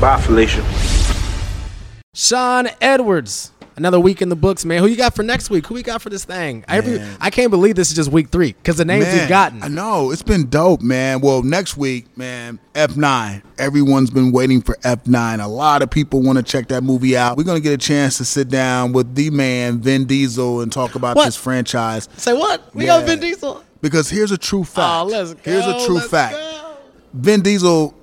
Bye, 0.00 0.20
Felicia. 0.20 0.64
Sean 2.14 2.68
Edwards. 2.80 3.52
Another 3.80 3.98
week 3.98 4.20
in 4.20 4.28
the 4.28 4.36
books, 4.36 4.66
man. 4.66 4.82
Who 4.82 4.88
you 4.88 4.96
got 4.96 5.14
for 5.16 5.22
next 5.22 5.48
week? 5.48 5.66
Who 5.66 5.72
we 5.72 5.82
got 5.82 6.02
for 6.02 6.10
this 6.10 6.26
thing? 6.26 6.66
I, 6.68 6.76
every, 6.76 7.00
I 7.18 7.30
can't 7.30 7.50
believe 7.50 7.76
this 7.76 7.88
is 7.88 7.96
just 7.96 8.12
week 8.12 8.28
three 8.28 8.52
because 8.52 8.76
the 8.76 8.84
names 8.84 9.06
Man, 9.06 9.20
we've 9.20 9.28
gotten. 9.30 9.62
I 9.62 9.68
know 9.68 10.10
it's 10.10 10.20
been 10.22 10.50
dope, 10.50 10.82
man. 10.82 11.22
Well, 11.22 11.42
next 11.42 11.78
week, 11.78 12.14
man, 12.14 12.58
F9. 12.74 13.42
Everyone's 13.56 14.10
been 14.10 14.32
waiting 14.32 14.60
for 14.60 14.76
F9. 14.82 15.42
A 15.42 15.48
lot 15.48 15.80
of 15.80 15.88
people 15.88 16.20
want 16.20 16.36
to 16.36 16.42
check 16.42 16.68
that 16.68 16.82
movie 16.82 17.16
out. 17.16 17.38
We're 17.38 17.44
gonna 17.44 17.58
get 17.58 17.72
a 17.72 17.78
chance 17.78 18.18
to 18.18 18.26
sit 18.26 18.50
down 18.50 18.92
with 18.92 19.14
the 19.14 19.30
man 19.30 19.80
Vin 19.80 20.04
Diesel 20.04 20.60
and 20.60 20.70
talk 20.70 20.94
about 20.94 21.16
What? 21.16 21.24
this 21.24 21.36
franchise. 21.36 22.06
Say 22.18 22.34
what? 22.34 22.62
We 22.74 22.84
Yeah. 22.84 22.98
got 22.98 23.06
Vin 23.06 23.20
Diesel. 23.20 23.64
Because 23.80 24.10
here's 24.10 24.30
a 24.30 24.36
true 24.36 24.60
oh, 24.60 24.64
fact. 24.64 25.10
Oh, 25.10 25.34
Here's 25.42 25.64
a 25.64 25.86
true 25.86 25.94
let's 25.94 26.08
fact. 26.08 26.36
Vin 27.14 27.40
Diesel 27.40 27.94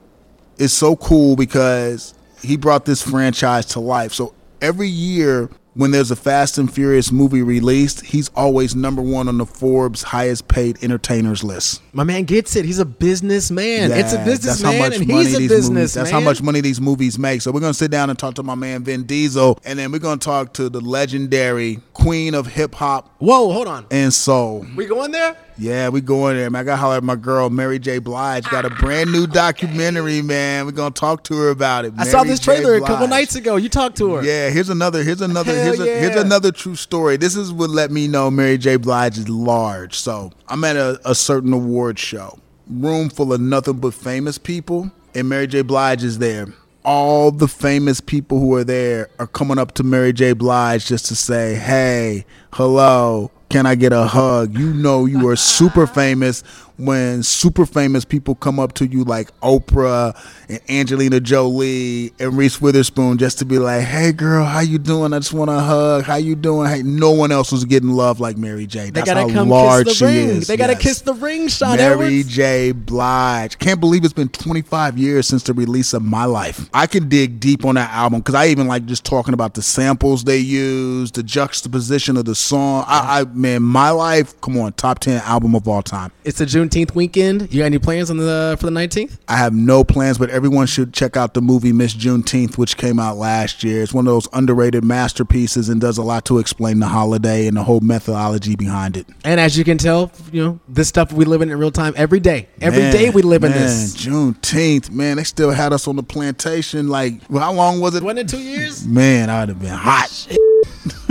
is 0.58 0.74
so 0.74 0.96
cool 0.96 1.36
because 1.36 2.16
he 2.42 2.58
brought 2.58 2.86
this 2.86 3.04
franchise 3.04 3.68
to 3.68 3.80
life. 3.80 4.12
So 4.12 4.34
every 4.60 4.88
year 4.88 5.52
when 5.78 5.92
there's 5.92 6.10
a 6.10 6.16
Fast 6.16 6.58
and 6.58 6.74
Furious 6.74 7.12
movie 7.12 7.44
released, 7.44 8.04
he's 8.04 8.30
always 8.36 8.76
number 8.76 9.02
one 9.02 9.28
on 9.28 9.38
the 9.38 9.46
Forbes 9.46 10.02
highest 10.02 10.48
paid 10.48 10.84
entertainers 10.84 11.44
list. 11.44 11.82
My 11.94 12.04
man 12.04 12.24
gets 12.24 12.56
it. 12.56 12.66
He's 12.66 12.80
a 12.80 12.86
businessman. 12.86 13.92
it's 13.92 14.12
a 14.12 14.18
Yeah, 14.18 14.26
businessman, 14.26 14.94
and 14.94 15.04
he's 15.04 15.36
a 15.36 15.48
businessman. 15.48 16.04
That's 16.04 16.10
how 16.10 16.20
much 16.20 16.42
money 16.42 16.62
these 16.62 16.82
movies 16.82 17.20
make. 17.20 17.42
So 17.44 17.52
we're 17.52 17.60
gonna 17.60 17.76
sit 17.76 17.92
down 17.92 18.10
and 18.10 18.18
talk 18.18 18.34
to 18.36 18.44
my 18.44 18.56
man 18.56 18.84
Vin 18.84 19.04
Diesel, 19.04 19.60
and 19.64 19.78
then 19.78 19.92
we're 19.92 20.00
gonna 20.00 20.18
talk 20.18 20.54
to 20.54 20.68
the 20.68 20.82
legendary 20.82 21.80
queen 21.94 22.34
of 22.34 22.48
hip 22.48 22.74
hop. 22.74 23.14
Whoa, 23.20 23.52
hold 23.52 23.68
on. 23.68 23.86
And 23.92 24.12
soul. 24.12 24.66
We 24.76 24.86
going 24.88 25.12
there? 25.12 25.38
Yeah, 25.60 25.90
we 25.90 26.02
going 26.02 26.38
there, 26.38 26.50
man. 26.50 26.62
I 26.62 26.64
got 26.64 26.78
holler 26.80 26.98
at 26.98 27.04
my 27.04 27.16
girl 27.16 27.50
Mary 27.50 27.80
J. 27.80 27.98
Blige. 27.98 28.44
Got 28.46 28.66
a 28.66 28.70
brand 28.70 29.12
new 29.12 29.26
documentary, 29.26 30.22
man. 30.22 30.66
We're 30.66 30.72
gonna 30.72 30.92
talk 30.92 31.24
to 31.26 31.38
her 31.38 31.50
about 31.50 31.86
it. 31.86 31.94
I 31.98 32.06
saw 32.06 32.24
this 32.24 32.40
trailer 32.40 32.76
a 32.76 32.82
couple 32.82 33.08
nights 33.08 33.36
ago. 33.36 33.56
You 33.56 33.68
talked 33.70 33.98
to 33.98 34.16
her. 34.16 34.24
Yeah, 34.24 34.50
here's 34.50 34.70
another. 34.70 35.04
Here's 35.04 35.22
another. 35.22 35.54
Hell 35.54 35.64
here's, 35.64 35.80
a, 35.80 35.86
here's 35.86 36.16
another 36.16 36.52
true 36.52 36.76
story. 36.76 37.18
This 37.18 37.36
is 37.36 37.52
what 37.52 37.70
let 37.72 37.90
me 37.92 38.08
know 38.08 38.30
Mary 38.30 38.58
J. 38.58 38.76
Blige 38.76 39.18
is 39.18 39.30
large. 39.30 39.96
So 39.96 40.32
I'm 40.48 40.64
at 40.64 40.76
a, 40.76 41.00
a 41.06 41.16
certain 41.16 41.54
award 41.54 41.98
show, 41.98 42.38
room 42.70 43.10
full 43.10 43.34
of 43.34 43.42
nothing 43.42 43.80
but 43.80 43.94
famous 43.96 44.38
people, 44.38 44.92
and 45.16 45.28
Mary 45.28 45.48
J. 45.48 45.64
Blige 45.64 46.04
is 46.04 46.20
there. 46.20 46.48
All 46.86 47.32
the 47.32 47.48
famous 47.48 48.00
people 48.00 48.40
who 48.40 48.54
are 48.56 48.64
there 48.64 49.10
are 49.20 49.28
coming 49.28 49.58
up 49.58 49.74
to 49.74 49.84
Mary 49.84 50.14
J. 50.14 50.34
Blige 50.34 50.86
just 50.86 51.08
to 51.08 51.16
say, 51.16 51.56
"Hey, 51.56 52.26
hello." 52.54 53.32
Can 53.50 53.66
I 53.66 53.76
get 53.76 53.94
a 53.94 54.04
hug? 54.04 54.58
You 54.58 54.74
know 54.74 55.06
you 55.06 55.28
are 55.30 55.36
super 55.36 55.88
famous 55.88 56.44
when 56.78 57.24
super 57.24 57.66
famous 57.66 58.06
people 58.06 58.36
come 58.36 58.60
up 58.60 58.74
to 58.74 58.88
you 58.88 59.04
like 59.04 59.38
Oprah 59.42 60.16
and 60.48 60.60
Angelina 60.70 61.20
Jolie 61.20 62.14
and 62.20 62.38
Reese 62.38 62.62
Witherspoon 62.62 63.18
just 63.18 63.40
to 63.40 63.46
be 63.46 63.58
like, 63.58 63.84
"Hey 63.84 64.12
girl, 64.12 64.46
how 64.46 64.60
you 64.60 64.78
doing? 64.78 65.14
I 65.14 65.20
just 65.20 65.34
want 65.34 65.50
a 65.50 65.60
hug. 65.60 66.04
How 66.04 66.16
you 66.16 66.36
doing?" 66.36 66.70
Hey, 66.70 66.84
no 66.84 67.12
one 67.12 67.32
else 67.32 67.52
was 67.52 67.66
getting 67.66 67.90
love 67.90 68.20
like 68.20 68.38
Mary 68.38 68.68
J. 68.68 68.92
They 68.92 69.02
gotta 69.02 69.22
how 69.22 69.30
come 69.30 69.50
large 69.50 69.88
kiss 69.88 69.98
she 69.98 70.06
the 70.06 70.12
ring. 70.12 70.30
is. 70.30 70.48
They 70.48 70.58
gotta 70.58 70.76
kiss 70.76 71.02
the 71.02 71.14
ring, 71.14 71.48
Sean 71.48 71.78
Mary 71.78 71.94
Edwards. 71.94 72.28
J. 72.28 72.72
Blige. 72.72 73.58
Can't 73.58 73.80
believe 73.80 74.04
it's 74.04 74.14
been 74.14 74.30
25 74.30 74.98
years 74.98 75.28
since 75.28 75.44
the 75.44 75.54
release 75.54 75.94
of 75.94 76.04
My 76.04 76.26
Life. 76.26 76.70
I 76.74 76.86
can 76.88 77.10
dig 77.10 77.40
deep 77.40 77.66
on 77.66 77.76
that 77.76 77.92
album 77.92 78.20
because 78.20 78.36
I 78.36 78.48
even 78.48 78.68
like 78.68 78.86
just 78.86 79.04
talking 79.04 79.34
about 79.34 79.56
the 79.56 79.62
samples 79.62 80.24
they 80.24 80.38
use, 80.38 81.12
the 81.12 81.24
juxtaposition 81.24 82.18
of 82.18 82.26
the 82.26 82.36
song. 82.36 82.84
I, 82.88 83.22
I 83.22 83.24
man, 83.26 83.64
My 83.64 83.90
Life. 83.90 84.40
Come 84.42 84.58
on, 84.60 84.74
top 84.74 85.00
10 85.00 85.22
album 85.24 85.56
of 85.56 85.68
all 85.68 85.82
time. 85.82 86.12
It's 86.24 86.40
a 86.40 86.46
June 86.46 86.67
Juneteenth 86.68 86.96
weekend. 86.96 87.54
You 87.54 87.60
got 87.60 87.66
any 87.66 87.80
plans 87.80 88.10
on 88.10 88.18
the 88.18 88.58
for 88.60 88.66
the 88.66 88.72
19th? 88.72 89.18
I 89.28 89.38
have 89.38 89.54
no 89.54 89.84
plans, 89.84 90.18
but 90.18 90.30
everyone 90.30 90.68
should 90.68 90.94
check 90.94 91.18
out 91.18 91.34
the 91.34 91.42
movie 91.42 91.72
Miss 91.72 91.94
Juneteenth, 91.94 92.58
which 92.58 92.78
came 92.78 93.00
out 93.00 93.18
last 93.18 93.64
year. 93.64 93.82
It's 93.82 93.94
one 93.94 94.08
of 94.08 94.14
those 94.14 94.28
underrated 94.34 94.84
masterpieces 94.84 95.70
and 95.70 95.80
does 95.80 95.98
a 95.98 96.04
lot 96.04 96.26
to 96.26 96.40
explain 96.40 96.80
the 96.80 96.88
holiday 96.88 97.48
and 97.48 97.58
the 97.58 97.64
whole 97.64 97.80
methodology 97.80 98.56
behind 98.56 98.98
it. 98.98 99.08
And 99.24 99.40
as 99.40 99.58
you 99.58 99.64
can 99.64 99.78
tell, 99.78 100.12
you 100.32 100.44
know 100.44 100.60
this 100.68 100.88
stuff 100.88 101.12
we 101.12 101.26
live 101.26 101.42
in 101.42 101.50
in 101.50 101.58
real 101.58 101.72
time 101.72 101.94
every 101.96 102.20
day. 102.20 102.48
Every 102.62 102.82
Man, 102.82 102.94
day 102.94 103.10
we 103.10 103.22
live 103.22 103.44
in 103.44 103.52
man, 103.52 103.62
this. 103.62 103.96
Juneteenth, 103.96 104.92
man, 104.92 105.18
they 105.18 105.24
still 105.24 105.52
had 105.52 105.74
us 105.74 105.88
on 105.88 105.96
the 105.96 106.04
plantation. 106.04 106.90
Like, 106.90 107.14
well, 107.30 107.44
how 107.44 107.54
long 107.54 107.80
was 107.80 107.96
it? 107.96 108.04
Wasn't 108.04 108.20
it 108.20 108.30
two 108.30 108.42
years? 108.42 108.86
Man, 108.86 109.30
I'd 109.30 109.50
have 109.50 109.60
been 109.60 109.70
hot. 109.70 110.28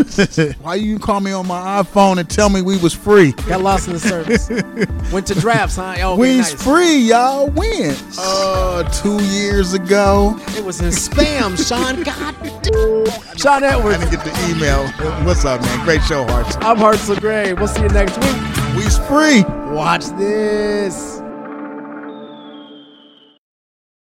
Why 0.60 0.76
you 0.76 0.98
call 0.98 1.20
me 1.20 1.32
on 1.32 1.46
my 1.46 1.82
iPhone 1.82 2.18
and 2.18 2.28
tell 2.28 2.48
me 2.48 2.62
we 2.62 2.78
was 2.78 2.94
free? 2.94 3.32
Got 3.32 3.62
lost 3.62 3.86
in 3.86 3.94
the 3.94 4.00
service. 4.00 4.48
Went 5.12 5.26
to 5.28 5.34
drafts, 5.34 5.76
huh? 5.76 5.96
Oh, 6.00 6.16
we 6.16 6.38
nice. 6.38 6.52
free, 6.62 6.96
y'all. 6.96 7.48
When? 7.50 7.94
Uh, 8.18 8.82
two 8.90 9.22
years 9.24 9.74
ago. 9.74 10.36
It 10.56 10.64
was 10.64 10.80
in 10.80 10.90
spam, 10.90 11.56
Sean. 11.56 12.02
God, 12.02 12.34
damn. 12.62 13.36
Sean 13.36 13.64
Edwards. 13.64 13.98
I 13.98 14.08
didn't 14.08 14.10
get 14.10 14.24
the 14.24 14.50
email. 14.50 14.86
What's 15.24 15.44
up, 15.44 15.60
man? 15.60 15.84
Great 15.84 16.02
show, 16.04 16.24
Hartzell. 16.26 16.62
I'm 16.62 16.76
Hartzell 16.76 17.20
Gray. 17.20 17.52
We'll 17.52 17.68
see 17.68 17.82
you 17.82 17.88
next 17.88 18.16
week. 18.18 18.76
We's 18.76 18.98
free. 18.98 19.42
Watch 19.72 20.06
this. 20.18 21.15